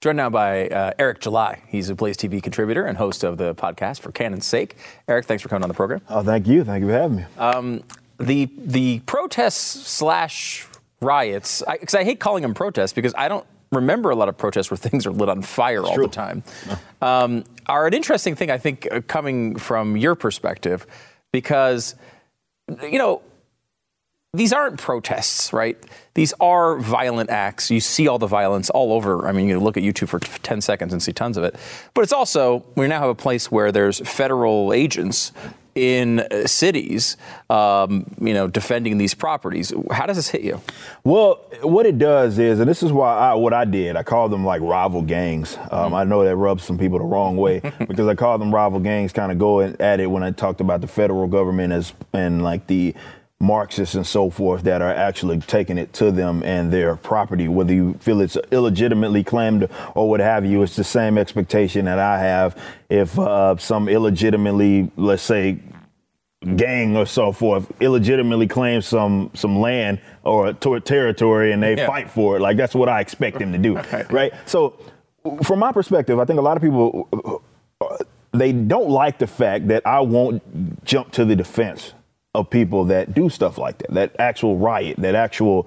Joined 0.00 0.16
now 0.16 0.30
by 0.30 0.66
uh, 0.68 0.92
Eric 0.98 1.20
July. 1.20 1.60
He's 1.68 1.90
a 1.90 1.94
Blaze 1.94 2.16
TV 2.16 2.42
contributor 2.42 2.86
and 2.86 2.96
host 2.96 3.22
of 3.22 3.36
the 3.36 3.54
podcast 3.54 4.00
For 4.00 4.10
Canon's 4.10 4.46
Sake. 4.46 4.78
Eric, 5.06 5.26
thanks 5.26 5.42
for 5.42 5.50
coming 5.50 5.62
on 5.62 5.68
the 5.68 5.74
program. 5.74 6.00
Oh, 6.08 6.22
thank 6.22 6.46
you. 6.46 6.64
Thank 6.64 6.80
you 6.80 6.88
for 6.88 6.94
having 6.94 7.16
me. 7.18 7.24
Um, 7.36 7.82
the 8.18 8.48
the 8.56 9.00
protests 9.00 9.86
slash 9.86 10.66
riots, 11.02 11.62
because 11.70 11.94
I, 11.94 12.00
I, 12.00 12.04
hate 12.04 12.18
calling 12.18 12.40
them 12.40 12.54
protests 12.54 12.94
because 12.94 13.12
I 13.14 13.28
don't 13.28 13.46
remember 13.72 14.08
a 14.08 14.14
lot 14.14 14.30
of 14.30 14.38
protests 14.38 14.70
where 14.70 14.78
things 14.78 15.04
are 15.04 15.10
lit 15.10 15.28
on 15.28 15.42
fire 15.42 15.80
it's 15.80 15.88
all 15.90 15.94
true. 15.94 16.06
the 16.06 16.12
time, 16.12 16.44
no. 16.66 17.06
um, 17.06 17.44
are 17.66 17.86
an 17.86 17.92
interesting 17.92 18.34
thing, 18.34 18.50
I 18.50 18.56
think, 18.56 18.88
uh, 18.90 19.02
coming 19.06 19.56
from 19.56 19.98
your 19.98 20.14
perspective, 20.14 20.86
because, 21.30 21.94
you 22.82 22.96
know, 22.96 23.20
these 24.32 24.52
aren't 24.52 24.78
protests, 24.78 25.52
right? 25.52 25.76
These 26.14 26.32
are 26.40 26.78
violent 26.78 27.30
acts. 27.30 27.70
You 27.70 27.80
see 27.80 28.06
all 28.06 28.18
the 28.18 28.28
violence 28.28 28.70
all 28.70 28.92
over. 28.92 29.26
I 29.26 29.32
mean, 29.32 29.48
you 29.48 29.58
look 29.58 29.76
at 29.76 29.82
YouTube 29.82 30.08
for 30.08 30.20
10 30.20 30.60
seconds 30.60 30.92
and 30.92 31.02
see 31.02 31.12
tons 31.12 31.36
of 31.36 31.42
it. 31.42 31.56
But 31.94 32.02
it's 32.02 32.12
also, 32.12 32.64
we 32.76 32.86
now 32.86 33.00
have 33.00 33.10
a 33.10 33.14
place 33.14 33.50
where 33.50 33.72
there's 33.72 33.98
federal 34.08 34.72
agents 34.72 35.32
in 35.74 36.20
uh, 36.20 36.46
cities, 36.46 37.16
um, 37.48 38.04
you 38.20 38.34
know, 38.34 38.46
defending 38.46 38.98
these 38.98 39.14
properties. 39.14 39.72
How 39.90 40.06
does 40.06 40.16
this 40.16 40.28
hit 40.28 40.42
you? 40.42 40.60
Well, 41.04 41.40
what 41.62 41.86
it 41.86 41.98
does 41.98 42.38
is, 42.38 42.60
and 42.60 42.68
this 42.68 42.82
is 42.82 42.92
why 42.92 43.16
I, 43.16 43.34
what 43.34 43.52
I 43.52 43.64
did, 43.64 43.96
I 43.96 44.02
call 44.02 44.28
them 44.28 44.44
like 44.44 44.62
rival 44.62 45.02
gangs. 45.02 45.56
Um, 45.56 45.62
mm-hmm. 45.62 45.94
I 45.94 46.04
know 46.04 46.24
that 46.24 46.36
rubs 46.36 46.64
some 46.64 46.76
people 46.76 46.98
the 46.98 47.04
wrong 47.04 47.36
way 47.36 47.60
because 47.78 48.06
I 48.06 48.14
call 48.14 48.38
them 48.38 48.54
rival 48.54 48.80
gangs, 48.80 49.12
kind 49.12 49.32
of 49.32 49.38
go 49.38 49.60
at 49.60 50.00
it 50.00 50.06
when 50.06 50.22
I 50.22 50.32
talked 50.32 50.60
about 50.60 50.80
the 50.80 50.88
federal 50.88 51.26
government 51.26 51.72
as 51.72 51.92
and 52.12 52.42
like 52.42 52.66
the 52.66 52.94
Marxists 53.42 53.94
and 53.94 54.06
so 54.06 54.28
forth 54.28 54.62
that 54.64 54.82
are 54.82 54.92
actually 54.92 55.38
taking 55.40 55.78
it 55.78 55.92
to 55.94 56.10
them 56.10 56.42
and 56.42 56.70
their 56.70 56.94
property, 56.96 57.48
whether 57.48 57.72
you 57.72 57.94
feel 57.94 58.20
it's 58.20 58.36
illegitimately 58.50 59.24
claimed 59.24 59.66
or 59.94 60.10
what 60.10 60.20
have 60.20 60.44
you. 60.44 60.62
It's 60.62 60.76
the 60.76 60.84
same 60.84 61.16
expectation 61.16 61.86
that 61.86 61.98
I 61.98 62.18
have 62.18 62.56
if 62.90 63.18
uh, 63.18 63.56
some 63.56 63.88
illegitimately, 63.88 64.90
let's 64.96 65.22
say, 65.22 65.58
gang 66.56 66.96
or 66.96 67.06
so 67.06 67.32
forth 67.32 67.70
illegitimately 67.80 68.46
claims 68.46 68.86
some 68.86 69.30
some 69.34 69.58
land 69.58 70.00
or 70.22 70.52
ter- 70.54 70.80
territory 70.80 71.52
and 71.52 71.62
they 71.62 71.76
Yeah. 71.76 71.86
fight 71.86 72.10
for 72.10 72.36
it. 72.36 72.40
Like 72.40 72.56
that's 72.58 72.74
what 72.74 72.88
I 72.88 73.00
expect 73.00 73.38
them 73.38 73.52
to 73.52 73.58
do, 73.58 73.76
right? 74.10 74.32
So, 74.46 74.74
from 75.42 75.58
my 75.58 75.70
perspective, 75.72 76.18
I 76.18 76.24
think 76.26 76.38
a 76.38 76.42
lot 76.42 76.56
of 76.56 76.62
people 76.62 77.42
uh, 77.80 77.96
they 78.32 78.52
don't 78.52 78.88
like 78.90 79.18
the 79.18 79.26
fact 79.26 79.68
that 79.68 79.86
I 79.86 80.00
won't 80.00 80.84
jump 80.84 81.10
to 81.12 81.24
the 81.24 81.36
defense 81.36 81.92
of 82.34 82.48
people 82.50 82.84
that 82.86 83.14
do 83.14 83.28
stuff 83.28 83.58
like 83.58 83.78
that, 83.78 83.90
that 83.94 84.16
actual 84.18 84.56
riot, 84.56 84.96
that 84.98 85.14
actually 85.14 85.64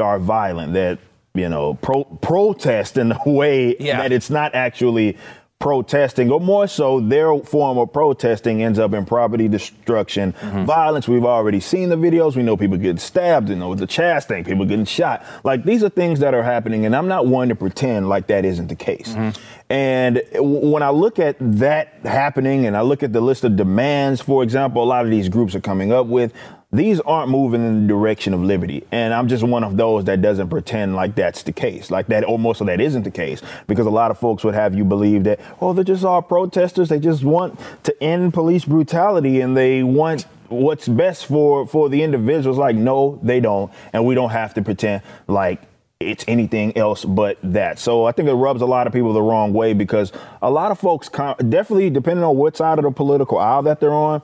are 0.00 0.18
violent, 0.18 0.74
that 0.74 0.98
you 1.34 1.48
know 1.48 1.74
pro- 1.74 2.04
protest 2.04 2.96
in 2.96 3.12
a 3.12 3.20
way 3.26 3.76
Yeah. 3.78 3.98
that 3.98 4.12
it's 4.12 4.30
not 4.30 4.54
actually 4.54 5.16
protesting, 5.60 6.30
or 6.30 6.40
more 6.40 6.66
so, 6.66 7.00
their 7.00 7.38
form 7.38 7.78
of 7.78 7.90
protesting 7.90 8.62
ends 8.62 8.78
up 8.78 8.92
in 8.92 9.06
property 9.06 9.48
destruction, 9.48 10.34
mm-hmm. 10.34 10.66
violence. 10.66 11.08
We've 11.08 11.24
already 11.24 11.60
seen 11.60 11.88
the 11.88 11.96
videos. 11.96 12.36
We 12.36 12.42
know 12.42 12.54
people 12.54 12.76
getting 12.76 12.98
stabbed, 12.98 13.48
you 13.48 13.56
know, 13.56 13.74
the 13.74 13.86
chastain, 13.86 14.44
people 14.44 14.66
getting 14.66 14.84
shot. 14.84 15.24
Like 15.42 15.64
these 15.64 15.82
are 15.82 15.88
things 15.88 16.20
that 16.20 16.34
are 16.34 16.42
happening, 16.42 16.84
and 16.84 16.94
I'm 16.94 17.08
not 17.08 17.26
one 17.26 17.48
to 17.48 17.54
pretend 17.54 18.10
like 18.10 18.26
that 18.26 18.44
isn't 18.44 18.66
the 18.66 18.74
case. 18.74 19.14
Mm-hmm. 19.14 19.40
And 19.70 20.22
when 20.34 20.82
I 20.82 20.90
look 20.90 21.18
at 21.18 21.36
that 21.40 21.94
happening, 22.04 22.66
and 22.66 22.76
I 22.76 22.82
look 22.82 23.02
at 23.02 23.12
the 23.12 23.20
list 23.20 23.44
of 23.44 23.56
demands, 23.56 24.20
for 24.20 24.42
example, 24.42 24.82
a 24.82 24.84
lot 24.84 25.04
of 25.04 25.10
these 25.10 25.28
groups 25.28 25.54
are 25.54 25.60
coming 25.60 25.92
up 25.92 26.06
with. 26.06 26.32
These 26.70 26.98
aren't 27.00 27.30
moving 27.30 27.64
in 27.64 27.82
the 27.82 27.88
direction 27.88 28.34
of 28.34 28.40
liberty. 28.40 28.84
And 28.90 29.14
I'm 29.14 29.28
just 29.28 29.44
one 29.44 29.62
of 29.62 29.76
those 29.76 30.04
that 30.04 30.20
doesn't 30.20 30.48
pretend 30.48 30.96
like 30.96 31.14
that's 31.14 31.44
the 31.44 31.52
case, 31.52 31.90
like 31.90 32.08
that, 32.08 32.24
or 32.24 32.38
most 32.38 32.60
of 32.60 32.66
that 32.66 32.80
isn't 32.80 33.04
the 33.04 33.12
case, 33.12 33.42
because 33.68 33.86
a 33.86 33.90
lot 33.90 34.10
of 34.10 34.18
folks 34.18 34.42
would 34.42 34.54
have 34.54 34.74
you 34.74 34.84
believe 34.84 35.22
that, 35.24 35.38
oh, 35.60 35.72
they're 35.72 35.84
just 35.84 36.04
all 36.04 36.20
protesters. 36.20 36.88
They 36.88 36.98
just 36.98 37.22
want 37.22 37.58
to 37.84 38.02
end 38.02 38.34
police 38.34 38.64
brutality 38.64 39.40
and 39.40 39.56
they 39.56 39.84
want 39.84 40.26
what's 40.48 40.88
best 40.88 41.26
for, 41.26 41.64
for 41.66 41.88
the 41.88 42.02
individuals. 42.02 42.58
Like, 42.58 42.76
no, 42.76 43.20
they 43.22 43.38
don't. 43.38 43.72
And 43.92 44.04
we 44.04 44.16
don't 44.16 44.30
have 44.30 44.54
to 44.54 44.62
pretend 44.62 45.02
like 45.28 45.62
it's 46.00 46.24
anything 46.28 46.76
else 46.76 47.04
but 47.04 47.38
that. 47.42 47.78
So 47.78 48.04
I 48.04 48.12
think 48.12 48.28
it 48.28 48.34
rubs 48.34 48.60
a 48.62 48.66
lot 48.66 48.86
of 48.86 48.92
people 48.92 49.12
the 49.12 49.22
wrong 49.22 49.52
way 49.52 49.72
because 49.72 50.12
a 50.42 50.50
lot 50.50 50.70
of 50.72 50.78
folks, 50.78 51.08
con- 51.08 51.36
definitely 51.48 51.90
depending 51.90 52.24
on 52.24 52.36
what 52.36 52.56
side 52.56 52.78
of 52.78 52.84
the 52.84 52.90
political 52.90 53.38
aisle 53.38 53.62
that 53.62 53.80
they're 53.80 53.92
on, 53.92 54.20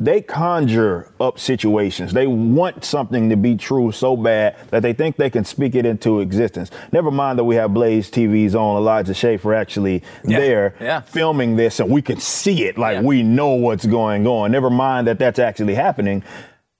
they 0.00 0.20
conjure 0.22 1.12
up 1.20 1.40
situations. 1.40 2.12
They 2.12 2.28
want 2.28 2.84
something 2.84 3.30
to 3.30 3.36
be 3.36 3.56
true 3.56 3.90
so 3.90 4.16
bad 4.16 4.56
that 4.70 4.80
they 4.82 4.92
think 4.92 5.16
they 5.16 5.28
can 5.28 5.44
speak 5.44 5.74
it 5.74 5.84
into 5.84 6.20
existence. 6.20 6.70
Never 6.92 7.10
mind 7.10 7.36
that 7.40 7.44
we 7.44 7.56
have 7.56 7.74
Blaze 7.74 8.08
TV's 8.08 8.54
on 8.54 8.76
Elijah 8.76 9.12
Schaffer 9.12 9.54
actually 9.54 10.04
Yeah, 10.24 10.38
there 10.38 10.74
yeah. 10.80 11.00
filming 11.00 11.56
this 11.56 11.80
and 11.80 11.90
we 11.90 12.00
can 12.00 12.20
see 12.20 12.62
it 12.64 12.78
like 12.78 12.94
Yeah. 12.98 13.02
we 13.02 13.24
know 13.24 13.54
what's 13.54 13.86
going 13.86 14.24
on. 14.28 14.52
Never 14.52 14.70
mind 14.70 15.08
that 15.08 15.18
that's 15.18 15.40
actually 15.40 15.74
happening. 15.74 16.22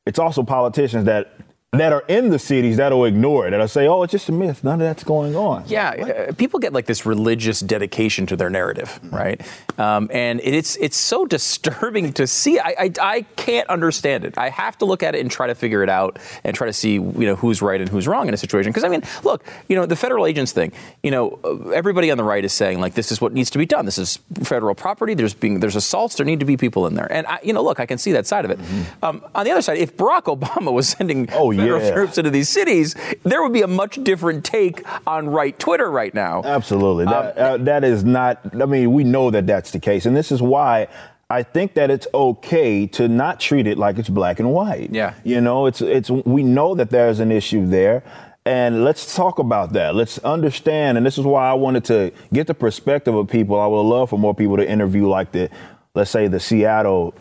It's 0.06 0.20
also 0.20 0.44
politicians 0.44 1.04
that 1.06 1.32
that 1.72 1.92
are 1.92 2.02
in 2.08 2.30
the 2.30 2.38
cities 2.38 2.78
that'll 2.78 3.04
ignore 3.04 3.46
it. 3.46 3.50
That'll 3.50 3.68
say, 3.68 3.86
"Oh, 3.86 4.02
it's 4.02 4.10
just 4.10 4.30
a 4.30 4.32
myth. 4.32 4.64
None 4.64 4.74
of 4.74 4.80
that's 4.80 5.04
going 5.04 5.36
on." 5.36 5.64
Yeah, 5.66 5.90
uh, 5.90 6.32
people 6.32 6.58
get 6.60 6.72
like 6.72 6.86
this 6.86 7.04
religious 7.04 7.60
dedication 7.60 8.24
to 8.28 8.36
their 8.36 8.48
narrative, 8.48 8.98
right? 9.12 9.38
Um, 9.76 10.08
and 10.10 10.40
it's 10.42 10.76
it's 10.76 10.96
so 10.96 11.26
disturbing 11.36 12.14
to 12.14 12.26
see. 12.26 12.58
I, 12.58 12.74
I 12.78 12.92
I 13.02 13.22
can't 13.36 13.68
understand 13.68 14.24
it. 14.24 14.38
I 14.38 14.48
have 14.48 14.78
to 14.78 14.86
look 14.86 15.02
at 15.02 15.14
it 15.14 15.20
and 15.20 15.30
try 15.30 15.46
to 15.46 15.54
figure 15.54 15.82
it 15.82 15.90
out 15.90 16.18
and 16.42 16.56
try 16.56 16.66
to 16.66 16.72
see 16.72 16.94
you 16.94 17.26
know 17.26 17.36
who's 17.36 17.60
right 17.60 17.78
and 17.78 17.90
who's 17.90 18.08
wrong 18.08 18.28
in 18.28 18.32
a 18.32 18.38
situation. 18.38 18.70
Because 18.70 18.84
I 18.84 18.88
mean, 18.88 19.02
look, 19.22 19.44
you 19.68 19.76
know, 19.76 19.84
the 19.84 19.96
federal 19.96 20.24
agents 20.24 20.52
thing. 20.52 20.72
You 21.02 21.10
know, 21.10 21.38
uh, 21.44 21.68
everybody 21.68 22.10
on 22.10 22.16
the 22.16 22.24
right 22.24 22.46
is 22.46 22.54
saying 22.54 22.80
like 22.80 22.94
this 22.94 23.12
is 23.12 23.20
what 23.20 23.34
needs 23.34 23.50
to 23.50 23.58
be 23.58 23.66
done. 23.66 23.84
This 23.84 23.98
is 23.98 24.20
federal 24.42 24.74
property. 24.74 25.12
There's 25.12 25.34
being 25.34 25.60
there's 25.60 25.76
assaults. 25.76 26.14
There 26.14 26.24
need 26.24 26.40
to 26.40 26.46
be 26.46 26.56
people 26.56 26.86
in 26.86 26.94
there. 26.94 27.12
And 27.12 27.26
I, 27.26 27.40
you 27.42 27.52
know, 27.52 27.62
look, 27.62 27.78
I 27.78 27.84
can 27.84 27.98
see 27.98 28.12
that 28.12 28.26
side 28.26 28.46
of 28.46 28.50
it. 28.50 28.58
Um, 29.02 29.22
on 29.34 29.44
the 29.44 29.50
other 29.50 29.60
side, 29.60 29.76
if 29.76 29.94
Barack 29.94 30.34
Obama 30.34 30.72
was 30.78 30.88
sending 30.88 31.18
Mm-hmm. 31.18 31.36
Oh, 31.36 31.50
federal 31.58 31.82
yeah. 31.82 31.92
troops 31.92 32.18
into 32.18 32.30
these 32.30 32.48
cities, 32.48 32.94
there 33.24 33.42
would 33.42 33.52
be 33.52 33.62
a 33.62 33.66
much 33.66 34.02
different 34.04 34.44
take 34.44 34.84
on 35.06 35.28
right 35.28 35.58
Twitter 35.58 35.90
right 35.90 36.14
now. 36.14 36.42
Absolutely. 36.44 37.04
That, 37.04 37.38
Um, 37.38 37.44
uh, 37.60 37.64
that 37.64 37.84
is 37.84 38.04
not, 38.04 38.40
I 38.60 38.66
mean, 38.66 38.92
we 38.92 39.04
know 39.04 39.30
that 39.30 39.46
that's 39.46 39.70
the 39.70 39.80
case. 39.80 40.06
And 40.06 40.16
this 40.16 40.30
is 40.32 40.40
why 40.40 40.88
I 41.30 41.42
think 41.42 41.74
that 41.74 41.90
it's 41.90 42.06
okay 42.14 42.86
to 42.86 43.08
not 43.08 43.38
treat 43.38 43.66
it 43.66 43.76
like 43.76 43.98
it's 43.98 44.08
black 44.08 44.40
and 44.40 44.50
white. 44.52 44.90
Yeah. 44.90 45.14
You 45.24 45.40
know, 45.40 45.66
it's, 45.66 45.82
it's, 45.82 46.10
we 46.10 46.42
know 46.42 46.74
that 46.74 46.90
there's 46.90 47.20
an 47.20 47.30
issue 47.30 47.66
there. 47.66 48.02
And 48.46 48.82
let's 48.82 49.14
talk 49.14 49.38
about 49.38 49.74
that. 49.74 49.94
Let's 49.94 50.16
understand. 50.20 50.96
And 50.96 51.04
this 51.04 51.18
is 51.18 51.26
why 51.26 51.50
I 51.50 51.52
wanted 51.52 51.84
to 51.86 52.12
get 52.32 52.46
the 52.46 52.54
perspective 52.54 53.14
of 53.14 53.28
people. 53.28 53.60
I 53.60 53.66
would 53.66 53.82
love 53.82 54.08
for 54.08 54.18
more 54.18 54.34
people 54.34 54.56
to 54.56 54.66
interview, 54.66 55.06
like 55.06 55.32
the, 55.32 55.50
let's 55.94 56.10
say, 56.10 56.28
the 56.28 56.40
Seattle 56.40 57.14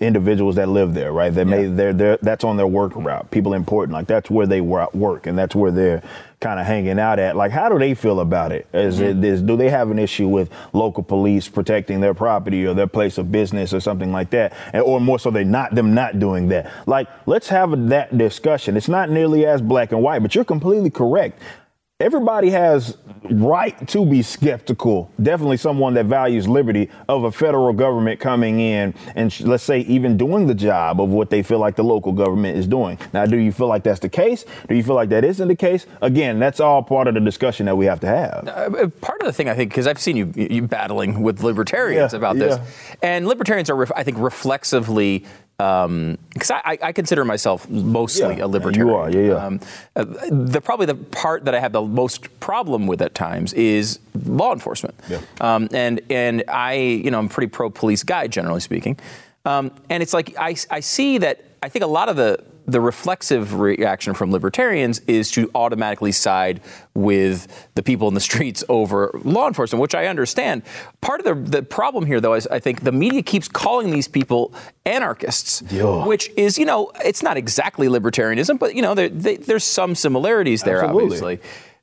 individuals 0.00 0.56
that 0.56 0.68
live 0.68 0.94
there, 0.94 1.12
right? 1.12 1.32
That 1.32 1.46
may 1.46 1.66
they're, 1.66 1.92
they're 1.92 2.16
that's 2.22 2.42
on 2.42 2.56
their 2.56 2.66
work 2.66 2.92
route. 2.96 3.30
People 3.30 3.54
important, 3.54 3.94
like 3.94 4.06
that's 4.06 4.30
where 4.30 4.46
they 4.46 4.60
wor- 4.60 4.88
work, 4.92 5.26
and 5.26 5.38
that's 5.38 5.54
where 5.54 5.70
they're 5.70 6.02
kind 6.40 6.58
of 6.58 6.64
hanging 6.64 6.98
out 6.98 7.18
at. 7.18 7.36
Like, 7.36 7.52
how 7.52 7.68
do 7.68 7.78
they 7.78 7.94
feel 7.94 8.20
about 8.20 8.50
it? 8.50 8.66
Is 8.72 8.98
it 8.98 9.16
mm-hmm. 9.16 9.24
is 9.24 9.42
do 9.42 9.56
they 9.56 9.68
have 9.68 9.90
an 9.90 9.98
issue 9.98 10.26
with 10.26 10.50
local 10.72 11.02
police 11.02 11.48
protecting 11.48 12.00
their 12.00 12.14
property 12.14 12.64
or 12.64 12.72
their 12.74 12.86
place 12.86 13.18
of 13.18 13.30
business 13.30 13.74
or 13.74 13.80
something 13.80 14.10
like 14.10 14.30
that, 14.30 14.54
and, 14.72 14.82
or 14.82 15.00
more 15.00 15.18
so 15.18 15.30
they 15.30 15.44
not 15.44 15.74
them 15.74 15.94
not 15.94 16.18
doing 16.18 16.48
that? 16.48 16.70
Like, 16.86 17.08
let's 17.26 17.48
have 17.48 17.88
that 17.88 18.16
discussion. 18.16 18.76
It's 18.76 18.88
not 18.88 19.10
nearly 19.10 19.44
as 19.44 19.60
black 19.60 19.92
and 19.92 20.02
white, 20.02 20.20
but 20.20 20.34
you're 20.34 20.44
completely 20.44 20.90
correct 20.90 21.40
everybody 22.00 22.50
has 22.50 22.96
right 23.30 23.86
to 23.88 24.04
be 24.06 24.22
skeptical. 24.22 25.12
Definitely 25.22 25.58
someone 25.58 25.94
that 25.94 26.06
values 26.06 26.48
liberty 26.48 26.88
of 27.08 27.24
a 27.24 27.30
federal 27.30 27.72
government 27.72 28.18
coming 28.18 28.58
in 28.60 28.94
and 29.14 29.32
sh- 29.32 29.42
let's 29.42 29.62
say 29.62 29.80
even 29.80 30.16
doing 30.16 30.46
the 30.46 30.54
job 30.54 31.00
of 31.00 31.10
what 31.10 31.30
they 31.30 31.42
feel 31.42 31.58
like 31.58 31.76
the 31.76 31.84
local 31.84 32.12
government 32.12 32.56
is 32.56 32.66
doing. 32.66 32.98
Now 33.12 33.26
do 33.26 33.36
you 33.36 33.52
feel 33.52 33.66
like 33.68 33.82
that's 33.84 34.00
the 34.00 34.08
case? 34.08 34.44
Do 34.68 34.74
you 34.74 34.82
feel 34.82 34.94
like 34.94 35.10
that 35.10 35.24
isn't 35.24 35.46
the 35.46 35.54
case? 35.54 35.86
Again 36.00 36.38
that's 36.38 36.58
all 36.60 36.82
part 36.82 37.06
of 37.08 37.14
the 37.14 37.20
discussion 37.20 37.66
that 37.66 37.76
we 37.76 37.84
have 37.86 38.00
to 38.00 38.06
have. 38.06 38.48
Uh, 38.48 38.88
part 39.00 39.20
of 39.20 39.26
the 39.26 39.32
thing 39.32 39.48
I 39.48 39.54
think, 39.54 39.70
because 39.70 39.86
I've 39.86 40.00
seen 40.00 40.16
you, 40.16 40.32
you 40.34 40.62
battling 40.66 41.22
with 41.22 41.42
libertarians 41.42 42.12
Yeah, 42.12 42.18
about 42.18 42.36
this, 42.36 42.56
yeah. 42.56 42.94
and 43.02 43.28
libertarians 43.28 43.68
are, 43.70 43.96
I 43.96 44.02
think, 44.02 44.18
reflexively. 44.18 45.24
Because 45.60 46.50
I, 46.50 46.60
I, 46.64 46.78
I 46.84 46.92
consider 46.92 47.24
myself 47.24 47.68
mostly 47.68 48.36
Yeah, 48.36 48.44
a 48.44 48.46
libertarian. 48.46 48.88
you 48.88 48.94
are, 48.94 49.10
yeah, 49.10 49.20
yeah. 49.20 49.46
Um, 49.46 49.60
uh, 49.94 50.04
the 50.30 50.60
probably 50.60 50.86
the 50.86 50.94
part 50.94 51.44
that 51.44 51.54
I 51.54 51.60
have 51.60 51.72
the 51.72 51.82
most 51.82 52.40
problem 52.40 52.86
with 52.86 53.02
at 53.02 53.14
times 53.14 53.52
is 53.52 53.98
law 54.24 54.52
enforcement. 54.54 54.94
Yeah. 55.08 55.20
Um, 55.40 55.68
and 55.72 56.00
and 56.08 56.44
I, 56.48 56.74
you 56.74 57.10
know, 57.10 57.18
I'm 57.18 57.26
a 57.26 57.28
pretty 57.28 57.50
pro 57.50 57.68
police 57.68 58.02
guy 58.02 58.26
generally 58.26 58.60
speaking. 58.60 58.98
Um, 59.44 59.70
and 59.90 60.02
it's 60.02 60.14
like 60.14 60.34
I, 60.38 60.56
I 60.70 60.80
see 60.80 61.18
that 61.18 61.44
I 61.62 61.68
think 61.68 61.84
a 61.84 61.88
lot 61.88 62.08
of 62.08 62.16
the 62.16 62.42
the 62.70 62.80
reflexive 62.80 63.58
reaction 63.58 64.14
from 64.14 64.30
libertarians 64.30 65.00
is 65.00 65.30
to 65.32 65.50
automatically 65.54 66.12
side 66.12 66.60
with 66.94 67.68
the 67.74 67.82
people 67.82 68.06
in 68.08 68.14
the 68.14 68.20
streets 68.20 68.62
over 68.68 69.10
law 69.24 69.48
enforcement, 69.48 69.80
which 69.80 69.94
I 69.94 70.06
understand. 70.06 70.62
Part 71.00 71.20
of 71.20 71.26
the, 71.26 71.58
the 71.58 71.62
problem 71.62 72.06
here, 72.06 72.20
though, 72.20 72.34
is 72.34 72.46
I 72.46 72.58
think 72.60 72.82
the 72.82 72.92
media 72.92 73.22
keeps 73.22 73.48
calling 73.48 73.90
these 73.90 74.06
people 74.08 74.54
anarchists, 74.86 75.62
Yeah. 75.70 76.04
which 76.06 76.30
is, 76.36 76.58
you 76.58 76.64
know, 76.66 76.92
it's 77.04 77.22
not 77.22 77.36
exactly 77.36 77.88
libertarianism, 77.88 78.58
but, 78.58 78.74
you 78.74 78.82
know, 78.82 78.94
they, 78.94 79.08
there's 79.08 79.64
some 79.64 79.94
similarities 79.94 80.62
there, 80.62 80.82
Absolutely. 80.84 81.04
obviously. 81.04 81.40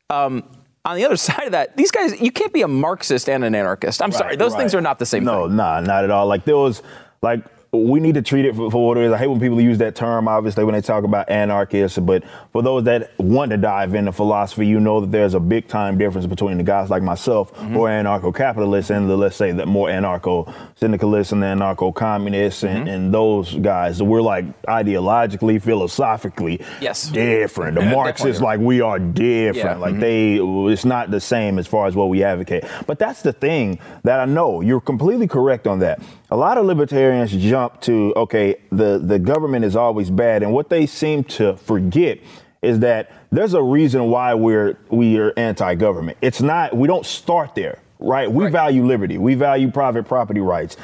Um, 0.10 0.44
on 0.86 0.96
the 0.96 1.04
other 1.06 1.18
side 1.28 1.46
of 1.48 1.52
that, 1.52 1.76
these 1.76 1.92
guys, 1.92 2.20
you 2.22 2.32
can't 2.32 2.54
be 2.54 2.62
a 2.62 2.68
Marxist 2.68 3.28
and 3.30 3.44
an 3.44 3.56
anarchist. 3.56 4.02
I'm 4.02 4.12
sorry, 4.12 4.30
Right, 4.32 4.40
those 4.40 4.56
things 4.56 4.74
are 4.74 4.82
not 4.82 5.00
the 5.00 5.06
same 5.06 5.26
no, 5.26 5.48
thing. 5.48 5.58
No, 5.58 5.64
nah, 5.64 5.82
not 5.82 6.04
at 6.04 6.12
all. 6.12 6.28
Like 6.28 6.46
there 6.46 6.56
was 6.58 6.82
like 7.22 7.42
we 7.74 8.00
need 8.00 8.14
to 8.16 8.22
treat 8.22 8.46
it 8.46 8.56
for, 8.56 8.72
for 8.72 8.88
what 8.88 8.98
it 8.98 9.04
is. 9.04 9.12
I 9.12 9.18
hate 9.18 9.28
when 9.28 9.40
people 9.40 9.60
use 9.60 9.78
that 9.80 9.96
term, 9.96 10.28
obviously, 10.28 10.64
when 10.64 10.74
they 10.74 10.82
talk 10.82 11.04
about 11.04 11.30
anarchists. 11.30 11.98
But 12.00 12.24
for 12.54 12.62
those 12.62 12.86
that 12.86 13.12
want 13.20 13.52
to 13.52 13.58
dive 13.58 13.94
into 13.94 14.12
philosophy, 14.14 14.66
you 14.66 14.80
know 14.80 15.02
that 15.02 15.12
there's 15.12 15.34
a 15.34 15.40
big 15.40 15.68
time 15.68 15.98
difference 15.98 16.26
between 16.28 16.58
the 16.58 16.64
guys 16.64 16.90
like 16.90 17.04
myself 17.04 17.54
Mm-hmm. 17.58 17.74
who 17.74 17.84
are 17.84 17.90
anarcho-capitalists 17.90 18.90
and 18.92 19.10
the, 19.10 19.18
let's 19.18 19.36
say, 19.36 19.52
the 19.52 19.66
more 19.66 19.90
anarcho-syndicalists 19.90 21.32
and 21.34 21.42
the 21.44 21.48
anarcho-communists 21.48 22.64
and, 22.64 22.78
Mm-hmm. 22.80 22.88
and 22.88 23.14
those 23.14 23.54
guys. 23.56 24.02
We're 24.02 24.22
like 24.22 24.46
ideologically, 24.64 25.62
philosophically 25.62 26.62
Yes. 26.82 27.10
different. 27.10 27.76
The 27.76 27.82
Yeah, 27.84 27.94
Marxists, 27.94 28.42
like 28.42 28.60
we 28.60 28.82
are 28.82 29.00
different. 29.00 29.56
Yeah. 29.58 29.74
Mm-hmm. 29.74 29.82
Like 29.82 30.00
they, 30.00 30.36
it's 30.74 30.86
not 30.86 31.12
the 31.12 31.20
same 31.20 31.60
as 31.60 31.68
far 31.68 31.88
as 31.88 31.96
what 31.96 32.10
we 32.10 32.24
advocate. 32.24 32.64
But 32.86 33.00
that's 33.00 33.22
the 33.22 33.34
thing 33.34 33.80
that 34.04 34.20
I 34.20 34.26
know. 34.26 34.62
You're 34.62 34.82
completely 34.82 35.28
correct 35.28 35.68
on 35.68 35.80
that. 35.80 36.00
A 36.30 36.36
lot 36.36 36.58
of 36.58 36.66
libertarians 36.66 37.32
jump 37.32 37.80
to, 37.82 38.14
okay, 38.18 38.58
the, 38.70 39.00
the 39.02 39.18
government 39.18 39.64
is 39.64 39.76
always 39.78 40.10
bad. 40.10 40.44
And 40.44 40.52
what 40.52 40.70
they 40.70 40.86
seem 40.86 41.24
to 41.26 41.56
forget 41.56 42.20
is 42.62 42.80
that 42.80 43.12
there's 43.32 43.54
a 43.54 43.62
reason 43.62 44.10
why 44.10 44.34
we're 44.34 44.78
we 44.90 45.18
are 45.20 45.32
anti-government. 45.38 46.18
It's 46.22 46.42
not 46.42 46.76
we 46.76 46.88
don't 46.88 47.06
start 47.06 47.56
there, 47.56 47.80
right? 48.00 48.30
We 48.30 48.46
Right. 48.46 48.52
value 48.52 48.86
liberty. 48.86 49.18
We 49.18 49.36
value 49.36 49.72
private 49.72 50.06
property 50.06 50.42
rights. 50.42 50.76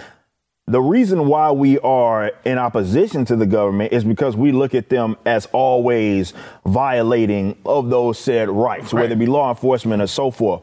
The 0.66 0.82
reason 0.82 1.28
why 1.28 1.52
we 1.52 1.78
are 1.80 2.32
in 2.46 2.58
opposition 2.58 3.26
to 3.26 3.36
the 3.36 3.46
government 3.46 3.92
is 3.92 4.06
because 4.06 4.38
we 4.38 4.54
look 4.54 4.74
at 4.74 4.88
them 4.88 5.18
as 5.26 5.46
always 5.48 6.34
violating 6.66 7.58
of 7.66 7.90
those 7.90 8.18
said 8.18 8.50
rights, 8.50 8.94
whether 8.94 9.12
it 9.12 9.20
be 9.20 9.26
law 9.26 9.50
enforcement 9.50 10.02
or 10.02 10.08
so 10.08 10.32
forth. 10.32 10.62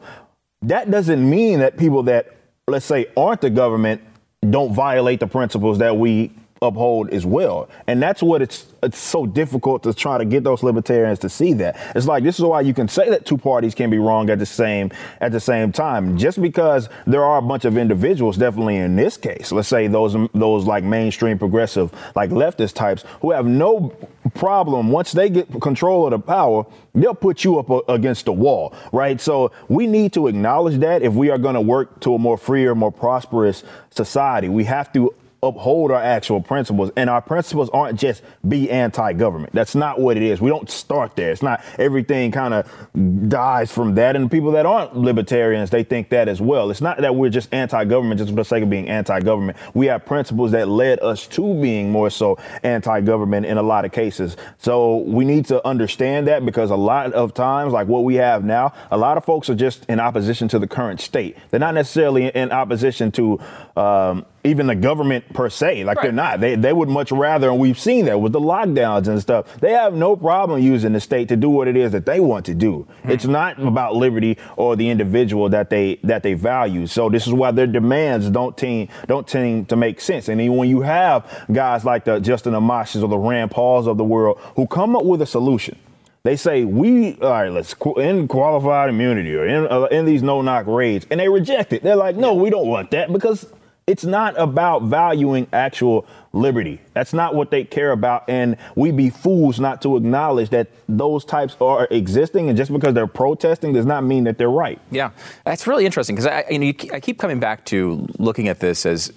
That 0.63 0.89
doesn't 0.89 1.29
mean 1.29 1.59
that 1.59 1.77
people 1.77 2.01
that, 2.03 2.35
let's 2.67 2.85
say, 2.85 3.05
aren't 3.15 3.41
the 3.41 3.51
government 3.51 4.01
don't 4.49 4.73
violate 4.73 5.19
the 5.19 5.27
principles 5.27 5.77
that 5.77 5.97
we 5.97 6.31
uphold 6.63 7.09
as 7.09 7.25
well. 7.25 7.67
And 7.87 8.01
that's 8.01 8.21
what 8.21 8.39
it's 8.41 8.67
it's 8.83 8.97
so 8.97 9.25
difficult 9.25 9.81
to 9.83 9.93
try 9.95 10.19
to 10.19 10.25
get 10.25 10.43
those 10.43 10.61
libertarians 10.61 11.17
to 11.19 11.29
see 11.29 11.53
that. 11.53 11.75
It's 11.95 12.05
like 12.05 12.23
this 12.23 12.37
is 12.37 12.45
why 12.45 12.61
you 12.61 12.73
can 12.73 12.87
say 12.87 13.09
that 13.09 13.25
two 13.25 13.37
parties 13.37 13.73
can 13.73 13.89
be 13.89 13.97
wrong 13.97 14.29
at 14.29 14.37
the 14.37 14.45
same 14.45 14.91
at 15.21 15.31
the 15.31 15.39
same 15.39 15.71
time. 15.71 16.19
Just 16.19 16.39
because 16.39 16.87
there 17.07 17.25
are 17.25 17.39
a 17.39 17.41
bunch 17.41 17.65
of 17.65 17.77
individuals, 17.77 18.37
definitely 18.37 18.77
in 18.77 18.95
this 18.95 19.17
case, 19.17 19.51
let's 19.51 19.67
say 19.67 19.87
those 19.87 20.15
those 20.35 20.65
like 20.65 20.83
mainstream 20.83 21.39
progressive, 21.39 21.91
like 22.15 22.29
leftist 22.29 22.75
types, 22.75 23.05
who 23.21 23.31
have 23.31 23.47
no 23.47 23.91
problem 24.35 24.91
once 24.91 25.13
they 25.13 25.29
get 25.29 25.49
control 25.61 26.05
of 26.05 26.11
the 26.11 26.19
power, 26.19 26.63
they'll 26.93 27.15
put 27.15 27.43
you 27.43 27.57
up 27.57 27.89
against 27.89 28.25
the 28.25 28.33
wall, 28.33 28.75
right? 28.91 29.19
So 29.19 29.51
we 29.67 29.87
need 29.87 30.13
to 30.13 30.27
acknowledge 30.27 30.79
that 30.81 31.01
if 31.01 31.13
we 31.13 31.31
are 31.31 31.39
going 31.39 31.55
to 31.55 31.61
work 31.61 31.99
to 32.01 32.13
a 32.13 32.19
more 32.19 32.37
freer, 32.37 32.75
more 32.75 32.91
prosperous 32.91 33.63
society, 33.89 34.47
we 34.47 34.63
have 34.65 34.93
to 34.93 35.13
uphold 35.43 35.91
our 35.91 36.01
actual 36.01 36.41
principles. 36.41 36.91
And 36.95 37.09
our 37.09 37.21
principles 37.21 37.69
aren't 37.69 37.99
just 37.99 38.21
be 38.47 38.69
anti 38.69 39.13
government. 39.13 39.53
That's 39.53 39.75
not 39.75 39.99
what 39.99 40.17
it 40.17 40.23
is. 40.23 40.39
We 40.41 40.49
don't 40.49 40.69
start 40.69 41.15
there. 41.15 41.31
It's 41.31 41.41
not 41.41 41.63
everything 41.79 42.31
kind 42.31 42.53
of 42.53 43.29
dies 43.29 43.71
from 43.71 43.95
that. 43.95 44.15
And 44.15 44.29
people 44.29 44.51
that 44.51 44.65
aren't 44.65 44.95
libertarians, 44.95 45.69
they 45.69 45.83
think 45.83 46.09
that 46.09 46.27
as 46.27 46.41
well. 46.41 46.69
It's 46.69 46.81
not 46.81 46.99
that 47.01 47.15
we're 47.15 47.29
just 47.29 47.53
anti 47.53 47.85
government 47.85 48.19
just 48.19 48.29
for 48.29 48.35
the 48.35 48.45
sake 48.45 48.63
of 48.63 48.69
being 48.69 48.87
anti 48.87 49.19
government. 49.21 49.57
We 49.73 49.87
have 49.87 50.05
principles 50.05 50.51
that 50.51 50.67
led 50.67 50.99
us 51.01 51.27
to 51.27 51.61
being 51.61 51.91
more 51.91 52.09
so 52.09 52.37
anti 52.63 53.01
government 53.01 53.45
in 53.45 53.57
a 53.57 53.63
lot 53.63 53.85
of 53.85 53.91
cases. 53.91 54.37
So 54.59 54.97
we 54.97 55.25
need 55.25 55.45
to 55.45 55.65
understand 55.67 56.27
that 56.27 56.45
because 56.45 56.69
a 56.69 56.75
lot 56.75 57.13
of 57.13 57.33
times, 57.33 57.73
like 57.73 57.87
what 57.87 58.03
we 58.03 58.15
have 58.15 58.43
now, 58.43 58.73
a 58.91 58.97
lot 58.97 59.17
of 59.17 59.25
folks 59.25 59.49
are 59.49 59.55
just 59.55 59.85
in 59.85 59.99
opposition 59.99 60.47
to 60.49 60.59
the 60.59 60.67
current 60.67 61.01
state. 61.01 61.37
They're 61.49 61.59
not 61.59 61.73
necessarily 61.73 62.27
in 62.27 62.51
opposition 62.51 63.11
to 63.13 63.39
um, 63.81 64.25
even 64.43 64.67
the 64.67 64.75
government 64.75 65.31
per 65.33 65.49
se. 65.49 65.83
Like 65.83 65.97
right. 65.97 66.03
they're 66.03 66.11
not. 66.11 66.39
They 66.39 66.55
they 66.55 66.73
would 66.73 66.89
much 66.89 67.11
rather, 67.11 67.49
and 67.49 67.59
we've 67.59 67.79
seen 67.79 68.05
that 68.05 68.19
with 68.19 68.31
the 68.31 68.39
lockdowns 68.39 69.07
and 69.07 69.19
stuff. 69.19 69.59
They 69.59 69.71
have 69.71 69.93
no 69.93 70.15
problem 70.15 70.61
using 70.61 70.93
the 70.93 70.99
state 70.99 71.29
to 71.29 71.35
do 71.35 71.49
what 71.49 71.67
it 71.67 71.75
is 71.75 71.91
that 71.91 72.05
they 72.05 72.19
want 72.19 72.45
to 72.47 72.53
do. 72.53 72.87
Hmm. 73.03 73.11
It's 73.11 73.25
not 73.25 73.59
about 73.61 73.95
liberty 73.95 74.37
or 74.57 74.75
the 74.75 74.89
individual 74.89 75.49
that 75.49 75.69
they 75.69 75.99
that 76.03 76.23
they 76.23 76.33
value. 76.33 76.87
So 76.87 77.09
this 77.09 77.27
is 77.27 77.33
why 77.33 77.51
their 77.51 77.67
demands 77.67 78.29
don't 78.29 78.57
team 78.57 78.87
don't 79.07 79.27
tend 79.27 79.69
to 79.69 79.75
make 79.75 79.99
sense. 79.99 80.29
And 80.29 80.39
even 80.39 80.57
when 80.57 80.69
you 80.69 80.81
have 80.81 81.45
guys 81.51 81.83
like 81.83 82.05
the 82.05 82.19
Justin 82.19 82.53
Amash's 82.53 83.03
or 83.03 83.09
the 83.09 83.17
Rand 83.17 83.51
Pauls 83.51 83.87
of 83.87 83.97
the 83.97 84.03
world 84.03 84.39
who 84.55 84.67
come 84.67 84.95
up 84.95 85.05
with 85.05 85.21
a 85.21 85.27
solution. 85.27 85.77
They 86.23 86.35
say 86.35 86.65
we 86.65 87.15
all 87.15 87.31
right. 87.31 87.51
Let's 87.51 87.73
in 87.97 88.27
qualified 88.27 88.89
immunity 88.89 89.35
or 89.35 89.47
in, 89.47 89.65
uh, 89.65 89.85
in 89.85 90.05
these 90.05 90.21
no 90.21 90.43
knock 90.43 90.67
raids, 90.67 91.07
and 91.09 91.19
they 91.19 91.27
reject 91.27 91.73
it. 91.73 91.81
They're 91.81 91.95
like, 91.95 92.15
no, 92.15 92.35
we 92.35 92.51
don't 92.51 92.67
want 92.67 92.91
that 92.91 93.11
because 93.11 93.51
it's 93.91 94.05
not 94.05 94.39
about 94.39 94.83
valuing 94.83 95.47
actual 95.51 96.07
liberty. 96.31 96.79
That's 96.93 97.11
not 97.11 97.35
what 97.35 97.51
they 97.51 97.65
care 97.65 97.91
about. 97.91 98.23
And 98.29 98.55
we 98.73 98.91
be 98.91 99.09
fools 99.09 99.59
not 99.59 99.81
to 99.81 99.97
acknowledge 99.97 100.49
that 100.51 100.69
those 100.87 101.25
types 101.25 101.57
are 101.59 101.89
existing. 101.91 102.47
And 102.47 102.57
just 102.57 102.71
because 102.71 102.93
they're 102.93 103.05
protesting 103.05 103.73
does 103.73 103.85
not 103.85 104.05
mean 104.05 104.23
that 104.23 104.37
they're 104.37 104.49
right. 104.49 104.79
Yeah, 104.91 105.11
that's 105.43 105.67
really 105.67 105.85
interesting 105.85 106.15
because 106.15 106.25
I, 106.25 106.45
you 106.49 106.59
know, 106.59 106.71
I 106.93 107.01
keep 107.01 107.19
coming 107.19 107.41
back 107.41 107.65
to 107.65 108.07
looking 108.17 108.47
at 108.47 108.61
this 108.61 108.85
as 108.85 109.11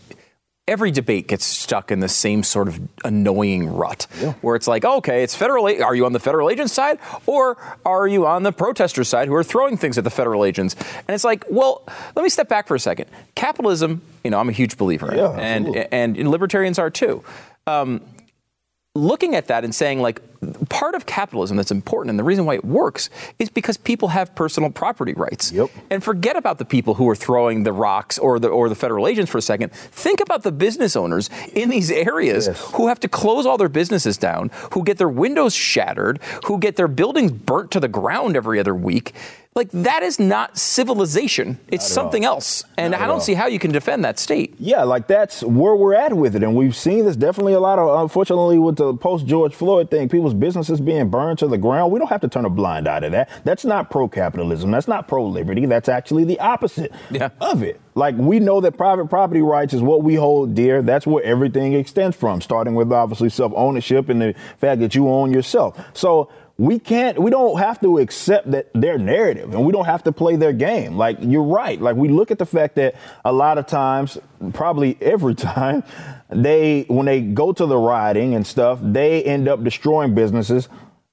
every 0.66 0.90
debate 0.90 1.28
gets 1.28 1.44
stuck 1.44 1.90
in 1.90 2.00
the 2.00 2.08
same 2.08 2.42
sort 2.42 2.68
of 2.68 2.80
annoying 3.04 3.68
rut 3.68 4.06
yeah. 4.20 4.32
where 4.40 4.56
it's 4.56 4.66
like, 4.66 4.84
okay, 4.84 5.22
it's 5.22 5.34
federal. 5.34 5.66
Are 5.66 5.94
you 5.94 6.06
on 6.06 6.12
the 6.12 6.20
federal 6.20 6.48
agents 6.48 6.72
side 6.72 6.98
or 7.26 7.58
are 7.84 8.08
you 8.08 8.26
on 8.26 8.44
the 8.44 8.52
protester 8.52 9.04
side 9.04 9.28
who 9.28 9.34
are 9.34 9.44
throwing 9.44 9.76
things 9.76 9.98
at 9.98 10.04
the 10.04 10.10
federal 10.10 10.44
agents? 10.44 10.74
And 11.06 11.10
it's 11.10 11.24
like, 11.24 11.44
well, 11.50 11.86
let 12.16 12.22
me 12.22 12.30
step 12.30 12.48
back 12.48 12.66
for 12.66 12.74
a 12.74 12.80
second. 12.80 13.10
Capitalism, 13.34 14.00
you 14.22 14.30
know, 14.30 14.40
I'm 14.40 14.48
a 14.48 14.52
huge 14.52 14.78
believer 14.78 15.14
yeah, 15.14 15.32
and, 15.32 15.76
and, 15.92 16.16
and 16.16 16.30
libertarians 16.30 16.78
are 16.78 16.90
too. 16.90 17.22
Um, 17.66 18.00
looking 18.94 19.34
at 19.34 19.48
that 19.48 19.64
and 19.64 19.74
saying 19.74 20.00
like 20.00 20.20
part 20.68 20.94
of 20.94 21.04
capitalism 21.04 21.56
that's 21.56 21.72
important 21.72 22.10
and 22.10 22.18
the 22.18 22.22
reason 22.22 22.44
why 22.44 22.54
it 22.54 22.64
works 22.64 23.10
is 23.40 23.48
because 23.48 23.76
people 23.76 24.08
have 24.08 24.32
personal 24.36 24.70
property 24.70 25.14
rights. 25.14 25.50
Yep. 25.50 25.70
And 25.90 26.04
forget 26.04 26.36
about 26.36 26.58
the 26.58 26.64
people 26.64 26.94
who 26.94 27.08
are 27.08 27.16
throwing 27.16 27.64
the 27.64 27.72
rocks 27.72 28.18
or 28.18 28.38
the 28.38 28.48
or 28.48 28.68
the 28.68 28.76
federal 28.76 29.08
agents 29.08 29.32
for 29.32 29.38
a 29.38 29.42
second. 29.42 29.72
Think 29.72 30.20
about 30.20 30.44
the 30.44 30.52
business 30.52 30.94
owners 30.94 31.28
in 31.54 31.70
these 31.70 31.90
areas 31.90 32.46
yes. 32.46 32.72
who 32.74 32.86
have 32.86 33.00
to 33.00 33.08
close 33.08 33.46
all 33.46 33.58
their 33.58 33.68
businesses 33.68 34.16
down, 34.16 34.50
who 34.72 34.84
get 34.84 34.98
their 34.98 35.08
windows 35.08 35.54
shattered, 35.54 36.20
who 36.44 36.58
get 36.58 36.76
their 36.76 36.88
buildings 36.88 37.32
burnt 37.32 37.72
to 37.72 37.80
the 37.80 37.88
ground 37.88 38.36
every 38.36 38.60
other 38.60 38.74
week. 38.74 39.12
Like 39.54 39.70
that 39.70 40.02
is 40.02 40.18
not 40.18 40.58
civilization. 40.58 41.60
It's 41.68 41.86
something 41.86 42.26
all. 42.26 42.34
else. 42.34 42.64
And 42.76 42.90
not 42.90 43.00
I 43.02 43.06
don't 43.06 43.22
see 43.22 43.34
how 43.34 43.46
you 43.46 43.60
can 43.60 43.70
defend 43.70 44.04
that 44.04 44.18
state. 44.18 44.56
Yeah, 44.58 44.82
like 44.82 45.06
that's 45.06 45.44
where 45.44 45.76
we're 45.76 45.94
at 45.94 46.12
with 46.12 46.34
it. 46.34 46.42
And 46.42 46.56
we've 46.56 46.74
seen 46.74 47.04
this 47.04 47.14
definitely 47.14 47.52
a 47.52 47.60
lot 47.60 47.78
of 47.78 48.02
unfortunately 48.02 48.58
with 48.58 48.76
the 48.76 48.94
post 48.94 49.26
George 49.26 49.54
Floyd 49.54 49.92
thing, 49.92 50.08
people's 50.08 50.34
businesses 50.34 50.80
being 50.80 51.08
burned 51.08 51.38
to 51.38 51.46
the 51.46 51.56
ground. 51.56 51.92
We 51.92 52.00
don't 52.00 52.08
have 52.08 52.22
to 52.22 52.28
turn 52.28 52.44
a 52.44 52.50
blind 52.50 52.88
eye 52.88 52.98
to 52.98 53.10
that. 53.10 53.30
That's 53.44 53.64
not 53.64 53.90
pro 53.90 54.08
capitalism. 54.08 54.72
That's 54.72 54.88
not 54.88 55.06
pro 55.06 55.24
liberty. 55.24 55.66
That's 55.66 55.88
actually 55.88 56.24
the 56.24 56.40
opposite 56.40 56.92
yeah. 57.12 57.28
of 57.40 57.62
it. 57.62 57.80
Like 57.94 58.16
we 58.16 58.40
know 58.40 58.60
that 58.60 58.76
private 58.76 59.06
property 59.06 59.40
rights 59.40 59.72
is 59.72 59.82
what 59.82 60.02
we 60.02 60.16
hold 60.16 60.56
dear. 60.56 60.82
That's 60.82 61.06
where 61.06 61.22
everything 61.22 61.74
extends 61.74 62.16
from, 62.16 62.40
starting 62.40 62.74
with 62.74 62.90
obviously 62.90 63.28
self 63.28 63.52
ownership 63.54 64.08
and 64.08 64.20
the 64.20 64.34
fact 64.58 64.80
that 64.80 64.96
you 64.96 65.08
own 65.08 65.32
yourself. 65.32 65.80
So 65.92 66.28
we 66.56 66.78
can't 66.78 67.18
we 67.20 67.30
don't 67.30 67.58
have 67.58 67.80
to 67.80 67.98
accept 67.98 68.50
that 68.52 68.70
their 68.74 68.96
narrative 68.96 69.52
and 69.54 69.64
we 69.66 69.72
don't 69.72 69.86
have 69.86 70.04
to 70.04 70.12
play 70.12 70.36
their 70.36 70.52
game. 70.52 70.96
Like 70.96 71.18
you're 71.20 71.42
right. 71.42 71.80
Like 71.80 71.96
we 71.96 72.08
look 72.08 72.30
at 72.30 72.38
the 72.38 72.46
fact 72.46 72.76
that 72.76 72.94
a 73.24 73.32
lot 73.32 73.58
of 73.58 73.66
times 73.66 74.18
probably 74.52 74.96
every 75.00 75.34
time 75.56 75.82
they 76.30 76.82
when 76.88 77.06
they 77.06 77.20
go 77.20 77.52
to 77.52 77.66
the 77.66 77.76
rioting 77.76 78.34
and 78.34 78.46
stuff 78.46 78.78
they 78.82 79.24
end 79.24 79.48
up 79.48 79.64
destroying 79.64 80.14
businesses 80.14 80.68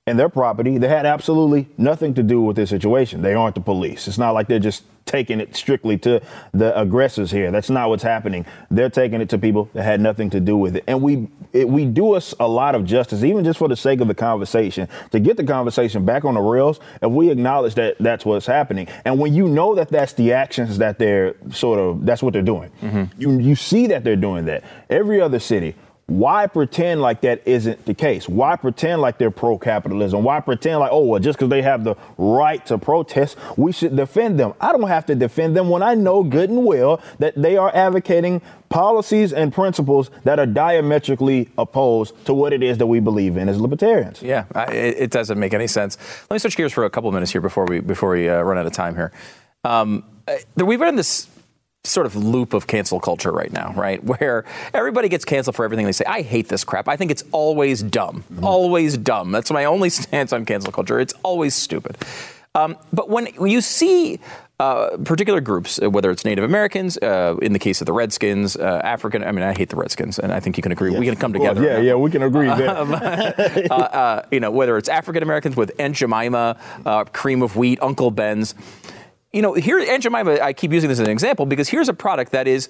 and 0.08 0.18
their 0.18 0.30
property 0.30 0.78
that 0.80 0.90
had 0.90 1.06
absolutely 1.06 1.68
nothing 1.78 2.16
to 2.16 2.24
do 2.24 2.42
with 2.42 2.56
this 2.56 2.72
situation. 2.72 3.22
They 3.22 3.36
aren't 3.36 3.56
the 3.56 3.62
police. 3.62 4.08
It's 4.08 4.18
not 4.18 4.32
like 4.32 4.48
they're 4.48 4.58
just 4.58 4.84
taking 5.06 5.40
it 5.40 5.56
strictly 5.56 5.98
to 5.98 6.22
the 6.54 6.80
aggressors 6.80 7.30
here. 7.30 7.52
That's 7.52 7.70
not 7.70 7.90
what's 7.90 8.02
happening. 8.02 8.46
They're 8.72 8.90
taking 8.90 9.22
it 9.22 9.30
to 9.30 9.38
people 9.38 9.70
that 9.74 9.84
had 9.84 10.02
nothing 10.02 10.32
to 10.32 10.40
do 10.40 10.58
with 10.58 10.76
it. 10.76 10.84
And 10.88 11.02
we 11.04 11.28
it, 11.54 11.68
we 11.68 11.86
do 11.86 12.14
us 12.14 12.34
a 12.40 12.48
lot 12.48 12.76
of 12.76 12.86
justice, 12.86 13.24
even 13.24 13.44
just 13.44 13.60
for 13.60 13.68
the 13.68 13.76
sake 13.76 14.00
of 14.00 14.08
the 14.08 14.16
conversation, 14.16 14.88
to 15.12 15.20
get 15.20 15.38
the 15.38 15.44
conversation 15.44 16.06
back 16.06 16.24
on 16.26 16.34
the 16.34 16.40
rails. 16.40 16.80
If 17.02 17.12
we 17.12 17.30
acknowledge 17.30 17.76
that 17.76 17.98
that's 18.00 18.26
what's 18.26 18.46
happening, 18.46 18.88
and 19.06 19.20
when 19.20 19.34
you 19.34 19.48
know 19.48 19.76
that 19.76 19.90
that's 19.90 20.14
the 20.14 20.34
actions 20.34 20.78
that 20.80 20.98
they're 20.98 21.36
sort 21.52 21.78
of 21.78 22.06
that's 22.06 22.24
what 22.24 22.34
they're 22.34 22.42
doing, 22.42 22.72
mm-hmm. 22.82 23.22
you 23.22 23.38
you 23.40 23.56
see 23.56 23.88
that 23.88 24.04
they're 24.04 24.16
doing 24.16 24.46
that. 24.46 24.64
Every 24.90 25.22
other 25.22 25.40
city 25.40 25.76
why 26.12 26.45
pretend 26.45 27.02
like 27.02 27.21
that 27.21 27.41
isn't 27.47 27.86
the 27.86 27.93
case? 27.93 28.28
Why 28.28 28.58
pretend 28.58 29.02
like 29.02 29.17
they're 29.17 29.32
pro 29.32 29.58
capitalism? 29.58 30.24
Why 30.24 30.41
pretend 30.41 30.82
like, 30.82 30.91
oh, 30.91 31.06
well, 31.06 31.21
just 31.21 31.39
because 31.39 31.50
they 31.50 31.62
have 31.62 31.86
the 31.86 31.95
right 32.17 32.65
to 32.65 32.78
protest, 32.78 33.38
we 33.56 33.71
should 33.71 33.95
defend 33.95 34.38
them? 34.38 34.54
I 34.60 34.74
don't 34.74 34.89
have 34.89 35.06
to 35.06 35.15
defend 35.15 35.56
them 35.56 35.69
when 35.69 35.82
I 35.82 35.93
know 35.95 36.21
good 36.21 36.50
and 36.50 36.65
well 36.65 37.02
that 37.19 37.41
they 37.41 37.56
are 37.56 37.74
advocating 37.74 38.41
policies 38.67 39.32
and 39.32 39.54
principles 39.54 40.12
that 40.26 40.38
are 40.38 40.45
diametrically 40.45 41.47
opposed 41.58 42.26
to 42.26 42.34
what 42.34 42.52
it 42.52 42.62
is 42.62 42.78
that 42.80 42.88
we 42.88 43.00
believe 43.00 43.38
in 43.38 43.47
as 43.47 43.62
libertarians. 43.62 44.21
Yeah, 44.21 44.45
it, 44.69 44.97
it 44.97 45.12
doesn't 45.12 45.39
make 45.39 45.54
any 45.54 45.67
sense. 45.67 45.97
Let 46.30 46.36
me 46.36 46.39
switch 46.39 46.58
gears 46.58 46.74
for 46.74 46.84
a 46.84 46.89
couple 46.89 47.10
minutes 47.13 47.32
here 47.32 47.41
before 47.41 47.63
we 47.65 47.80
before 47.80 48.10
we 48.10 48.28
uh, 48.28 48.41
run 48.41 48.58
out 48.58 48.65
of 48.65 48.74
time 48.74 48.95
here. 48.95 49.13
Um, 49.63 50.04
uh, 50.28 50.65
we've 50.65 50.80
been 50.80 50.89
in 50.89 50.95
this 50.97 51.30
sort 51.84 52.06
of 52.06 52.15
loop 52.15 52.54
of 52.54 52.67
cancel 52.67 53.00
culture 53.00 53.32
right 53.32 53.52
now, 53.52 53.74
right? 53.74 54.04
Where 54.12 54.46
everybody 54.74 55.10
gets 55.10 55.26
canceled 55.26 55.56
for 55.56 55.65
everything 55.65 55.86
they 55.86 55.91
say. 55.91 56.06
I 56.08 56.22
hate 56.22 56.48
this 56.48 56.63
crap. 56.63 56.88
I 56.88 56.96
think 56.96 57.12
it's 57.12 57.24
always 57.32 57.82
dumb. 57.84 58.24
Mm-hmm. 58.32 58.46
Always 58.46 58.98
dumb. 58.98 59.32
That's 59.32 59.52
my 59.52 59.65
only 59.65 59.89
stance 60.02 60.34
on 60.34 60.46
cancel 60.46 60.72
culture. 60.72 61.00
It's 61.00 61.13
always 61.24 61.56
stupid. 61.56 61.98
Um, 62.54 62.78
but 62.91 63.10
when 63.10 63.30
you 63.39 63.62
see 63.62 64.20
uh, 64.60 64.98
particular 65.06 65.39
groups, 65.39 65.80
uh, 65.82 65.89
whether 65.89 66.12
it's 66.12 66.26
Native 66.26 66.44
Americans, 66.44 66.98
uh, 66.98 67.36
in 67.41 67.54
the 67.54 67.60
case 67.60 67.82
of 67.82 67.86
the 67.86 67.94
Redskins, 67.94 68.58
uh, 68.58 68.82
African, 68.84 69.24
I 69.24 69.32
mean, 69.32 69.44
I 69.44 69.54
hate 69.58 69.70
the 69.70 69.78
Redskins, 69.78 70.20
and 70.20 70.34
I 70.34 70.41
think 70.41 70.58
you 70.58 70.62
can 70.62 70.74
agree. 70.74 70.91
Yes. 70.91 71.00
We 71.00 71.06
can 71.06 71.15
come 71.15 71.34
together. 71.34 71.63
yeah, 71.63 71.80
yeah, 71.80 71.96
we 71.96 72.12
can 72.12 72.22
agree 72.22 72.48
there. 72.48 72.78
Um, 72.78 72.94
uh, 73.72 74.22
you 74.32 74.41
know, 74.41 74.52
whether 74.52 74.78
it's 74.78 74.89
African 74.89 75.24
Americans 75.24 75.56
with 75.56 75.72
Aunt 75.80 75.96
Jemima, 75.96 76.58
cream 77.13 77.41
of 77.41 77.56
wheat, 77.56 77.80
Uncle 77.82 78.12
Ben's 78.12 78.54
you 79.34 79.41
know, 79.41 79.54
here, 79.54 79.80
Aunt 79.80 80.04
Jemima, 80.04 80.39
I 80.41 80.54
keep 80.54 80.72
using 80.72 80.89
this 80.89 81.00
as 81.00 81.08
an 81.08 81.12
example 81.12 81.46
because 81.46 81.70
here's 81.70 81.89
a 81.89 81.94
product 81.94 82.32
that 82.34 82.48
is 82.48 82.70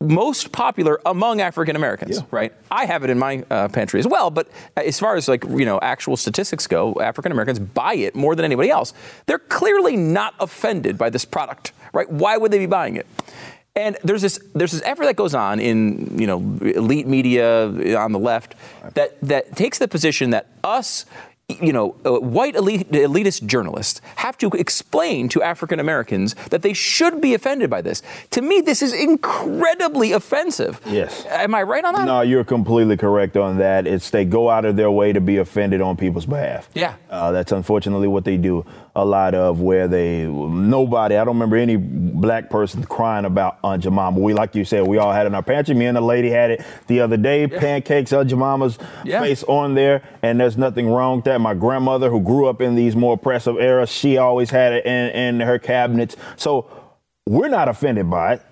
most 0.00 0.52
popular 0.52 1.00
among 1.04 1.40
African 1.40 1.74
Americans, 1.74 2.18
yeah. 2.18 2.24
right? 2.30 2.52
I 2.70 2.86
have 2.86 3.02
it 3.02 3.10
in 3.10 3.18
my 3.18 3.44
uh, 3.50 3.68
pantry 3.68 3.98
as 3.98 4.06
well, 4.06 4.30
but 4.30 4.48
as 4.76 4.98
far 4.98 5.16
as 5.16 5.26
like, 5.26 5.42
you 5.44 5.64
know, 5.64 5.80
actual 5.82 6.16
statistics 6.16 6.66
go, 6.66 6.94
African 7.00 7.32
Americans 7.32 7.58
buy 7.58 7.94
it 7.94 8.14
more 8.14 8.36
than 8.36 8.44
anybody 8.44 8.70
else. 8.70 8.94
They're 9.26 9.40
clearly 9.40 9.96
not 9.96 10.34
offended 10.38 10.98
by 10.98 11.10
this 11.10 11.24
product, 11.24 11.72
right? 11.92 12.08
Why 12.10 12.36
would 12.36 12.52
they 12.52 12.58
be 12.58 12.66
buying 12.66 12.96
it? 12.96 13.06
And 13.74 13.96
there's 14.02 14.22
this 14.22 14.40
there's 14.54 14.72
this 14.72 14.82
effort 14.84 15.04
that 15.04 15.14
goes 15.14 15.34
on 15.34 15.60
in 15.60 16.18
you 16.18 16.26
know 16.26 16.38
elite 16.60 17.06
media 17.06 17.66
on 17.96 18.10
the 18.10 18.18
left 18.18 18.56
that 18.94 19.20
that 19.20 19.54
takes 19.54 19.78
the 19.78 19.86
position 19.86 20.30
that 20.30 20.48
us 20.64 21.06
you 21.48 21.72
know, 21.72 21.96
uh, 22.04 22.20
white 22.20 22.54
elite, 22.54 22.90
elitist 22.90 23.46
journalists 23.46 24.02
have 24.16 24.36
to 24.36 24.50
explain 24.50 25.30
to 25.30 25.42
African 25.42 25.80
Americans 25.80 26.34
that 26.50 26.60
they 26.60 26.74
should 26.74 27.22
be 27.22 27.32
offended 27.32 27.70
by 27.70 27.80
this. 27.80 28.02
To 28.32 28.42
me, 28.42 28.60
this 28.60 28.82
is 28.82 28.92
incredibly 28.92 30.12
offensive. 30.12 30.78
Yes. 30.84 31.24
Am 31.26 31.54
I 31.54 31.62
right 31.62 31.82
on 31.86 31.94
that? 31.94 32.04
No, 32.04 32.20
you're 32.20 32.44
completely 32.44 32.98
correct 32.98 33.38
on 33.38 33.56
that. 33.58 33.86
It's 33.86 34.10
they 34.10 34.26
go 34.26 34.50
out 34.50 34.66
of 34.66 34.76
their 34.76 34.90
way 34.90 35.14
to 35.14 35.22
be 35.22 35.38
offended 35.38 35.80
on 35.80 35.96
people's 35.96 36.26
behalf. 36.26 36.68
Yeah. 36.74 36.96
Uh, 37.08 37.32
that's 37.32 37.52
unfortunately 37.52 38.08
what 38.08 38.26
they 38.26 38.36
do 38.36 38.66
a 38.98 39.04
lot 39.04 39.32
of 39.32 39.60
where 39.60 39.86
they 39.86 40.24
nobody 40.26 41.14
I 41.16 41.24
don't 41.24 41.36
remember 41.36 41.56
any 41.56 41.76
black 41.76 42.50
person 42.50 42.82
crying 42.82 43.24
about 43.24 43.58
Aunt 43.62 43.84
Jemima. 43.84 44.18
We 44.18 44.34
like 44.34 44.56
you 44.56 44.64
said, 44.64 44.86
we 44.88 44.98
all 44.98 45.12
had 45.12 45.22
it 45.24 45.28
in 45.28 45.34
our 45.36 45.42
pantry. 45.42 45.74
Me 45.76 45.86
and 45.86 45.96
the 45.96 46.00
lady 46.00 46.30
had 46.30 46.50
it 46.50 46.64
the 46.88 47.00
other 47.00 47.16
day. 47.16 47.46
Pancakes, 47.46 48.12
Aunt 48.12 48.28
Jemima's 48.28 48.76
Yeah. 49.04 49.20
face 49.20 49.44
on 49.44 49.74
there, 49.74 50.02
and 50.22 50.40
there's 50.40 50.56
nothing 50.58 50.90
wrong 50.90 51.16
with 51.16 51.26
that. 51.26 51.40
My 51.40 51.54
grandmother, 51.54 52.10
who 52.10 52.20
grew 52.20 52.46
up 52.48 52.60
in 52.60 52.74
these 52.74 52.96
more 52.96 53.14
oppressive 53.14 53.56
eras, 53.60 53.88
she 53.88 54.18
always 54.18 54.50
had 54.50 54.72
it 54.72 54.84
in, 54.84 55.10
in 55.10 55.40
her 55.40 55.60
cabinets. 55.60 56.16
So 56.34 56.66
we're 57.24 57.48
not 57.48 57.68
offended 57.68 58.10
by 58.10 58.34
it. 58.34 58.42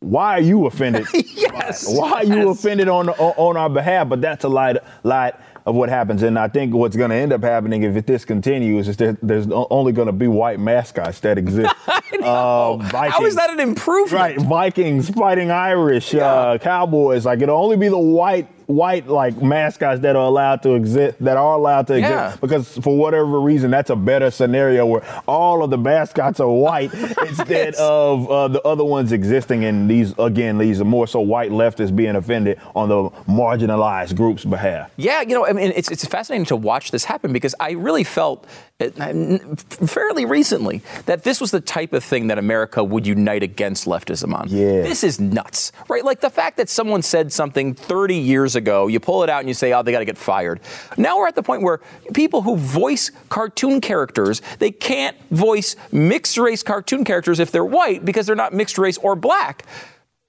Why 0.00 0.32
are 0.36 0.40
you 0.40 0.66
offended? 0.66 1.06
Yes, 1.62 1.86
Why 1.88 2.10
are 2.12 2.24
you 2.24 2.48
yes. 2.48 2.58
offended 2.58 2.88
on 2.88 3.08
on 3.10 3.56
our 3.56 3.70
behalf? 3.70 4.08
But 4.08 4.20
that's 4.20 4.44
a 4.44 4.48
lot 4.48 4.76
lot 5.04 5.40
of 5.64 5.74
what 5.74 5.88
happens, 5.88 6.22
and 6.22 6.38
I 6.38 6.48
think 6.48 6.74
what's 6.74 6.96
going 6.96 7.10
to 7.10 7.16
end 7.16 7.32
up 7.32 7.42
happening 7.42 7.82
if 7.84 7.94
it 7.96 8.06
this 8.06 8.24
continues 8.24 8.88
is 8.88 8.96
that 8.98 9.18
there's 9.22 9.46
only 9.50 9.92
going 9.92 10.06
to 10.06 10.12
be 10.12 10.26
white 10.28 10.58
mascots 10.58 11.20
that 11.20 11.38
exist. 11.38 11.74
Uh, 12.22 12.78
How 13.08 13.24
is 13.24 13.34
that 13.34 13.50
an 13.50 13.58
improvement? 13.58 14.12
Right, 14.12 14.38
Vikings 14.38 15.08
fighting 15.10 15.50
Irish, 15.50 16.14
uh, 16.14 16.56
Cowboys. 16.58 17.26
Like 17.26 17.40
it'll 17.40 17.56
only 17.56 17.76
be 17.76 17.88
the 17.88 17.98
white, 17.98 18.46
white 18.72 19.08
like 19.08 19.40
mascots 19.42 20.00
that 20.00 20.16
are 20.16 20.26
allowed 20.26 20.62
to 20.62 20.74
exist, 20.74 21.16
that 21.20 21.36
are 21.36 21.54
allowed 21.54 21.86
to 21.88 21.94
exist. 21.94 22.12
Yeah. 22.12 22.36
Because 22.40 22.78
for 22.78 22.96
whatever 22.96 23.40
reason, 23.40 23.70
that's 23.70 23.90
a 23.90 23.96
better 23.96 24.30
scenario 24.30 24.86
where 24.86 25.02
all 25.26 25.62
of 25.62 25.70
the 25.70 25.78
mascots 25.78 26.40
are 26.40 26.50
white 26.50 26.92
instead 27.26 27.74
of 27.76 28.30
uh, 28.30 28.48
the 28.48 28.62
other 28.62 28.84
ones 28.84 29.12
existing. 29.12 29.64
And 29.64 29.90
these, 29.90 30.14
again, 30.18 30.58
these 30.58 30.80
are 30.80 30.84
more 30.84 31.06
so 31.06 31.20
white 31.20 31.50
leftists 31.50 31.94
being 31.94 32.16
offended 32.16 32.60
on 32.74 32.88
the 32.88 33.10
marginalized 33.26 34.16
group's 34.16 34.44
behalf. 34.44 34.90
Yeah, 34.96 35.20
you 35.22 35.34
know, 35.34 35.46
I 35.46 35.52
mean, 35.52 35.72
it's, 35.74 35.90
it's 35.90 36.04
fascinating 36.04 36.46
to 36.46 36.56
watch 36.56 36.90
this 36.90 37.04
happen 37.04 37.32
because 37.32 37.54
I 37.60 37.72
really 37.72 38.04
felt 38.04 38.46
uh, 38.80 39.38
fairly 39.86 40.24
recently 40.24 40.82
that 41.06 41.22
this 41.22 41.40
was 41.40 41.50
the 41.50 41.60
type 41.60 41.92
of 41.92 42.02
thing 42.02 42.26
that 42.28 42.38
America 42.38 42.82
would 42.82 43.06
unite 43.06 43.42
against 43.42 43.86
leftism 43.86 44.34
on. 44.34 44.48
Yeah. 44.48 44.82
This 44.82 45.04
is 45.04 45.20
nuts, 45.20 45.72
right? 45.88 46.04
Like 46.04 46.20
the 46.20 46.30
fact 46.30 46.56
that 46.56 46.68
someone 46.68 47.02
said 47.02 47.32
something 47.32 47.74
30 47.74 48.16
years 48.16 48.56
ago, 48.62 48.86
you 48.86 48.98
pull 49.00 49.22
it 49.24 49.30
out 49.30 49.40
and 49.40 49.48
you 49.48 49.54
say, 49.54 49.72
oh, 49.72 49.82
they 49.82 49.92
got 49.92 49.98
to 49.98 50.10
get 50.12 50.18
fired. 50.18 50.60
Now 50.96 51.18
we're 51.18 51.28
at 51.28 51.34
the 51.34 51.42
point 51.42 51.62
where 51.62 51.80
people 52.14 52.40
who 52.42 52.56
voice 52.56 53.10
cartoon 53.28 53.80
characters, 53.80 54.40
they 54.58 54.70
can't 54.70 55.16
voice 55.30 55.76
mixed 55.90 56.38
race 56.38 56.62
cartoon 56.62 57.04
characters 57.04 57.38
if 57.40 57.50
they're 57.50 57.64
white 57.78 58.04
because 58.04 58.24
they're 58.26 58.42
not 58.44 58.52
mixed 58.52 58.78
race 58.78 58.98
or 58.98 59.14
black. 59.16 59.64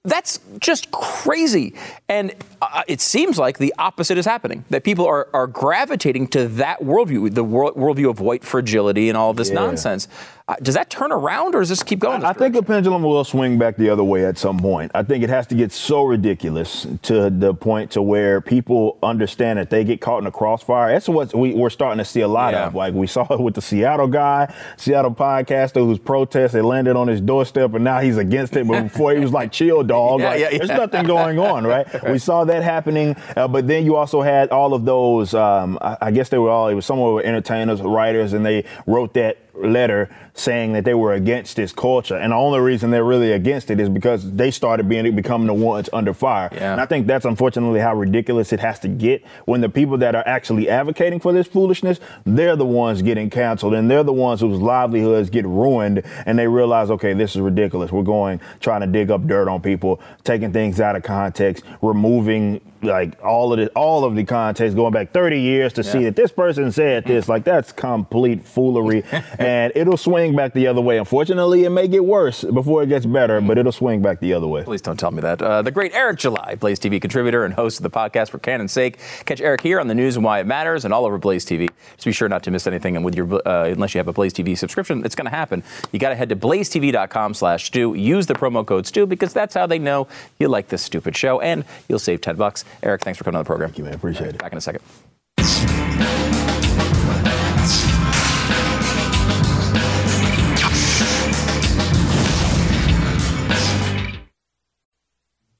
That's 0.06 0.38
just 0.60 0.90
crazy. 0.90 1.74
And 2.10 2.34
uh, 2.60 2.82
it 2.86 3.00
seems 3.00 3.38
like 3.38 3.56
the 3.56 3.72
opposite 3.78 4.18
is 4.18 4.26
happening, 4.26 4.64
that 4.68 4.84
people 4.84 5.06
are, 5.06 5.28
are 5.32 5.46
gravitating 5.46 6.26
to 6.28 6.46
that 6.62 6.80
worldview, 6.80 7.32
the 7.34 7.42
world, 7.42 7.74
worldview 7.74 8.10
of 8.10 8.20
white 8.20 8.44
fragility 8.44 9.08
and 9.08 9.16
all 9.16 9.30
of 9.30 9.38
this 9.38 9.48
Yeah. 9.48 9.54
nonsense. 9.54 10.06
Uh, 10.46 10.54
does 10.60 10.74
that 10.74 10.90
turn 10.90 11.10
around 11.10 11.54
or 11.54 11.60
does 11.60 11.70
this 11.70 11.82
keep 11.82 11.98
going? 11.98 12.20
this 12.20 12.28
I 12.28 12.34
think 12.34 12.54
the 12.54 12.62
pendulum 12.62 13.02
will 13.02 13.24
swing 13.24 13.56
back 13.58 13.78
the 13.78 13.88
other 13.88 14.04
way 14.04 14.26
at 14.26 14.36
some 14.36 14.58
point. 14.58 14.90
I 14.94 15.02
think 15.02 15.24
it 15.24 15.30
has 15.30 15.46
to 15.46 15.54
get 15.54 15.72
so 15.72 16.02
ridiculous 16.02 16.86
to 17.04 17.30
the 17.30 17.54
point 17.54 17.92
to 17.92 18.02
where 18.02 18.42
people 18.42 18.98
understand 19.02 19.58
that 19.58 19.70
they 19.70 19.84
get 19.84 20.02
caught 20.02 20.20
in 20.20 20.26
a 20.26 20.30
crossfire. 20.30 20.92
That's 20.92 21.08
what 21.08 21.34
we, 21.34 21.54
we're 21.54 21.70
starting 21.70 21.96
to 21.96 22.04
see 22.04 22.20
a 22.20 22.28
lot 22.28 22.52
Yeah. 22.52 22.66
of. 22.66 22.74
Like 22.74 22.92
we 22.92 23.06
saw 23.16 23.26
it 23.32 23.40
with 23.40 23.54
the 23.54 23.62
Seattle 23.62 24.06
guy, 24.06 24.52
Seattle 24.76 25.14
podcaster 25.14 25.76
whose 25.76 25.98
protest 25.98 26.52
they 26.52 26.60
landed 26.60 26.94
on 26.94 27.08
his 27.08 27.22
doorstep, 27.22 27.72
and 27.72 27.82
now 27.82 28.00
he's 28.00 28.18
against 28.18 28.54
it. 28.54 28.68
But 28.68 28.82
before 28.92 29.14
he 29.14 29.20
was 29.20 29.32
like, 29.32 29.50
"Chill, 29.50 29.82
dog." 29.82 30.20
Yeah, 30.20 30.28
Like, 30.28 30.40
yeah, 30.40 30.58
There's 30.58 30.68
nothing 30.68 31.06
going 31.06 31.38
on, 31.38 31.66
right? 31.74 31.86
We 32.10 32.18
saw 32.18 32.44
that 32.44 32.62
happening, 32.62 33.16
uh, 33.34 33.48
but 33.48 33.66
then 33.66 33.86
you 33.86 33.96
also 33.96 34.20
had 34.20 34.50
all 34.50 34.74
of 34.74 34.84
those. 34.84 35.32
Um, 35.32 35.78
I, 35.80 35.96
I 36.02 36.10
guess 36.10 36.28
they 36.28 36.36
were 36.36 36.50
all. 36.50 36.68
It 36.68 36.74
was 36.74 36.84
somewhere 36.84 37.14
with 37.14 37.24
entertainers, 37.24 37.80
writers, 37.80 38.34
and 38.34 38.44
they 38.44 38.66
wrote 38.86 39.14
that 39.14 39.38
letter 39.56 40.14
saying 40.34 40.72
that 40.72 40.84
they 40.84 40.94
were 40.94 41.12
against 41.12 41.56
this 41.56 41.72
culture. 41.72 42.16
And 42.16 42.32
the 42.32 42.36
only 42.36 42.58
reason 42.58 42.90
they're 42.90 43.04
really 43.04 43.32
against 43.32 43.70
it 43.70 43.78
is 43.78 43.88
because 43.88 44.30
they 44.32 44.50
started 44.50 44.88
being 44.88 45.14
becoming 45.14 45.46
the 45.46 45.54
ones 45.54 45.88
under 45.92 46.12
fire. 46.12 46.48
Yeah. 46.52 46.72
And 46.72 46.80
I 46.80 46.86
think 46.86 47.06
that's 47.06 47.24
unfortunately 47.24 47.80
how 47.80 47.94
ridiculous 47.94 48.52
it 48.52 48.60
has 48.60 48.78
to 48.80 48.88
get 48.88 49.24
when 49.44 49.60
the 49.60 49.68
people 49.68 49.98
that 49.98 50.14
are 50.14 50.26
actually 50.26 50.68
advocating 50.68 51.20
for 51.20 51.32
this 51.32 51.46
foolishness, 51.46 52.00
they're 52.24 52.56
the 52.56 52.66
ones 52.66 53.02
getting 53.02 53.30
canceled 53.30 53.74
and 53.74 53.90
they're 53.90 54.02
the 54.02 54.12
ones 54.12 54.40
whose 54.40 54.60
livelihoods 54.60 55.30
get 55.30 55.46
ruined 55.46 56.02
and 56.26 56.38
they 56.38 56.48
realize, 56.48 56.90
okay, 56.90 57.12
this 57.12 57.34
is 57.36 57.40
ridiculous. 57.40 57.92
We're 57.92 58.02
going 58.02 58.40
trying 58.60 58.80
to 58.80 58.86
dig 58.86 59.10
up 59.10 59.26
dirt 59.26 59.48
on 59.48 59.62
people, 59.62 60.00
taking 60.24 60.52
things 60.52 60.80
out 60.80 60.96
of 60.96 61.02
context, 61.02 61.64
removing 61.80 62.60
like 62.84 63.22
all 63.24 63.52
of 63.52 63.58
the 63.58 63.68
all 63.70 64.04
of 64.04 64.14
the 64.14 64.24
context 64.24 64.76
going 64.76 64.92
back 64.92 65.12
30 65.12 65.40
years 65.40 65.72
to 65.74 65.84
see 65.84 66.04
that 66.04 66.16
this 66.16 66.30
person 66.32 66.70
said 66.72 67.04
this 67.04 67.28
like 67.28 67.44
that's 67.44 67.72
complete 67.72 68.44
foolery 68.44 69.04
and 69.38 69.72
it'll 69.74 69.96
swing 69.96 70.34
back 70.36 70.52
the 70.52 70.66
other 70.66 70.80
way 70.80 70.98
unfortunately 70.98 71.64
it 71.64 71.70
may 71.70 71.88
get 71.88 72.04
worse 72.04 72.44
before 72.44 72.82
it 72.82 72.88
gets 72.88 73.06
better 73.06 73.40
but 73.40 73.58
it'll 73.58 73.72
swing 73.72 74.02
back 74.02 74.20
the 74.20 74.32
other 74.32 74.46
way 74.46 74.62
Please 74.64 74.80
don't 74.82 74.98
tell 74.98 75.10
me 75.10 75.20
that. 75.20 75.40
Uh, 75.40 75.62
the 75.62 75.70
great 75.70 75.94
Eric 75.94 76.18
July, 76.18 76.54
Blaze 76.54 76.80
TV 76.80 77.00
contributor 77.00 77.44
and 77.44 77.54
host 77.54 77.78
of 77.78 77.82
the 77.82 77.90
podcast 77.90 78.30
for 78.30 78.38
Canon's 78.38 78.72
sake. 78.72 78.98
Catch 79.26 79.40
Eric 79.40 79.60
here 79.60 79.78
on 79.78 79.88
the 79.88 79.94
news 79.94 80.16
and 80.16 80.24
why 80.24 80.40
it 80.40 80.46
matters 80.46 80.84
and 80.84 80.92
all 80.94 81.04
over 81.04 81.18
Blaze 81.18 81.44
TV. 81.44 81.68
Just 81.94 82.04
be 82.04 82.12
sure 82.12 82.28
not 82.28 82.42
to 82.44 82.50
miss 82.50 82.66
anything. 82.66 82.96
And 82.96 83.04
with 83.04 83.14
your, 83.14 83.32
uh, 83.46 83.64
unless 83.66 83.94
you 83.94 83.98
have 83.98 84.08
a 84.08 84.12
Blaze 84.12 84.32
TV 84.32 84.56
subscription, 84.56 85.04
it's 85.04 85.14
going 85.14 85.26
to 85.26 85.30
happen. 85.30 85.62
You 85.92 85.98
got 85.98 86.08
to 86.08 86.14
head 86.14 86.28
to 86.30 86.36
blazetv.com 86.36 87.34
slash 87.34 87.66
Stu. 87.66 87.94
Use 87.94 88.26
the 88.26 88.34
promo 88.34 88.64
code 88.66 88.86
Stu 88.86 89.06
because 89.06 89.32
that's 89.32 89.54
how 89.54 89.66
they 89.66 89.78
know 89.78 90.08
you 90.38 90.48
like 90.48 90.68
this 90.68 90.82
stupid 90.82 91.16
show 91.16 91.40
and 91.40 91.64
you'll 91.88 91.98
save 91.98 92.20
10 92.20 92.36
bucks. 92.36 92.64
Eric, 92.82 93.02
thanks 93.02 93.18
for 93.18 93.24
coming 93.24 93.36
on 93.36 93.44
the 93.44 93.46
program. 93.46 93.70
Thank 93.70 93.78
you 93.78 93.84
man 93.84 93.94
appreciate 93.94 94.28
it 94.30 94.38
Back 94.38 94.52
in 94.52 94.58
a 94.58 94.60
second. 94.60 94.82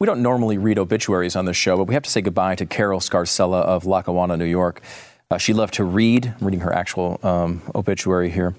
We 0.01 0.07
don't 0.07 0.21
normally 0.21 0.59
read 0.59 0.79
obituaries 0.79 1.35
on 1.35 1.47
this 1.47 1.57
show, 1.57 1.79
but 1.79 1.85
we 1.85 1.95
have 1.95 2.03
to 2.03 2.11
say 2.11 2.21
goodbye 2.21 2.57
to 2.57 2.67
Carol 2.67 3.01
Scarcella 3.01 3.63
of 3.63 3.87
Lackawanna, 3.87 4.37
New 4.37 4.45
York. 4.45 4.83
Uh, 5.31 5.39
she 5.39 5.55
loved 5.55 5.73
to 5.75 5.85
read. 5.85 6.35
I'm 6.39 6.47
reading 6.47 6.61
her 6.61 6.75
actual 6.75 7.19
um, 7.23 7.63
obituary 7.75 8.29
here. 8.29 8.55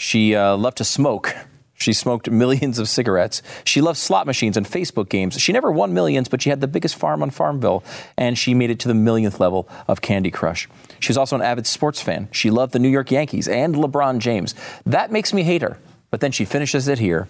She 0.00 0.34
uh, 0.34 0.56
loved 0.56 0.78
to 0.78 0.84
smoke. 0.84 1.36
She 1.82 1.92
smoked 1.92 2.30
millions 2.30 2.78
of 2.78 2.88
cigarettes. 2.88 3.42
She 3.64 3.80
loved 3.80 3.98
slot 3.98 4.26
machines 4.26 4.56
and 4.56 4.66
Facebook 4.66 5.08
games. 5.08 5.40
She 5.40 5.52
never 5.52 5.70
won 5.70 5.92
millions, 5.92 6.28
but 6.28 6.40
she 6.40 6.50
had 6.50 6.60
the 6.60 6.68
biggest 6.68 6.94
farm 6.94 7.22
on 7.22 7.30
Farmville, 7.30 7.82
and 8.16 8.38
she 8.38 8.54
made 8.54 8.70
it 8.70 8.78
to 8.80 8.88
the 8.88 8.94
millionth 8.94 9.40
level 9.40 9.68
of 9.88 10.00
Candy 10.00 10.30
Crush. 10.30 10.68
She 11.00 11.10
was 11.10 11.18
also 11.18 11.36
an 11.36 11.42
avid 11.42 11.66
sports 11.66 12.00
fan. 12.00 12.28
She 12.30 12.50
loved 12.50 12.72
the 12.72 12.78
New 12.78 12.88
York 12.88 13.10
Yankees 13.10 13.48
and 13.48 13.74
LeBron 13.74 14.18
James. 14.18 14.54
That 14.86 15.10
makes 15.10 15.32
me 15.32 15.42
hate 15.42 15.62
her. 15.62 15.78
But 16.10 16.20
then 16.20 16.30
she 16.30 16.44
finishes 16.44 16.88
it 16.88 16.98
here. 16.98 17.26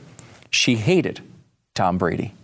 She 0.50 0.76
hated 0.76 1.20
Tom 1.74 1.98
Brady. 1.98 2.34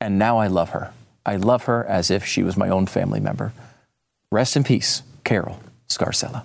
And 0.00 0.18
now 0.18 0.38
I 0.38 0.48
love 0.48 0.70
her. 0.70 0.92
I 1.24 1.36
love 1.36 1.64
her 1.64 1.84
as 1.84 2.10
if 2.10 2.24
she 2.24 2.42
was 2.42 2.56
my 2.56 2.68
own 2.68 2.86
family 2.86 3.20
member. 3.20 3.52
Rest 4.30 4.56
in 4.56 4.64
peace, 4.64 5.02
Carol 5.24 5.60
Scarcella. 5.88 6.44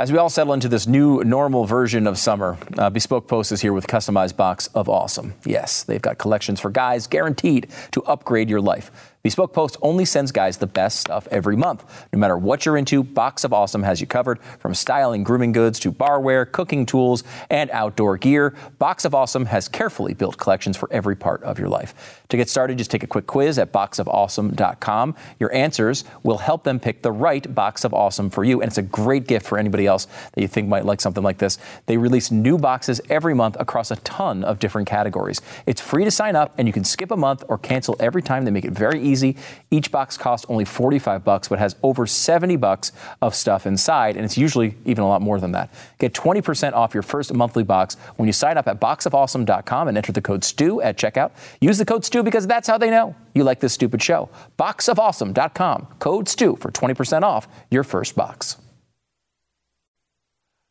As 0.00 0.12
we 0.12 0.18
all 0.18 0.28
settle 0.28 0.52
into 0.52 0.68
this 0.68 0.86
new 0.86 1.24
normal 1.24 1.64
version 1.64 2.06
of 2.06 2.18
summer, 2.18 2.56
uh, 2.78 2.88
Bespoke 2.88 3.26
Post 3.26 3.50
is 3.50 3.62
here 3.62 3.72
with 3.72 3.88
customized 3.88 4.36
box 4.36 4.68
of 4.68 4.88
awesome. 4.88 5.34
Yes, 5.44 5.82
they've 5.82 6.00
got 6.00 6.18
collections 6.18 6.60
for 6.60 6.70
guys 6.70 7.08
guaranteed 7.08 7.66
to 7.90 8.04
upgrade 8.04 8.48
your 8.48 8.60
life. 8.60 8.92
Bespoke 9.28 9.52
Post 9.52 9.76
only 9.82 10.06
sends 10.06 10.32
guys 10.32 10.56
the 10.56 10.66
best 10.66 11.00
stuff 11.00 11.28
every 11.30 11.54
month. 11.54 11.84
No 12.14 12.18
matter 12.18 12.38
what 12.38 12.64
you're 12.64 12.78
into, 12.78 13.02
Box 13.02 13.44
of 13.44 13.52
Awesome 13.52 13.82
has 13.82 14.00
you 14.00 14.06
covered 14.06 14.40
from 14.58 14.72
styling 14.72 15.22
grooming 15.22 15.52
goods 15.52 15.78
to 15.80 15.92
barware, 15.92 16.50
cooking 16.50 16.86
tools, 16.86 17.24
and 17.50 17.70
outdoor 17.72 18.16
gear. 18.16 18.54
Box 18.78 19.04
of 19.04 19.14
Awesome 19.14 19.44
has 19.44 19.68
carefully 19.68 20.14
built 20.14 20.38
collections 20.38 20.78
for 20.78 20.90
every 20.90 21.14
part 21.14 21.42
of 21.42 21.58
your 21.58 21.68
life. 21.68 22.24
To 22.30 22.38
get 22.38 22.48
started, 22.48 22.78
just 22.78 22.90
take 22.90 23.02
a 23.02 23.06
quick 23.06 23.26
quiz 23.26 23.58
at 23.58 23.70
boxofawesome.com. 23.70 25.14
Your 25.38 25.54
answers 25.54 26.04
will 26.22 26.38
help 26.38 26.64
them 26.64 26.80
pick 26.80 27.02
the 27.02 27.12
right 27.12 27.54
Box 27.54 27.84
of 27.84 27.92
Awesome 27.92 28.30
for 28.30 28.44
you, 28.44 28.62
and 28.62 28.68
it's 28.68 28.78
a 28.78 28.82
great 28.82 29.26
gift 29.26 29.44
for 29.44 29.58
anybody 29.58 29.86
else 29.86 30.06
that 30.32 30.40
you 30.40 30.48
think 30.48 30.68
might 30.68 30.86
like 30.86 31.02
something 31.02 31.22
like 31.22 31.36
this. 31.36 31.58
They 31.84 31.98
release 31.98 32.30
new 32.30 32.56
boxes 32.56 32.98
every 33.10 33.34
month 33.34 33.58
across 33.60 33.90
a 33.90 33.96
ton 33.96 34.42
of 34.42 34.58
different 34.58 34.88
categories. 34.88 35.42
It's 35.66 35.82
free 35.82 36.04
to 36.04 36.10
sign 36.10 36.34
up, 36.34 36.54
and 36.56 36.66
you 36.66 36.72
can 36.72 36.84
skip 36.84 37.10
a 37.10 37.16
month 37.16 37.44
or 37.48 37.58
cancel 37.58 37.94
every 38.00 38.22
time. 38.22 38.46
They 38.46 38.50
make 38.50 38.64
it 38.64 38.72
very 38.72 39.02
easy 39.02 39.17
easy. 39.18 39.36
Each 39.70 39.90
box 39.90 40.16
costs 40.16 40.46
only 40.48 40.64
45 40.64 41.24
bucks, 41.24 41.48
but 41.48 41.58
has 41.58 41.76
over 41.82 42.06
70 42.06 42.56
bucks 42.56 42.92
of 43.20 43.34
stuff 43.34 43.66
inside, 43.66 44.16
and 44.16 44.24
it's 44.24 44.38
usually 44.38 44.76
even 44.84 45.04
a 45.04 45.08
lot 45.08 45.22
more 45.22 45.40
than 45.40 45.52
that. 45.52 45.70
Get 45.98 46.12
20% 46.14 46.72
off 46.72 46.94
your 46.94 47.02
first 47.02 47.32
monthly 47.34 47.64
box 47.64 47.96
when 48.16 48.26
you 48.26 48.32
sign 48.32 48.56
up 48.56 48.68
at 48.68 48.80
boxofawesome.com 48.80 49.88
and 49.88 49.96
enter 49.96 50.12
the 50.12 50.22
code 50.22 50.44
STU 50.44 50.80
at 50.80 50.96
checkout. 50.96 51.32
Use 51.60 51.78
the 51.78 51.84
code 51.84 52.04
STU 52.04 52.22
because 52.22 52.46
that's 52.46 52.68
how 52.68 52.78
they 52.78 52.90
know 52.90 53.14
you 53.34 53.44
like 53.44 53.60
this 53.60 53.72
stupid 53.72 54.02
show. 54.02 54.28
Boxofawesome.com, 54.58 55.86
code 55.98 56.28
STU 56.28 56.56
for 56.56 56.70
20% 56.70 57.22
off 57.22 57.48
your 57.70 57.84
first 57.84 58.16
box. 58.16 58.56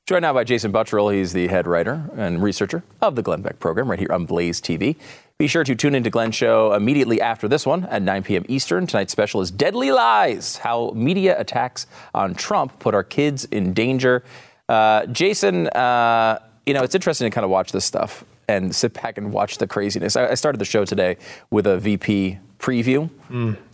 Joined 0.08 0.22
now 0.22 0.32
by 0.32 0.46
Jason 0.46 0.72
Buttrill. 0.72 1.14
He's 1.14 1.34
the 1.34 1.48
head 1.48 1.68
writer 1.68 2.10
and 2.16 2.42
researcher 2.42 2.82
of 3.02 3.18
the 3.18 3.22
Glenn 3.22 3.42
Beck 3.42 3.60
program 3.60 3.90
right 3.90 4.00
here 4.00 4.08
on 4.10 4.26
Blaze 4.26 4.62
TV. 4.62 4.96
Be 5.40 5.46
sure 5.46 5.64
to 5.64 5.76
tune 5.76 5.94
into 5.94 6.10
Glenn's 6.10 6.34
show 6.34 6.74
immediately 6.74 7.22
after 7.22 7.48
this 7.48 7.64
one 7.64 7.84
at 7.86 8.02
9 8.02 8.24
p.m. 8.24 8.44
Eastern. 8.48 8.88
Tonight's 8.88 9.12
special 9.12 9.40
is 9.40 9.52
Deadly 9.52 9.92
Lies 9.92 10.58
How 10.58 10.90
Media 10.96 11.40
Attacks 11.40 11.86
on 12.16 12.34
Trump 12.34 12.80
Put 12.80 12.96
Our 12.96 13.04
Kids 13.04 13.46
in 13.46 13.72
Danger. 13.72 14.24
Uh, 14.68 15.06
Jason, 15.06 15.68
uh, 15.68 16.40
you 16.66 16.74
know, 16.74 16.82
it's 16.82 16.96
interesting 16.96 17.30
to 17.30 17.36
kind 17.36 17.46
of 17.46 17.52
watch 17.52 17.72
this 17.72 17.86
stuff 17.86 18.26
and 18.48 18.76
sit 18.76 18.94
back 18.96 19.20
and 19.20 19.32
watch 19.32 19.60
the 19.60 19.68
craziness. 19.68 20.16
I, 20.16 20.30
I 20.30 20.34
started 20.34 20.58
the 20.58 20.66
show 20.66 20.86
today 20.86 21.18
with 21.52 21.68
a 21.68 21.78
VP 21.78 22.40
preview. 22.58 23.08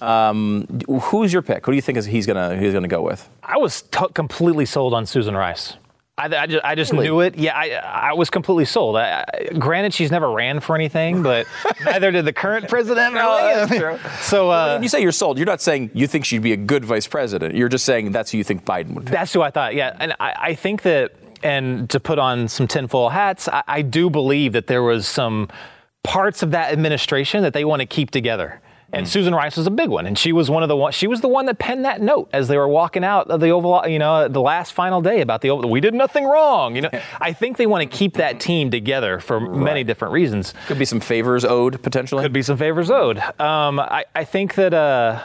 Um, 0.03 0.67
who's 0.89 1.31
your 1.31 1.41
pick? 1.43 1.65
Who 1.65 1.71
do 1.71 1.77
you 1.77 1.81
think 1.81 1.97
is 1.97 2.05
he's 2.07 2.25
gonna 2.25 2.57
he's 2.57 2.73
gonna 2.73 2.89
go 2.89 3.01
with? 3.01 3.29
I 3.41 3.55
was 3.57 3.83
t- 3.83 4.05
completely 4.13 4.65
sold 4.65 4.93
on 4.93 5.05
Susan 5.05 5.33
Rice. 5.37 5.77
I, 6.15 6.25
I 6.25 6.45
just, 6.45 6.63
I 6.65 6.75
just 6.75 6.91
Really? 6.91 7.05
knew 7.05 7.21
it. 7.21 7.35
Yeah, 7.37 7.57
I, 7.57 7.71
I 8.09 8.13
was 8.13 8.29
completely 8.29 8.65
sold. 8.65 8.97
I, 8.97 9.25
granted, 9.57 9.95
she's 9.95 10.11
never 10.11 10.29
ran 10.29 10.59
for 10.59 10.75
anything, 10.75 11.23
but 11.23 11.47
neither 11.85 12.11
did 12.11 12.25
the 12.25 12.33
current 12.33 12.69
president. 12.69 13.15
No, 13.23 13.35
that's 13.65 13.75
true. 13.75 13.97
So 14.21 14.51
uh, 14.51 14.73
When 14.75 14.83
you 14.83 14.89
say 14.89 15.01
you're 15.01 15.11
sold, 15.11 15.37
you're 15.39 15.47
not 15.47 15.59
saying 15.61 15.89
you 15.95 16.05
think 16.05 16.25
she'd 16.25 16.43
be 16.43 16.53
a 16.53 16.57
good 16.57 16.85
vice 16.85 17.07
president. 17.07 17.55
You're 17.55 17.69
just 17.69 17.83
saying 17.85 18.11
that's 18.11 18.31
who 18.31 18.37
you 18.37 18.43
think 18.43 18.63
Biden 18.63 18.93
would 18.93 19.05
pick. 19.05 19.13
That's 19.13 19.33
who 19.33 19.41
I 19.41 19.49
thought. 19.49 19.73
Yeah, 19.73 19.95
and 19.99 20.13
I, 20.19 20.33
I 20.39 20.53
think 20.55 20.83
that, 20.83 21.13
and 21.41 21.89
to 21.89 21.99
put 21.99 22.19
on 22.19 22.47
some 22.47 22.67
tinfoil 22.67 23.09
hats, 23.09 23.47
I, 23.47 23.63
I 23.67 23.81
do 23.81 24.09
believe 24.11 24.53
that 24.53 24.67
there 24.67 24.83
was 24.83 25.07
some 25.07 25.49
parts 26.03 26.43
of 26.43 26.51
that 26.51 26.71
administration 26.71 27.41
that 27.41 27.53
they 27.53 27.65
want 27.65 27.79
to 27.79 27.85
keep 27.87 28.11
together. 28.11 28.61
And 28.93 29.07
Susan 29.07 29.33
Rice 29.33 29.57
was 29.57 29.65
a 29.65 29.71
big 29.71 29.89
one, 29.89 30.05
and 30.05 30.17
she 30.17 30.31
was 30.31 30.49
one 30.49 30.63
of 30.63 30.69
the 30.69 30.77
one. 30.77 30.91
She 30.91 31.07
was 31.07 31.21
the 31.21 31.27
one 31.27 31.47
that 31.47 31.57
penned 31.57 31.83
that 31.85 32.01
note 32.01 32.29
as 32.31 32.47
they 32.47 32.57
were 32.57 32.67
walking 32.67 33.03
out 33.03 33.29
of 33.29 33.39
the 33.39 33.49
Oval, 33.49 33.87
you 33.87 33.99
know, 33.99 34.27
the 34.27 34.41
last 34.41 34.73
final 34.73 35.01
day 35.01 35.21
about 35.21 35.41
the 35.41 35.49
Oval. 35.49 35.69
We 35.69 35.81
did 35.81 35.93
nothing 35.93 36.25
wrong, 36.25 36.75
you 36.75 36.83
know. 36.83 36.89
I 37.19 37.33
think 37.33 37.57
they 37.57 37.65
want 37.65 37.89
to 37.89 37.97
keep 37.97 38.15
that 38.15 38.39
team 38.39 38.69
together 38.69 39.19
for 39.19 39.39
many 39.39 39.83
different 39.83 40.13
reasons. 40.13 40.53
Could 40.67 40.79
be 40.79 40.85
some 40.85 40.99
favors 40.99 41.43
owed 41.43 41.81
potentially. 41.81 42.23
Could 42.23 42.33
be 42.33 42.43
some 42.43 42.57
favors 42.57 42.91
owed. 42.91 43.17
Um, 43.39 43.79
I, 43.79 44.05
I 44.13 44.23
think 44.23 44.55
that 44.55 44.73
uh, 44.73 45.21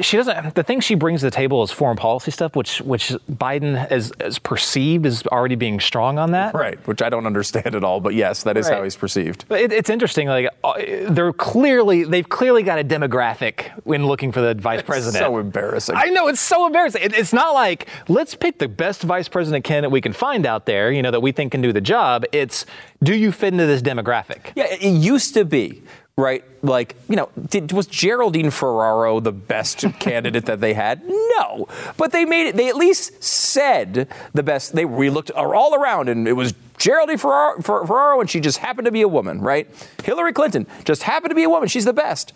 she 0.00 0.16
doesn't. 0.16 0.56
The 0.56 0.64
thing 0.64 0.80
she 0.80 0.96
brings 0.96 1.20
to 1.20 1.26
the 1.26 1.30
table 1.30 1.62
is 1.62 1.70
foreign 1.70 1.96
policy 1.96 2.32
stuff, 2.32 2.56
which 2.56 2.80
which 2.80 3.10
Biden 3.30 3.90
is, 3.92 4.12
is 4.18 4.40
perceived 4.40 5.06
as 5.06 5.24
already 5.28 5.54
being 5.54 5.78
strong 5.78 6.18
on 6.18 6.32
that. 6.32 6.52
Right, 6.52 6.84
which 6.88 7.00
I 7.00 7.08
don't 7.08 7.26
understand 7.26 7.76
at 7.76 7.84
all, 7.84 8.00
but 8.00 8.14
yes, 8.14 8.42
that 8.42 8.56
is 8.56 8.68
how 8.68 8.82
he's 8.82 8.96
perceived. 8.96 9.44
But 9.46 9.60
it, 9.60 9.72
it's 9.72 9.90
interesting. 9.90 10.26
Like 10.26 10.48
uh, 10.64 10.74
they're 11.10 11.32
clearly 11.32 12.02
they've 12.02 12.28
clearly 12.28 12.64
got 12.64 12.80
a 12.80 12.84
demographic 12.84 13.70
when 13.84 14.08
looking 14.08 14.32
for 14.32 14.40
the 14.40 14.54
vice 14.54 14.82
president. 14.82 15.22
So 15.22 15.38
embarrassing. 15.38 15.94
I 15.96 16.06
know 16.06 16.26
it's 16.26 16.40
so 16.40 16.66
embarrassing. 16.66 17.02
It, 17.02 17.14
it's 17.14 17.32
not 17.32 17.54
like 17.54 17.88
let's 18.08 18.34
pick 18.34 18.58
the 18.58 18.68
best 18.68 19.02
vice 19.02 19.28
president 19.28 19.64
candidate 19.64 19.92
we 19.92 20.00
can 20.00 20.12
find 20.12 20.44
out 20.44 20.66
there, 20.66 20.90
you 20.90 21.02
know, 21.02 21.12
that 21.12 21.20
we 21.20 21.30
think 21.30 21.52
can 21.52 21.62
do 21.62 21.72
the 21.72 21.80
job. 21.80 22.24
It's 22.32 22.66
do 23.04 23.14
you 23.14 23.30
fit 23.30 23.52
into 23.52 23.66
this 23.66 23.80
demographic? 23.80 24.50
yeah, 24.56 24.66
it 24.72 24.82
used 24.82 25.34
to 25.34 25.44
be 25.44 25.83
right. 26.16 26.44
Like 26.62 26.96
you 27.08 27.16
know, 27.16 27.30
did, 27.48 27.72
was 27.72 27.86
Geraldine 27.86 28.50
Ferraro 28.50 29.20
the 29.20 29.32
best 29.32 29.84
candidate 29.98 30.46
that 30.46 30.60
they 30.60 30.74
had? 30.74 31.02
No, 31.06 31.68
but 31.96 32.12
they 32.12 32.24
made 32.24 32.48
it. 32.48 32.56
They 32.56 32.68
at 32.68 32.76
least 32.76 33.22
said 33.22 34.08
the 34.32 34.42
best. 34.42 34.74
They 34.74 34.84
we 34.84 35.10
looked 35.10 35.30
all 35.30 35.74
around, 35.74 36.08
and 36.08 36.26
it 36.26 36.32
was 36.32 36.54
Geraldine 36.78 37.18
Ferraro, 37.18 37.60
Ferraro, 37.60 38.20
and 38.20 38.28
she 38.28 38.40
just 38.40 38.58
happened 38.58 38.86
to 38.86 38.92
be 38.92 39.02
a 39.02 39.08
woman, 39.08 39.40
right? 39.40 39.68
Hillary 40.02 40.32
Clinton 40.32 40.66
just 40.84 41.02
happened 41.04 41.30
to 41.30 41.34
be 41.34 41.44
a 41.44 41.50
woman. 41.50 41.68
She's 41.68 41.84
the 41.84 41.92
best. 41.92 42.32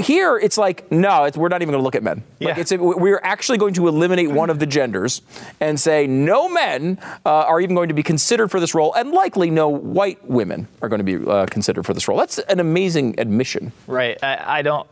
Here, 0.00 0.38
it's 0.38 0.56
like 0.56 0.90
no, 0.92 1.24
it's, 1.24 1.36
we're 1.36 1.48
not 1.48 1.60
even 1.60 1.72
going 1.72 1.80
to 1.80 1.84
look 1.84 1.96
at 1.96 2.02
men. 2.04 2.22
Like 2.40 2.70
Yeah. 2.70 2.76
we're 2.78 3.20
actually 3.24 3.58
going 3.58 3.74
to 3.74 3.88
eliminate 3.88 4.30
one 4.30 4.48
of 4.48 4.60
the 4.60 4.66
genders 4.66 5.20
and 5.60 5.78
say 5.80 6.06
no 6.06 6.48
men 6.48 6.98
uh, 7.26 7.28
are 7.28 7.60
even 7.60 7.74
going 7.74 7.88
to 7.88 7.94
be 7.94 8.04
considered 8.04 8.52
for 8.52 8.60
this 8.60 8.72
role, 8.72 8.94
and 8.94 9.10
likely 9.10 9.50
no 9.50 9.68
white 9.68 10.24
women 10.28 10.68
are 10.80 10.88
going 10.88 11.04
to 11.04 11.18
be 11.18 11.28
uh, 11.28 11.46
considered 11.46 11.84
for 11.84 11.92
this 11.92 12.06
role. 12.06 12.16
That's 12.18 12.38
an 12.38 12.60
amazing 12.60 13.18
admission. 13.18 13.72
Right. 13.88 14.16
I, 14.22 14.58
I 14.58 14.62
don't. 14.62 14.86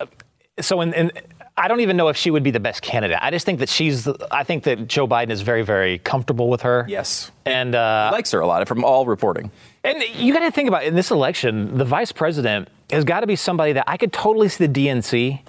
So, 0.61 0.81
in, 0.81 0.93
in, 0.95 1.13
I 1.57 1.69
don't 1.69 1.81
even 1.81 1.97
know 1.97 2.09
if 2.09 2.17
she 2.17 2.33
would 2.33 2.43
be 2.43 2.51
the 2.51 2.61
best 2.61 2.83
candidate. 2.83 3.19
I 3.23 3.31
just 3.31 3.47
think 3.47 3.61
that 3.61 3.69
she's. 3.69 4.03
the- 4.05 4.27
I 4.33 4.43
think 4.43 4.65
that 4.65 4.89
Joe 4.89 5.07
Biden 5.07 5.31
is 5.31 5.43
very, 5.43 5.63
very 5.63 5.99
comfortable 5.99 6.49
with 6.51 6.63
her. 6.63 6.85
Yes. 6.89 7.31
And 7.47 7.77
uh, 7.77 8.11
Likes 8.13 8.33
her 8.33 8.41
a 8.41 8.47
lot 8.49 8.67
from 8.67 8.85
all 8.85 9.07
reporting. 9.07 9.53
and 9.85 10.03
you 10.17 10.33
got 10.33 10.41
to 10.41 10.51
think 10.51 10.67
about 10.69 10.83
in 10.83 10.97
this 10.97 11.13
election, 11.13 11.79
the 11.79 11.85
vice 11.85 12.11
president 12.11 12.69
has 12.93 13.05
got 13.05 13.21
to 13.21 13.27
be 13.27 13.37
somebody 13.37 13.73
that 13.73 13.85
I 13.87 13.97
could 13.97 14.13
totally 14.13 14.49
see 14.49 14.67
the 14.67 14.87
DNC 14.87 15.41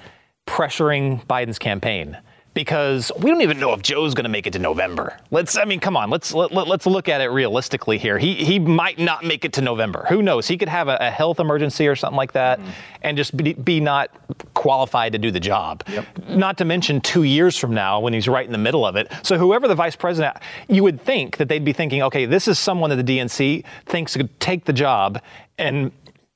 pressuring 0.48 1.26
Biden's 1.26 1.60
campaign. 1.60 2.18
Because 2.54 3.12
we 3.18 3.32
don't 3.32 3.41
even 3.41 3.60
know 3.60 3.74
if 3.74 3.82
Joe's 3.82 4.14
going 4.14 4.26
to 4.26 4.30
make 4.30 4.46
it 4.46 4.54
to 4.54 4.60
November. 4.60 5.18
Let's, 5.32 5.58
I 5.58 5.66
mean, 5.66 5.80
come 5.80 5.98
on, 5.98 6.12
let's 6.12 6.36
let, 6.36 6.52
let, 6.52 6.68
us 6.68 6.86
look 6.86 7.10
at 7.10 7.20
it 7.20 7.30
realistically 7.30 7.98
here. 7.98 8.20
He 8.20 8.36
he 8.36 8.60
might 8.60 9.00
not 9.00 9.26
make 9.26 9.44
it 9.44 9.54
to 9.54 9.62
November. 9.62 10.06
Who 10.08 10.22
knows? 10.22 10.48
He 10.48 10.56
could 10.56 10.70
have 10.70 10.88
a, 10.88 10.98
a 11.02 11.10
health 11.10 11.39
emergency 11.39 11.88
or 11.88 11.96
something 11.96 12.16
like 12.16 12.34
that, 12.34 12.60
mm-hmm. 12.60 12.70
and 13.02 13.18
just 13.18 13.36
be, 13.36 13.54
be 13.54 13.80
not 13.80 14.12
qualified 14.54 15.14
to 15.14 15.18
do 15.18 15.32
the 15.32 15.39
job. 15.39 15.84
Not 16.30 16.60
to 16.60 16.66
mention 16.66 17.02
two 17.02 17.24
years 17.24 17.58
from 17.58 17.74
now 17.74 18.00
when 18.00 18.14
he's 18.14 18.28
right 18.28 18.46
in 18.46 18.52
the 18.52 18.60
middle 18.60 18.86
of 18.86 18.98
it. 18.98 19.12
So 19.24 19.39
whoever 19.39 19.68
the 19.68 19.74
vice 19.74 19.96
president, 19.96 20.38
you 20.70 20.84
would 20.84 21.02
think 21.02 21.38
that 21.38 21.50
they'd 21.50 21.66
be 21.66 21.74
thinking, 21.74 22.04
okay, 22.04 22.28
this 22.28 22.48
is 22.48 22.60
someone 22.60 22.91
that 22.91 23.04
the 23.04 23.18
DNC 23.18 23.64
thinks 23.88 24.16
could 24.16 24.39
take 24.39 24.66
the 24.66 24.74
job 24.74 25.20
and 25.58 25.91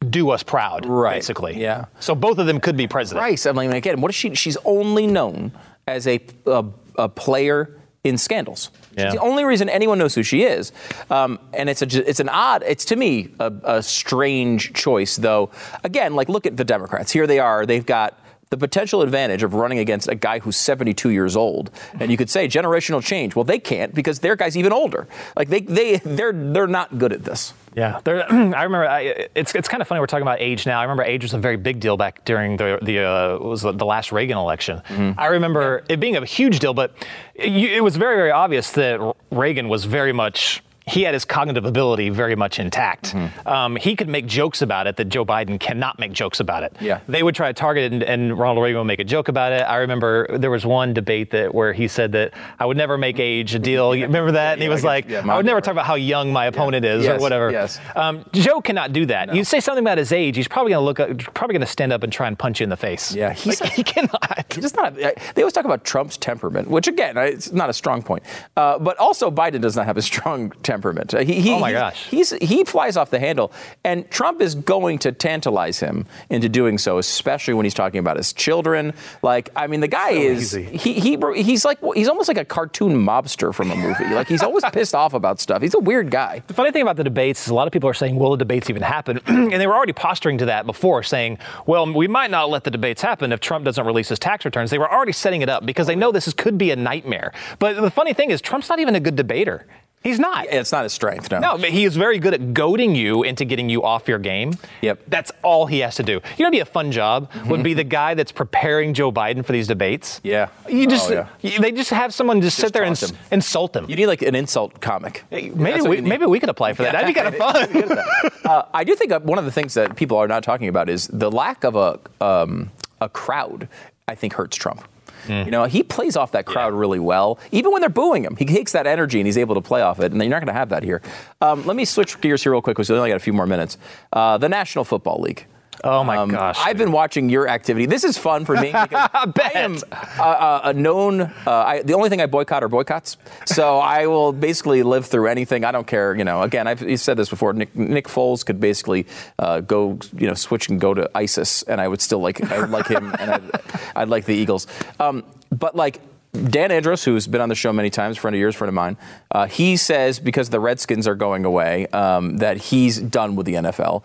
do 0.10 0.30
us 0.30 0.44
proud, 0.44 0.86
Right. 0.86 1.16
basically. 1.16 1.60
Yeah. 1.60 1.86
So 2.00 2.16
both 2.16 2.38
of 2.38 2.48
them 2.48 2.60
could 2.60 2.78
be 2.78 2.88
president. 2.88 3.24
Rice, 3.24 3.46
I 3.46 3.52
mean, 3.52 3.72
again, 3.74 4.00
what 4.02 4.10
is 4.10 4.16
she? 4.16 4.34
She's 4.36 4.58
only 4.66 5.08
known 5.08 5.52
as 5.88 6.08
a, 6.08 6.20
a, 6.46 6.66
a 6.98 7.10
player 7.10 7.76
in 8.04 8.18
scandals. 8.18 8.70
Yeah. 8.96 9.06
It's 9.06 9.16
the 9.16 9.22
only 9.22 9.44
reason 9.44 9.70
anyone 9.70 9.98
knows 9.98 10.16
who 10.16 10.24
she 10.24 10.44
is. 10.44 10.72
Um, 11.10 11.40
and 11.54 11.70
it's 11.70 11.82
a, 11.82 12.10
it's 12.10 12.20
an 12.20 12.30
odd, 12.30 12.64
it's 12.66 12.86
to 12.86 12.96
me 12.96 13.34
a, 13.40 13.52
a 13.64 13.84
strange 13.84 14.74
choice, 14.74 15.18
though. 15.18 15.50
Again, 15.84 16.16
like 16.16 16.30
look 16.30 16.46
at 16.46 16.58
the 16.58 16.64
Democrats. 16.64 17.12
Here 17.12 17.28
they 17.28 17.40
are. 17.40 17.66
They've 17.66 17.86
got 17.86 18.20
the 18.50 18.58
potential 18.58 19.02
advantage 19.02 19.44
of 19.44 19.54
running 19.54 19.80
against 19.80 20.08
a 20.08 20.16
guy 20.16 20.40
who's 20.40 20.58
72 20.58 21.10
years 21.10 21.36
old. 21.36 21.70
And 22.00 22.10
you 22.12 22.18
could 22.18 22.30
say 22.30 22.48
generational 22.48 23.04
change. 23.04 23.36
Well, 23.36 23.44
they 23.44 23.60
can't 23.60 23.94
because 23.94 24.20
their 24.20 24.36
guy's 24.36 24.56
even 24.58 24.72
older. 24.72 25.08
Like 25.36 25.50
they, 25.50 25.62
they, 25.62 25.98
they're, 25.98 26.34
they're 26.34 26.68
not 26.68 26.98
good 26.98 27.14
at 27.14 27.24
this. 27.24 27.54
Yeah, 27.78 28.02
I 28.08 28.64
remember. 28.64 28.88
I, 28.90 29.28
it's 29.36 29.54
it's 29.54 29.68
kind 29.68 29.82
of 29.82 29.88
funny 29.88 30.00
we're 30.00 30.08
talking 30.08 30.24
about 30.24 30.42
age 30.42 30.66
now. 30.66 30.80
I 30.80 30.84
remember 30.84 31.04
age 31.04 31.22
was 31.22 31.36
a 31.36 31.38
very 31.38 31.58
big 31.58 31.80
deal 31.80 31.96
back 31.96 32.26
during 32.26 32.58
the 32.58 32.80
the 32.82 33.06
uh, 33.06 33.38
was 33.38 33.62
the, 33.62 33.72
last 33.72 34.12
Reagan 34.12 34.36
election. 34.36 34.82
I 35.16 35.28
remember 35.28 35.84
it 35.88 36.00
being 36.00 36.16
a 36.16 36.26
huge 36.26 36.58
deal, 36.58 36.74
but 36.74 36.96
it, 37.36 37.52
it 37.54 37.84
was 37.84 37.96
very 37.96 38.16
very 38.16 38.32
obvious 38.32 38.72
that 38.72 39.00
Reagan 39.30 39.70
was 39.70 39.86
very 39.86 40.12
much. 40.12 40.64
He 40.88 41.04
had 41.04 41.14
his 41.14 41.26
cognitive 41.26 41.66
ability 41.66 42.10
very 42.10 42.36
much 42.36 42.60
intact. 42.60 43.14
Um, 43.46 43.76
he 43.76 43.96
could 43.96 44.08
make 44.08 44.26
jokes 44.26 44.62
about 44.62 44.88
it 44.88 44.96
that 44.96 45.06
Joe 45.10 45.26
Biden 45.26 45.60
cannot 45.60 46.00
make 46.00 46.14
jokes 46.14 46.40
about 46.40 46.64
it. 46.64 46.76
Yeah. 46.80 47.02
They 47.08 47.24
would 47.24 47.36
try 47.36 47.48
to 47.50 47.54
target 47.54 47.86
it, 47.86 47.94
and, 47.94 48.04
and 48.04 48.38
Ronald 48.40 48.64
Reagan 48.64 48.80
would 48.80 48.86
make 48.88 49.00
a 49.00 49.04
joke 49.04 49.28
about 49.28 49.52
it. 49.52 49.62
I 49.64 49.78
remember 49.78 50.28
there 50.38 50.50
was 50.50 50.66
one 50.66 50.94
debate 50.94 51.32
that 51.32 51.54
where 51.54 51.74
he 51.74 51.88
said 51.88 52.14
that 52.14 52.34
I 52.60 52.66
would 52.66 52.78
never 52.78 52.98
make 52.98 53.20
age 53.20 53.54
a 53.54 53.60
deal. 53.60 53.94
You 53.96 54.06
remember 54.06 54.32
that? 54.32 54.54
and 54.54 54.62
he 54.62 54.70
was 54.70 54.86
I 54.86 54.88
like, 54.88 55.10
yeah, 55.10 55.24
I 55.30 55.36
would 55.36 55.46
never 55.46 55.60
talk 55.62 55.74
about 55.74 55.86
how 55.86 55.96
young 55.96 56.32
my 56.32 56.46
opponent 56.46 56.86
is 56.86 57.04
Yes, 57.04 57.20
or 57.20 57.22
whatever. 57.22 57.52
yes. 57.52 57.80
Um, 57.96 58.24
Joe 58.32 58.62
cannot 58.62 58.94
do 58.94 59.06
that. 59.08 59.36
You 59.36 59.44
say 59.44 59.60
something 59.60 59.84
about 59.84 59.98
his 59.98 60.12
age, 60.14 60.36
he's 60.38 60.48
probably 60.48 60.72
going 60.72 60.82
to 60.82 60.86
look, 60.86 61.00
up, 61.02 61.34
probably 61.34 61.54
going 61.54 61.62
to 61.66 61.72
stand 61.72 61.92
up 61.92 62.04
and 62.04 62.14
try 62.14 62.28
and 62.28 62.40
punch 62.40 62.60
you 62.62 62.64
in 62.64 62.70
the 62.70 62.78
face. 62.78 63.14
Yeah, 63.14 63.34
he's 63.34 63.60
Like, 63.60 63.74
he 63.74 63.84
cannot. 63.84 64.46
He 64.54 64.62
does 64.62 64.74
not. 64.76 64.96
They 64.96 65.14
always 65.42 65.54
talk 65.54 65.66
about 65.66 65.84
Trump's 65.84 66.16
temperament, 66.18 66.70
which 66.70 66.88
again, 66.88 67.18
it's 67.18 67.52
not 67.52 67.70
a 67.70 67.74
strong 67.74 68.02
point. 68.02 68.24
Uh, 68.56 68.80
but 68.80 68.96
also, 68.98 69.30
Biden 69.30 69.60
does 69.60 69.76
not 69.76 69.86
have 69.86 69.98
a 69.98 70.02
strong 70.14 70.52
temperament. 70.64 70.77
Uh, 71.14 71.20
He, 71.20 71.42
he, 71.42 71.52
Oh 71.54 71.60
my 71.60 71.72
gosh. 71.72 72.06
he's 72.08 72.32
he 72.42 72.64
flies 72.64 72.98
off 72.98 73.10
the 73.10 73.20
handle, 73.20 73.52
and 73.84 74.10
Trump 74.12 74.42
is 74.42 74.56
going 74.56 75.00
to 75.00 75.12
tantalize 75.12 75.80
him 75.80 76.06
into 76.30 76.50
doing 76.50 76.78
so, 76.78 76.98
especially 76.98 77.54
when 77.54 77.66
he's 77.66 77.74
talking 77.74 78.00
about 78.00 78.18
his 78.18 78.34
children. 78.34 78.94
Like, 79.22 79.50
I 79.56 79.68
mean, 79.68 79.80
the 79.80 79.88
guy 79.88 80.12
is 80.12 80.58
easy. 80.58 80.78
he, 80.78 80.94
he 80.94 81.44
he's 81.44 81.66
like 81.66 81.80
he's 81.96 82.08
almost 82.08 82.28
like 82.28 82.38
a 82.38 82.46
cartoon 82.46 82.94
mobster 82.96 83.54
from 83.54 83.72
a 83.72 83.76
movie. 83.76 84.06
Like 84.14 84.28
he's 84.28 84.44
always 84.44 84.64
pissed 84.74 84.96
off 84.96 85.14
about 85.14 85.40
stuff. 85.40 85.62
He's 85.62 85.74
a 85.76 85.80
weird 85.80 86.12
guy. 86.12 86.44
The 86.48 86.54
funny 86.54 86.72
thing 86.72 86.82
about 86.82 86.98
the 86.98 87.04
debates 87.04 87.44
is 87.44 87.50
a 87.50 87.54
lot 87.56 87.68
of 87.68 87.74
people 87.74 87.90
are 87.90 87.94
saying, 87.94 88.18
will 88.18 88.32
the 88.32 88.38
debates 88.38 88.70
even 88.70 88.82
happen? 88.84 89.20
and 89.28 89.52
they 89.54 89.68
were 89.68 89.76
already 89.76 89.94
posturing 89.94 90.38
to 90.40 90.46
that 90.46 90.66
before, 90.66 91.04
saying, 91.04 91.38
well, 91.66 91.92
we 91.92 92.08
might 92.08 92.32
not 92.32 92.50
let 92.50 92.64
the 92.64 92.72
debates 92.72 93.02
happen 93.02 93.32
if 93.32 93.40
Trump 93.40 93.66
doesn't 93.66 93.86
release 93.86 94.10
his 94.10 94.20
tax 94.20 94.46
returns. 94.46 94.72
They 94.72 94.78
were 94.80 94.92
already 94.92 95.12
setting 95.12 95.42
it 95.42 95.50
up 95.50 95.66
because 95.66 95.88
they 95.88 95.96
know 95.96 96.12
this 96.12 96.28
is, 96.28 96.34
could 96.34 96.58
be 96.58 96.72
a 96.72 96.76
nightmare. 96.76 97.34
But 97.60 97.82
the 97.82 97.92
funny 97.92 98.14
thing 98.14 98.32
is, 98.32 98.42
Trump's 98.42 98.70
not 98.70 98.80
even 98.80 98.96
a 98.96 99.00
good 99.00 99.16
debater. 99.16 99.66
He's 100.04 100.20
not. 100.20 100.46
It's 100.46 100.72
not 100.72 100.84
his 100.84 100.94
strength. 100.94 101.30
No. 101.32 101.40
No, 101.40 101.58
but 101.58 101.70
he 101.72 101.84
is 101.84 101.98
very 101.98 102.18
good 102.18 102.34
at 102.34 102.54
goading 102.54 102.96
you 102.96 103.24
into 103.24 103.44
getting 103.44 103.68
you 103.68 103.84
off 103.84 104.08
your 104.08 104.20
game. 104.20 104.54
Yep. 104.82 105.02
That's 105.08 105.32
all 105.44 105.66
he 105.66 105.80
has 105.80 105.96
to 105.96 106.04
do. 106.04 106.22
You 106.38 106.46
know, 106.46 106.52
be 106.52 106.60
a 106.60 106.66
fun 106.66 106.92
job 106.94 107.30
would 107.48 107.62
be 107.62 107.74
the 107.74 107.84
guy 107.84 108.14
that's 108.14 108.32
preparing 108.32 108.94
Joe 108.94 109.12
Biden 109.12 109.44
for 109.44 109.52
these 109.52 109.68
debates. 109.68 110.22
Yeah. 110.24 110.48
You 110.70 110.88
just, 110.88 111.12
Oh, 111.12 111.28
yeah. 111.42 111.60
they 111.60 111.72
just 111.74 111.90
have 111.90 112.14
someone 112.14 112.42
just, 112.42 112.58
sit 112.58 112.72
there 112.72 112.84
and 112.84 112.98
him. 112.98 113.10
insult 113.32 113.76
him. 113.76 113.90
You 113.90 113.96
need 113.98 114.06
like 114.08 114.22
an 114.22 114.36
insult 114.36 114.80
comic. 114.80 115.26
Maybe 115.30 115.82
we, 115.82 116.00
maybe 116.02 116.26
we 116.26 116.40
could 116.40 116.50
apply 116.50 116.72
for 116.74 116.84
that. 116.84 116.94
That'd 116.94 117.08
be 117.08 117.14
kind 117.14 117.28
of 117.28 117.36
fun. 117.36 118.00
Uh, 118.46 118.64
I 118.74 118.84
do 118.86 118.96
think 118.96 119.12
one 119.26 119.40
of 119.40 119.46
the 119.46 119.52
things 119.52 119.74
that 119.74 119.96
people 119.98 120.18
are 120.18 120.28
not 120.28 120.42
talking 120.44 120.70
about 120.70 120.90
is 120.90 121.08
the 121.08 121.30
lack 121.30 121.64
of 121.66 121.76
a 121.76 122.00
um, 122.24 122.72
a 123.02 123.10
crowd. 123.10 123.68
I 124.08 124.16
think 124.16 124.34
hurts 124.34 124.56
Trump. 124.56 124.88
You 125.28 125.52
know, 125.52 125.66
he 125.66 125.84
plays 125.84 126.16
off 126.16 126.32
that 126.32 126.46
crowd 126.46 126.74
really 126.74 127.00
well. 127.00 127.38
Even 127.52 127.74
when 127.74 127.82
they're 127.82 127.90
booing 127.90 128.24
him, 128.24 128.38
he 128.38 128.46
takes 128.46 128.72
that 128.72 128.88
energy 128.88 129.20
and 129.20 129.28
he's 129.28 129.38
able 129.38 129.56
to 129.56 129.62
play 129.62 129.82
off 129.82 130.00
it. 130.00 130.14
And 130.14 130.22
you're 130.22 130.30
not 130.30 130.40
going 130.40 130.48
to 130.48 130.54
have 130.54 130.70
that 130.70 130.84
here. 130.84 131.02
Um, 131.42 131.66
let 131.66 131.76
me 131.76 131.84
switch 131.84 132.22
gears 132.22 132.44
here 132.44 132.54
real 132.54 132.62
quick 132.62 132.78
because 132.78 132.90
we 132.90 132.96
only 132.96 133.10
got 133.10 133.18
a 133.18 133.20
few 133.20 133.34
more 133.34 133.46
minutes. 133.46 133.78
Uh, 134.14 134.38
the 134.38 134.48
National 134.48 134.86
Football 134.86 135.20
League. 135.20 135.46
Oh 135.84 136.04
my 136.04 136.18
Um, 136.18 136.30
gosh. 136.30 136.58
I've 136.60 136.78
been 136.78 136.92
watching 136.92 137.30
your 137.30 137.48
activity. 137.48 137.86
This 137.86 138.04
is 138.04 138.18
fun 138.18 138.46
for 138.46 138.56
me 138.56 138.72
because 138.72 138.88
I 139.14 139.52
am 139.56 139.78
a, 139.92 140.22
a, 140.22 140.62
a 140.66 140.74
known. 140.74 141.22
Uh, 141.22 141.32
I, 141.46 141.82
the 141.84 141.94
only 141.94 142.10
thing 142.10 142.22
I 142.22 142.26
boycott 142.26 142.64
are 142.64 142.68
boycotts. 142.70 143.18
So 143.46 143.78
I 143.98 144.08
will 144.08 144.34
basically 144.34 144.84
live 144.84 145.06
through 145.06 145.28
anything. 145.28 145.64
I 145.64 145.72
don't 145.72 145.88
care. 145.88 146.16
You 146.16 146.24
know, 146.24 146.42
again, 146.42 146.68
I've 146.68 147.00
said 147.00 147.18
this 147.18 147.30
before. 147.30 147.54
Nick, 147.54 147.76
Nick 147.76 148.08
Foles 148.08 148.46
could 148.46 148.60
basically 148.60 149.06
uh, 149.40 149.62
go, 149.62 150.00
you 150.16 150.28
know, 150.28 150.34
switch 150.34 150.70
and 150.70 150.80
go 150.82 150.94
to 150.94 151.10
ISIS, 151.16 151.64
and 151.64 151.80
I 151.80 151.88
would 151.88 152.02
still 152.02 152.20
like, 152.20 152.42
I 152.52 152.60
would 152.60 152.70
like 152.72 152.88
him, 152.88 153.14
and 153.20 153.32
I'd, 153.32 153.62
I'd 153.96 154.10
like 154.10 154.26
the 154.26 154.36
Eagles. 154.36 154.68
Um, 155.00 155.24
but 155.52 155.76
like. 155.76 156.02
Dan 156.34 156.72
Andros, 156.72 157.04
who's 157.04 157.26
been 157.26 157.42
on 157.42 157.50
the 157.50 157.56
show 157.56 157.74
many 157.74 157.90
times, 157.90 158.16
friend 158.18 158.36
of 158.36 158.40
yours, 158.40 158.54
friend 158.54 158.68
of 158.70 158.76
mine, 158.76 158.96
uh, 159.32 159.48
he 159.48 159.76
says 159.76 160.20
because 160.20 160.50
the 160.52 160.60
Redskins 160.60 161.08
are 161.08 161.16
going 161.16 161.46
away, 161.46 161.88
um, 161.88 162.38
that 162.38 162.58
he's 162.58 163.00
done 163.00 163.36
with 163.36 163.48
the 163.48 163.54
NFL. 163.56 164.04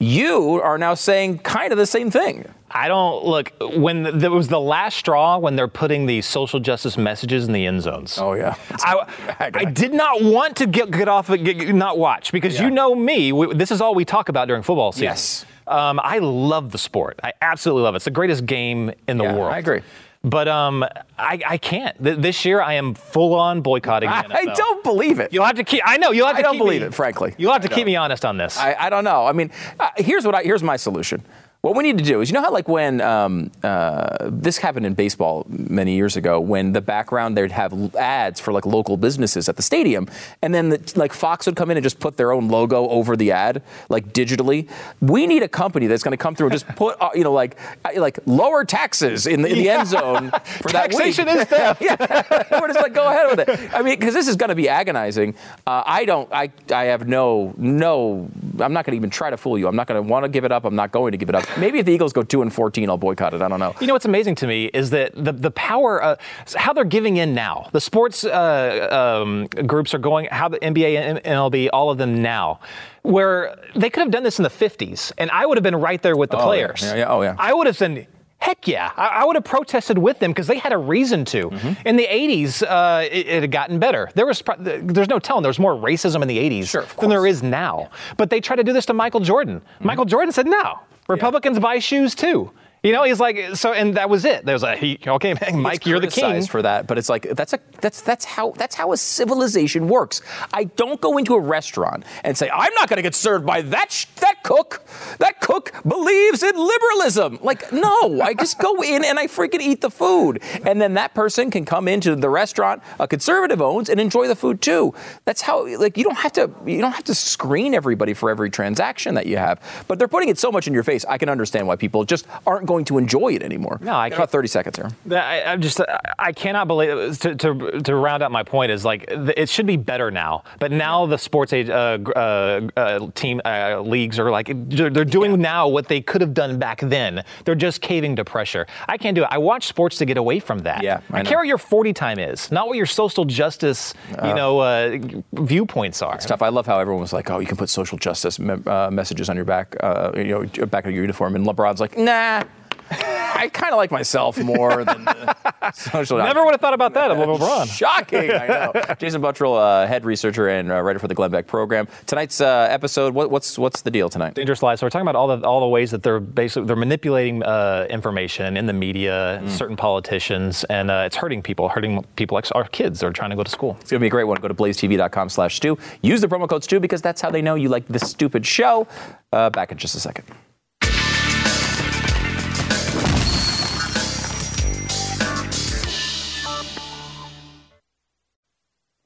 You 0.00 0.60
are 0.62 0.76
now 0.76 0.94
saying 0.94 1.38
kind 1.38 1.72
of 1.72 1.78
the 1.78 1.86
same 1.86 2.10
thing. 2.10 2.48
I 2.70 2.88
don't 2.88 3.24
look 3.24 3.52
when 3.76 4.18
there 4.18 4.32
was 4.32 4.48
the 4.48 4.60
last 4.60 4.96
straw 4.98 5.38
when 5.38 5.54
they're 5.54 5.68
putting 5.68 6.06
the 6.06 6.20
social 6.22 6.58
justice 6.58 6.98
messages 6.98 7.46
in 7.46 7.52
the 7.52 7.64
end 7.66 7.82
zones. 7.82 8.18
Oh 8.18 8.32
yeah. 8.34 8.56
I, 8.80 9.50
I 9.54 9.64
did 9.64 9.94
not 9.94 10.22
want 10.22 10.56
to 10.56 10.66
get, 10.66 10.90
get 10.90 11.08
off, 11.08 11.28
get, 11.28 11.72
not 11.74 11.98
watch 11.98 12.32
because 12.32 12.54
Yeah. 12.56 12.64
you 12.64 12.70
know 12.70 12.94
me. 12.96 13.32
We, 13.32 13.54
this 13.54 13.70
is 13.70 13.80
all 13.80 13.94
we 13.94 14.04
talk 14.04 14.28
about 14.28 14.48
during 14.48 14.64
football 14.64 14.90
season. 14.90 15.04
Yes. 15.04 15.46
Um, 15.68 16.00
I 16.02 16.18
love 16.18 16.72
the 16.72 16.78
sport. 16.78 17.20
I 17.22 17.32
absolutely 17.40 17.84
love 17.84 17.94
it. 17.94 17.96
It's 17.96 18.04
the 18.04 18.10
greatest 18.10 18.44
game 18.44 18.90
in 19.06 19.16
the 19.18 19.24
Yeah, 19.24 19.36
world. 19.36 19.52
I 19.52 19.58
agree. 19.58 19.80
But 20.24 20.48
um, 20.48 20.82
I, 21.18 21.38
I 21.46 21.58
can't. 21.58 22.02
Th- 22.02 22.16
this 22.16 22.44
year, 22.46 22.62
I 22.62 22.74
am 22.74 22.94
full 22.94 23.34
on 23.34 23.60
boycotting 23.60 24.08
I. 24.08 24.24
I 24.30 24.44
don't 24.46 24.82
believe 24.82 25.20
it. 25.20 25.32
You'll 25.34 25.44
have 25.44 25.56
to 25.56 25.64
keep. 25.64 25.82
I 25.84 25.98
know 25.98 26.12
you'll 26.12 26.26
have 26.26 26.36
I 26.36 26.38
to. 26.38 26.42
don't 26.44 26.52
keep 26.54 26.60
believe 26.62 26.80
me- 26.80 26.86
it, 26.86 26.94
frankly. 26.94 27.34
You'll 27.36 27.52
have 27.52 27.62
to 27.62 27.68
keep 27.68 27.84
me 27.84 27.94
honest 27.96 28.24
on 28.24 28.38
this. 28.38 28.56
I, 28.58 28.74
I 28.74 28.90
don't 28.90 29.04
know. 29.04 29.26
I 29.26 29.32
mean, 29.32 29.50
uh, 29.78 29.90
here's 29.98 30.24
what 30.24 30.34
I, 30.34 30.42
here's 30.42 30.62
my 30.62 30.76
solution. 30.76 31.22
What 31.64 31.76
we 31.76 31.82
need 31.82 31.96
to 31.96 32.04
do 32.04 32.20
is, 32.20 32.28
you 32.28 32.34
know 32.34 32.42
how 32.42 32.52
like 32.52 32.68
when 32.68 33.00
um, 33.00 33.50
uh, 33.62 34.28
this 34.30 34.58
happened 34.58 34.84
in 34.84 34.92
baseball 34.92 35.46
many 35.48 35.96
years 35.96 36.14
ago, 36.14 36.38
when 36.38 36.74
the 36.74 36.82
background 36.82 37.38
they'd 37.38 37.50
have 37.52 37.96
ads 37.96 38.38
for 38.38 38.52
like 38.52 38.66
local 38.66 38.98
businesses 38.98 39.48
at 39.48 39.56
the 39.56 39.62
stadium, 39.62 40.06
and 40.42 40.54
then 40.54 40.68
the, 40.68 40.92
like 40.94 41.14
Fox 41.14 41.46
would 41.46 41.56
come 41.56 41.70
in 41.70 41.78
and 41.78 41.82
just 41.82 42.00
put 42.00 42.18
their 42.18 42.32
own 42.32 42.48
logo 42.48 42.86
over 42.90 43.16
the 43.16 43.32
ad, 43.32 43.62
like 43.88 44.12
digitally. 44.12 44.68
We 45.00 45.26
need 45.26 45.42
a 45.42 45.48
company 45.48 45.86
that's 45.86 46.02
going 46.02 46.12
to 46.12 46.18
come 46.18 46.34
through 46.34 46.48
and 46.48 46.52
just 46.52 46.68
put, 46.76 47.00
uh, 47.00 47.08
you 47.14 47.24
know, 47.24 47.32
like 47.32 47.56
uh, 47.86 47.98
like 47.98 48.18
lower 48.26 48.66
taxes 48.66 49.26
in 49.26 49.40
the, 49.40 49.48
in 49.48 49.56
the 49.56 49.70
end 49.70 49.88
zone 49.88 50.32
for 50.60 50.68
that 50.68 50.90
week. 50.90 50.98
Taxation 50.98 51.28
is 51.28 51.44
theft. 51.44 51.80
yeah, 51.82 52.60
we're 52.60 52.68
just 52.68 52.80
like 52.80 52.92
go 52.92 53.08
ahead 53.08 53.38
with 53.38 53.48
it. 53.48 53.74
I 53.74 53.80
mean, 53.80 53.98
because 53.98 54.12
this 54.12 54.28
is 54.28 54.36
going 54.36 54.50
to 54.50 54.54
be 54.54 54.68
agonizing. 54.68 55.34
Uh, 55.66 55.82
I 55.86 56.04
don't. 56.04 56.30
I 56.30 56.50
I 56.70 56.84
have 56.84 57.08
no 57.08 57.54
no. 57.56 58.28
I'm 58.60 58.72
not 58.72 58.84
going 58.84 58.92
to 58.92 58.96
even 58.96 59.10
try 59.10 59.30
to 59.30 59.36
fool 59.36 59.58
you. 59.58 59.66
I'm 59.68 59.76
not 59.76 59.86
going 59.86 60.02
to 60.02 60.08
want 60.08 60.24
to 60.24 60.28
give 60.28 60.44
it 60.44 60.52
up. 60.52 60.64
I'm 60.64 60.74
not 60.76 60.92
going 60.92 61.12
to 61.12 61.18
give 61.18 61.28
it 61.28 61.34
up. 61.34 61.44
Maybe 61.58 61.78
if 61.78 61.86
the 61.86 61.92
Eagles 61.92 62.12
go 62.12 62.22
two 62.22 62.42
and 62.42 62.52
14, 62.52 62.88
I'll 62.90 62.96
boycott 62.96 63.34
it. 63.34 63.42
I 63.42 63.48
don't 63.48 63.58
know. 63.60 63.74
You 63.80 63.86
know 63.86 63.92
what's 63.94 64.04
amazing 64.04 64.34
to 64.36 64.46
me 64.46 64.66
is 64.66 64.90
that 64.90 65.12
the 65.14 65.32
the 65.32 65.50
power, 65.50 66.02
uh, 66.02 66.16
how 66.56 66.72
they're 66.72 66.84
giving 66.84 67.16
in 67.16 67.34
now. 67.34 67.68
The 67.72 67.80
sports 67.80 68.24
uh, 68.24 69.20
um, 69.22 69.46
groups 69.66 69.94
are 69.94 69.98
going, 69.98 70.28
how 70.30 70.48
the 70.48 70.58
NBA 70.58 70.96
and 70.96 71.18
MLB, 71.24 71.68
all 71.72 71.90
of 71.90 71.98
them 71.98 72.22
now, 72.22 72.60
where 73.02 73.56
they 73.76 73.90
could 73.90 74.00
have 74.00 74.10
done 74.10 74.22
this 74.22 74.38
in 74.38 74.42
the 74.42 74.48
50s, 74.50 75.12
and 75.18 75.30
I 75.30 75.46
would 75.46 75.56
have 75.58 75.62
been 75.62 75.76
right 75.76 76.00
there 76.02 76.16
with 76.16 76.30
the 76.30 76.38
Oh, 76.38 76.44
players. 76.44 76.82
Yeah, 76.82 76.94
yeah. 76.96 77.04
Oh, 77.08 77.22
yeah. 77.22 77.36
I 77.38 77.52
would 77.52 77.66
have 77.66 77.76
said. 77.76 78.06
Heck 78.44 78.68
yeah. 78.68 78.92
I, 78.98 79.06
I 79.06 79.24
would 79.24 79.36
have 79.36 79.44
protested 79.44 79.96
with 79.96 80.18
them 80.18 80.30
because 80.30 80.46
they 80.48 80.58
had 80.58 80.74
a 80.74 80.76
reason 80.76 81.24
to. 81.26 81.48
Mm-hmm. 81.48 81.88
In 81.88 81.96
the 81.96 82.06
80s, 82.06 82.62
uh, 82.62 83.02
it, 83.10 83.26
it 83.26 83.40
had 83.40 83.50
gotten 83.50 83.78
better. 83.78 84.10
There 84.14 84.26
was, 84.26 84.42
pro- 84.42 84.56
there's 84.58 85.08
no 85.08 85.18
telling, 85.18 85.42
there 85.42 85.48
was 85.48 85.58
more 85.58 85.72
racism 85.74 86.20
in 86.20 86.28
the 86.28 86.36
80s 86.36 86.68
Sure, 86.68 86.84
than 87.00 87.08
there 87.08 87.26
is 87.26 87.42
now. 87.42 87.88
But 88.18 88.28
they 88.28 88.42
tried 88.42 88.56
to 88.56 88.64
do 88.64 88.74
this 88.74 88.84
to 88.86 88.92
Michael 88.92 89.20
Jordan. 89.20 89.60
Mm-hmm. 89.60 89.86
Michael 89.86 90.04
Jordan 90.04 90.30
said, 90.30 90.46
no, 90.46 90.80
Republicans 91.08 91.58
buy 91.58 91.78
shoes 91.78 92.14
too. 92.14 92.50
You 92.84 92.92
know, 92.92 93.02
he's 93.02 93.18
like, 93.18 93.56
so, 93.56 93.72
and 93.72 93.94
that 93.94 94.10
was 94.10 94.26
it. 94.26 94.44
There 94.44 94.54
was 94.54 94.62
a, 94.62 94.76
he, 94.76 94.98
okay, 95.06 95.32
Mike, 95.54 95.76
It's 95.78 95.86
you're 95.86 96.00
the 96.00 96.08
king. 96.08 96.44
for 96.44 96.60
that, 96.60 96.86
but 96.86 96.98
it's 96.98 97.08
like 97.08 97.22
that's 97.30 97.54
a 97.54 97.58
that's 97.80 98.02
that's 98.02 98.26
how 98.26 98.50
that's 98.50 98.74
how 98.74 98.92
a 98.92 98.96
civilization 98.98 99.88
works. 99.88 100.20
I 100.52 100.64
don't 100.64 101.00
go 101.00 101.16
into 101.16 101.34
a 101.34 101.40
restaurant 101.40 102.04
and 102.24 102.36
say 102.36 102.50
I'm 102.50 102.74
not 102.74 102.90
going 102.90 102.98
to 102.98 103.02
get 103.02 103.14
served 103.14 103.46
by 103.46 103.62
that 103.62 103.90
sh- 103.90 104.04
that 104.20 104.42
cook. 104.42 104.82
That 105.18 105.40
cook 105.40 105.72
believes 105.88 106.42
in 106.42 106.54
liberalism. 106.56 107.38
Like 107.40 107.72
no, 107.72 108.20
I 108.20 108.34
just 108.34 108.58
go 108.58 108.82
in 108.82 109.02
and 109.02 109.18
I 109.18 109.28
freaking 109.28 109.60
eat 109.60 109.80
the 109.80 109.90
food, 109.90 110.42
and 110.66 110.78
then 110.78 110.92
that 110.94 111.14
person 111.14 111.50
can 111.50 111.64
come 111.64 111.88
into 111.88 112.14
the 112.14 112.28
restaurant 112.28 112.82
a 113.00 113.08
conservative 113.08 113.62
owns 113.62 113.88
and 113.88 113.98
enjoy 113.98 114.28
the 114.28 114.36
food 114.36 114.60
too. 114.60 114.92
That's 115.24 115.40
how 115.40 115.66
like 115.78 115.96
you 115.96 116.04
don't 116.04 116.18
have 116.18 116.32
to 116.34 116.50
you 116.66 116.82
don't 116.82 116.92
have 116.92 117.04
to 117.04 117.14
screen 117.14 117.72
everybody 117.72 118.12
for 118.12 118.28
every 118.28 118.50
transaction 118.50 119.14
that 119.14 119.24
you 119.24 119.38
have, 119.38 119.58
but 119.88 119.98
they're 119.98 120.06
putting 120.06 120.28
it 120.28 120.38
so 120.38 120.52
much 120.52 120.66
in 120.66 120.74
your 120.74 120.82
face. 120.82 121.06
I 121.06 121.16
can 121.16 121.30
understand 121.30 121.66
why 121.66 121.76
people 121.76 122.04
just 122.04 122.26
aren't 122.46 122.66
going 122.66 122.73
to 122.82 122.98
enjoy 122.98 123.34
it 123.34 123.42
anymore. 123.44 123.78
No, 123.80 123.94
I 123.94 124.08
Got 124.08 124.16
about 124.16 124.30
30 124.30 124.48
seconds 124.48 124.76
here. 124.76 124.90
I, 125.16 125.42
I'm 125.44 125.60
just, 125.60 125.80
I- 125.80 126.00
I 126.18 126.32
cannot 126.32 126.66
believe, 126.66 127.18
to, 127.20 127.34
to, 127.36 127.80
to 127.82 127.94
round 127.94 128.22
out 128.22 128.32
my 128.32 128.42
point 128.42 128.72
is 128.72 128.84
like, 128.84 129.04
it 129.08 129.48
should 129.48 129.66
be 129.66 129.76
better 129.76 130.10
now. 130.10 130.42
But 130.58 130.72
now 130.72 131.06
the 131.06 131.18
sports 131.18 131.52
age, 131.52 131.68
uh, 131.68 131.98
uh, 132.16 132.68
uh, 132.76 133.10
team 133.14 133.40
uh, 133.44 133.80
leagues 133.80 134.18
are 134.18 134.30
like, 134.30 134.50
they're, 134.52 134.90
they're 134.90 135.04
doing 135.04 135.40
now 135.40 135.68
what 135.68 135.86
they 135.88 136.00
could 136.00 136.20
have 136.22 136.34
done 136.34 136.58
back 136.58 136.80
then. 136.80 137.22
They're 137.44 137.54
just 137.54 137.80
caving 137.80 138.16
to 138.16 138.24
pressure. 138.24 138.66
I 138.88 138.96
can't 138.96 139.14
do 139.14 139.22
it. 139.22 139.28
I 139.30 139.38
watch 139.38 139.66
sports 139.66 139.98
to 139.98 140.04
get 140.06 140.16
away 140.16 140.40
from 140.40 140.60
that. 140.60 140.82
Yeah, 140.82 141.00
I 141.10 141.22
know. 141.22 141.28
care 141.28 141.38
what 141.38 141.46
your 141.46 141.58
40 141.58 141.92
time 141.92 142.18
is, 142.18 142.50
not 142.50 142.66
what 142.68 142.76
your 142.76 142.86
social 142.86 143.24
justice, 143.26 143.92
you 144.24 144.34
know, 144.34 144.58
uh, 144.60 144.98
viewpoints 145.32 146.02
are. 146.02 146.20
Stuff. 146.20 146.42
I 146.42 146.48
love 146.48 146.66
how 146.66 146.78
everyone 146.78 147.00
was 147.02 147.12
like, 147.12 147.30
"Oh, 147.30 147.38
you 147.38 147.46
can 147.46 147.56
put 147.56 147.68
social 147.68 147.98
justice 147.98 148.38
me- 148.38 148.54
uh, 148.66 148.90
messages 148.90 149.28
on 149.28 149.36
your 149.36 149.44
back, 149.44 149.76
uh, 149.80 150.12
you 150.16 150.24
know, 150.24 150.66
back 150.66 150.86
of 150.86 150.92
your 150.92 151.02
uniform." 151.02 151.34
And 151.36 151.46
LeBron's 151.46 151.80
like, 151.80 151.98
"Nah, 151.98 152.42
I 152.90 153.50
kind 153.52 153.72
of 153.72 153.76
like 153.76 153.90
myself 153.90 154.38
more 154.42 154.84
than 154.84 155.04
the 155.04 155.70
social." 155.74 156.18
Never 156.18 156.44
would 156.44 156.52
have 156.52 156.60
thought 156.60 156.74
about 156.74 156.94
that 156.94 157.10
of 157.10 157.18
LeBron. 157.18 157.66
Shocking, 157.66 158.30
I 158.30 158.46
know. 158.46 158.72
Jason 158.98 159.20
Buttrill, 159.20 159.56
uh, 159.58 159.86
head 159.86 160.04
researcher 160.04 160.48
and 160.48 160.70
uh, 160.70 160.80
writer 160.80 160.98
for 160.98 161.08
the 161.08 161.14
Glenn 161.14 161.30
Beck 161.30 161.46
program. 161.46 161.88
Tonight's 162.06 162.40
uh, 162.40 162.68
episode. 162.70 163.14
What, 163.14 163.30
what's 163.30 163.58
what's 163.58 163.82
the 163.82 163.90
deal 163.90 164.08
tonight? 164.08 164.34
Dangerous 164.34 164.62
lies. 164.62 164.80
So 164.80 164.86
we're 164.86 164.90
talking 164.90 165.08
about 165.08 165.16
all 165.16 165.36
the 165.36 165.46
all 165.46 165.60
the 165.60 165.68
ways 165.68 165.90
that 165.90 166.02
they're 166.02 166.20
basically 166.20 166.66
they're 166.66 166.76
manipulating 166.76 167.42
uh, 167.42 167.86
information 167.90 168.56
in 168.56 168.66
the 168.66 168.72
media, 168.72 169.42
certain 169.48 169.76
politicians, 169.76 170.64
and 170.64 170.90
uh, 170.90 171.04
it's 171.06 171.16
hurting 171.16 171.42
people, 171.42 171.68
hurting 171.68 172.04
people 172.16 172.34
like 172.36 172.46
our 172.54 172.64
kids 172.64 173.00
that 173.00 173.06
are 173.06 173.12
trying 173.12 173.30
to 173.30 173.36
go 173.36 173.42
to 173.42 173.50
school. 173.50 173.76
It's 173.80 173.90
gonna 173.90 174.00
be 174.00 174.06
a 174.06 174.10
great 174.10 174.24
one. 174.24 174.40
Go 174.40 174.48
to 174.48 174.54
blazetv.com 174.54 175.28
slash 175.28 175.56
Stu. 175.56 175.78
Use 176.02 176.20
the 176.20 176.28
promo 176.28 176.48
code 176.48 176.64
Stu 176.64 176.80
because 176.80 177.02
that's 177.02 177.20
how 177.20 177.30
they 177.30 177.42
know 177.42 177.54
you 177.54 177.68
like 177.68 177.86
this 177.88 178.10
stupid 178.10 178.46
show. 178.46 178.86
Uh, 179.32 179.50
back 179.50 179.72
in 179.72 179.78
just 179.78 179.94
a 179.94 180.00
second. 180.00 180.24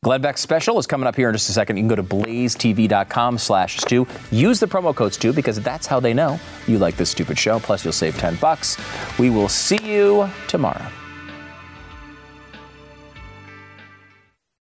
Glenn 0.05 0.21
Beck's 0.21 0.41
special 0.41 0.79
is 0.79 0.87
coming 0.87 1.09
up 1.09 1.17
here 1.17 1.29
in 1.29 1.35
just 1.35 1.49
a 1.49 1.53
second. 1.53 1.77
You 1.77 1.83
can 1.83 1.89
go 1.89 1.97
to 1.97 2.05
blazetv.com 2.05 3.37
slash 3.37 3.79
Stu. 3.79 4.07
Use 4.31 4.61
the 4.61 4.67
promo 4.67 4.95
code 4.95 5.13
Stu 5.13 5.33
because 5.33 5.61
that's 5.61 5.89
how 5.89 5.99
they 5.99 6.15
know 6.15 6.39
you 6.69 6.79
like 6.79 6.97
this 6.97 7.11
stupid 7.11 7.37
show. 7.37 7.59
Plus, 7.59 7.85
you'll 7.85 7.93
save 7.93 8.17
10 8.17 8.37
bucks. 8.37 8.77
We 9.19 9.29
will 9.29 9.49
see 9.49 9.85
you 9.85 10.31
tomorrow. 10.47 10.87